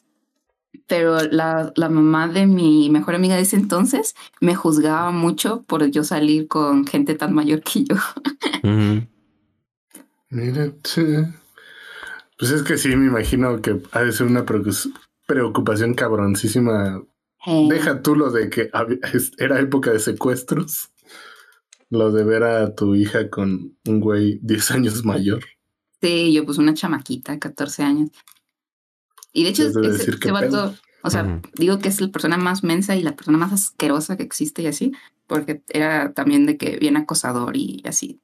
Pero 0.88 1.18
la, 1.24 1.72
la 1.76 1.90
mamá 1.90 2.28
de 2.28 2.46
mi 2.48 2.90
mejor 2.90 3.16
amiga 3.16 3.36
de 3.36 3.42
ese 3.42 3.56
entonces 3.58 4.16
me 4.42 4.56
juzgaba 4.56 5.12
mucho 5.12 5.64
por 5.64 5.86
yo 5.92 6.04
salir 6.04 6.48
con 6.48 6.86
gente 6.88 7.14
tan 7.16 7.34
mayor 7.34 7.62
que 7.62 7.84
yo. 7.84 7.96
Ujú. 8.64 9.06
Mira, 10.30 10.72
sí. 10.84 11.04
Pues 12.38 12.52
es 12.52 12.64
que 12.64 12.78
sí, 12.78 12.90
me 12.96 13.08
imagino 13.08 13.62
que 13.62 13.82
ha 13.92 14.02
de 14.02 14.12
ser 14.12 14.28
una 14.28 14.46
preocu- 14.46 14.94
preocupación 15.26 15.94
cabroncísima. 15.94 17.02
Eh, 17.46 17.68
Deja 17.70 18.02
tú 18.02 18.16
lo 18.16 18.30
de 18.32 18.50
que 18.50 18.70
era 19.38 19.60
época 19.60 19.92
de 19.92 20.00
secuestros. 20.00 20.90
Lo 21.90 22.12
de 22.12 22.24
ver 22.24 22.44
a 22.44 22.76
tu 22.76 22.96
hija 22.96 23.30
con 23.30 23.78
un 23.86 24.00
güey 24.00 24.40
10 24.42 24.72
años 24.72 25.06
mayor. 25.06 25.44
Sí, 26.02 26.34
yo 26.34 26.46
pues 26.46 26.58
una 26.58 26.74
chamaquita, 26.74 27.40
14 27.40 27.84
años. 27.84 28.10
Y 29.34 29.44
de 29.44 29.50
hecho, 29.50 29.64
Es 29.64 29.74
de 29.74 29.82
ese, 29.82 29.92
decir, 29.92 30.10
ese 30.16 30.20
¿qué 30.20 30.32
vato, 30.32 30.76
o 31.04 31.10
sea, 31.10 31.42
digo 31.56 31.80
que 31.80 31.90
es 31.90 32.02
la 32.02 32.10
persona 32.10 32.38
más 32.38 32.64
mensa 32.64 32.96
y 32.96 33.04
la 33.04 33.16
persona 33.16 33.38
más 33.38 33.54
asquerosa 33.54 34.18
que 34.18 34.24
existe 34.24 34.64
y 34.64 34.68
así, 34.68 34.92
porque 35.28 35.64
era 35.70 36.14
también 36.14 36.46
de 36.46 36.58
que 36.58 36.78
bien 36.78 36.98
acosador 36.98 37.56
y 37.56 37.82
así, 37.86 38.22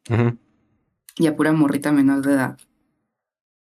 y 1.18 1.28
a 1.28 1.36
pura 1.36 1.52
morrita 1.54 1.92
menor 1.92 2.26
de 2.26 2.34
edad. 2.34 2.58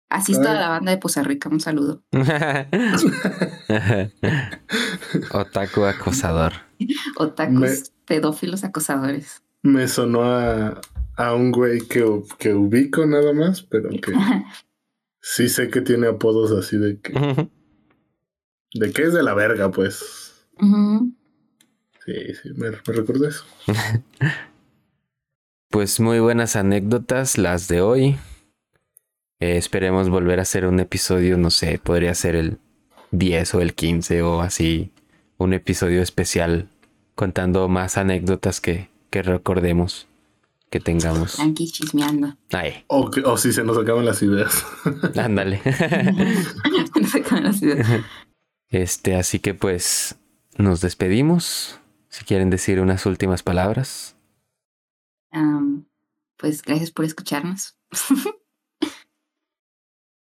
Así 0.09 0.33
está 0.33 0.55
la 0.55 0.69
banda 0.71 0.91
de 0.91 0.99
Poza 0.99 1.23
Rica, 1.23 1.49
un 1.49 1.61
saludo. 1.61 2.03
Otaku 5.33 5.85
acosador. 5.85 6.53
Otakus, 7.17 7.55
Me- 7.61 7.77
pedófilos 8.07 8.65
acosadores. 8.65 9.43
Me 9.63 9.89
sonó 9.89 10.23
a, 10.23 10.81
a 11.17 11.35
un 11.35 11.53
güey 11.53 11.81
que, 11.81 12.05
que 12.39 12.55
ubico 12.55 13.07
nada 13.07 13.33
más, 13.33 13.63
pero 13.63 13.91
que 14.03 14.13
sí 15.21 15.49
sé 15.49 15.69
que 15.69 15.81
tiene 15.81 16.07
apodos 16.07 16.53
así 16.53 16.79
de 16.79 16.99
que, 17.01 17.13
de 18.75 18.93
que 18.93 19.03
es 19.03 19.13
de 19.13 19.23
la 19.23 19.35
verga, 19.35 19.71
pues. 19.71 20.47
Sí, 22.05 22.35
sí, 22.43 22.51
me, 22.57 22.71
me 22.71 22.93
recuerdo 22.93 23.29
eso. 23.29 23.45
Pues 25.73 26.01
muy 26.01 26.19
buenas 26.19 26.57
anécdotas 26.57 27.39
las 27.39 27.69
de 27.69 27.81
hoy. 27.81 28.17
Eh, 29.39 29.57
esperemos 29.57 30.11
volver 30.11 30.41
a 30.41 30.43
hacer 30.43 30.67
un 30.67 30.81
episodio, 30.81 31.39
no 31.39 31.51
sé, 31.51 31.79
podría 31.79 32.13
ser 32.17 32.35
el 32.35 32.59
10 33.13 33.55
o 33.55 33.61
el 33.61 33.75
15 33.75 34.23
o 34.23 34.41
así, 34.41 34.93
un 35.39 35.55
episodio 35.55 36.03
especial 36.03 36.69
contando 37.15 37.69
más 37.69 37.97
anécdotas 37.97 38.61
que, 38.61 38.90
que 39.11 39.23
recordemos, 39.23 40.09
que 40.71 40.81
tengamos. 40.81 41.39
Chismeando. 41.55 42.37
Ay, 42.53 42.85
O, 42.87 43.11
que, 43.11 43.21
o 43.21 43.37
si 43.37 43.53
se 43.53 43.65
nos 43.65 43.77
acaban 43.77 44.05
las 44.05 44.23
ideas. 44.23 44.65
ándale. 45.17 45.61
No 47.01 47.07
sé 47.07 47.23
cómo 47.23 47.41
la 47.41 47.53
ciudad. 47.53 47.85
Este, 48.69 49.17
así 49.17 49.41
que 49.41 49.55
pues 49.55 50.17
nos 50.57 50.81
despedimos. 50.81 51.81
Si 52.09 52.25
quieren 52.25 52.51
decir 52.51 52.81
unas 52.81 53.07
últimas 53.07 53.43
palabras. 53.43 54.17
Pues 56.37 56.63
gracias 56.63 56.91
por 56.91 57.05
escucharnos. 57.05 57.79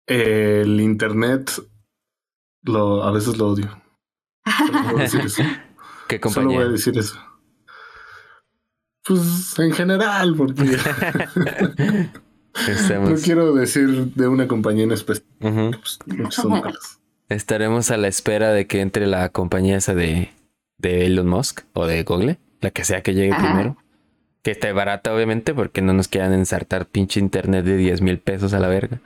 El 0.07 0.81
internet 0.81 1.51
lo, 2.63 3.03
a 3.05 3.13
veces 3.13 3.39
lo 3.39 3.49
odio. 3.49 3.83
Solo 4.59 4.83
puedo 4.83 4.99
decir 4.99 5.21
eso. 5.21 5.43
¿Qué 6.09 6.21
Solo 6.23 6.47
voy 6.47 6.55
a 6.57 6.59
compañía? 6.59 6.69
decir 6.73 6.99
eso. 6.99 7.19
Pues 9.17 9.59
en 9.59 9.73
general, 9.73 10.35
porque 10.37 10.63
no 13.01 13.15
quiero 13.23 13.55
decir 13.55 13.89
de 14.15 14.29
una 14.29 14.47
compañía 14.47 14.85
en 14.85 14.93
específico. 14.93 15.29
Ujú. 15.49 15.71
pues, 15.73 15.99
muchas 16.07 16.35
son 16.35 16.51
malas. 16.53 17.01
Estaremos 17.29 17.91
a 17.91 17.97
la 17.97 18.09
espera 18.09 18.53
de 18.53 18.67
que 18.67 18.81
entre 18.81 19.07
la 19.07 19.29
compañía 19.31 19.77
esa 19.77 19.95
de, 19.95 20.31
de 20.79 21.07
Elon 21.07 21.29
Musk 21.29 21.63
o 21.73 21.87
de 21.87 22.03
Google, 22.03 22.39
la 22.61 22.71
que 22.71 22.85
sea 22.85 23.03
que 23.03 23.15
llegue 23.15 23.33
Ajá. 23.33 23.47
primero. 23.47 23.77
Que 24.43 24.53
esté 24.53 24.73
barata, 24.73 25.15
obviamente, 25.15 25.53
porque 25.53 25.83
no 25.83 25.93
nos 25.93 26.09
quieran 26.09 26.33
ensartar 26.33 26.87
pinche 26.87 27.21
internet 27.21 27.65
de 27.65 27.77
10 27.77 28.01
mil 28.01 28.19
pesos 28.19 28.55
a 28.55 28.59
la 28.59 28.69
verga. 28.69 29.01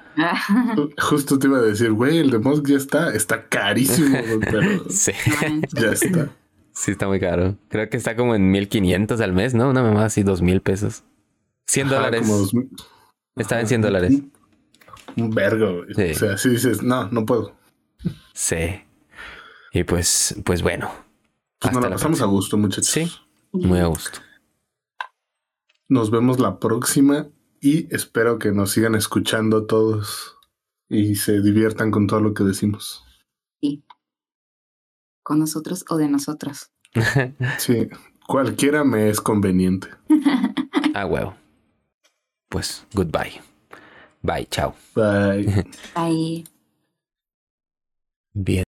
Justo 0.96 1.38
te 1.40 1.48
iba 1.48 1.58
a 1.58 1.62
decir, 1.62 1.90
güey, 1.90 2.18
el 2.18 2.30
de 2.30 2.38
Musk 2.38 2.66
ya 2.68 2.76
está, 2.76 3.12
está 3.12 3.48
carísimo, 3.48 4.16
güey, 4.26 4.38
pero 4.38 4.88
Sí, 4.90 5.10
ya 5.72 5.90
está. 5.90 6.28
Sí 6.74 6.90
está 6.90 7.08
muy 7.08 7.20
caro. 7.20 7.56
Creo 7.70 7.88
que 7.88 7.96
está 7.96 8.14
como 8.16 8.34
en 8.34 8.50
1500 8.50 9.20
al 9.22 9.32
mes, 9.32 9.54
¿no? 9.54 9.70
Una 9.70 9.82
mamá 9.82 10.04
así, 10.04 10.22
2 10.22 10.42
mil 10.42 10.60
pesos. 10.60 11.04
100 11.66 11.86
Ajá, 11.86 11.96
dólares. 11.96 12.20
como 12.22 12.36
dos 12.36 12.52
mil- 12.54 12.68
Estaba 13.36 13.60
en 13.62 13.66
100 13.68 13.80
dólares. 13.82 14.12
Un, 15.16 15.30
vergo, 15.30 15.84
güey. 15.84 15.94
Sí. 15.94 16.10
O 16.12 16.14
sea, 16.18 16.36
si 16.36 16.48
dices, 16.50 16.82
no, 16.82 17.08
no 17.10 17.24
puedo. 17.24 17.56
Sí. 18.34 18.82
Y 19.72 19.84
pues, 19.84 20.36
pues 20.44 20.62
bueno. 20.62 20.90
Pues 21.58 21.72
nos 21.72 21.82
la 21.82 21.90
pasamos 21.90 22.20
a 22.20 22.26
gusto, 22.26 22.56
muchachos. 22.58 22.88
Sí. 22.90 23.10
Muy 23.52 23.78
a 23.78 23.86
gusto. 23.86 24.18
Nos 25.88 26.10
vemos 26.10 26.38
la 26.40 26.58
próxima 26.58 27.28
y 27.60 27.92
espero 27.94 28.38
que 28.38 28.52
nos 28.52 28.70
sigan 28.72 28.94
escuchando 28.94 29.66
todos 29.66 30.36
y 30.88 31.14
se 31.16 31.40
diviertan 31.40 31.90
con 31.90 32.06
todo 32.06 32.20
lo 32.20 32.34
que 32.34 32.44
decimos. 32.44 33.04
Con 35.24 35.40
nosotros 35.40 35.84
o 35.88 35.96
de 35.96 36.08
nosotros. 36.08 36.70
Sí, 37.58 37.88
cualquiera 38.28 38.84
me 38.84 39.08
es 39.08 39.20
conveniente. 39.20 39.88
ah, 40.94 41.06
huevo. 41.06 41.34
Pues, 42.48 42.86
goodbye. 42.94 43.42
Bye, 44.22 44.46
chao. 44.48 44.74
Bye. 44.94 45.66
Bye. 45.94 46.44
Bien. 48.32 48.62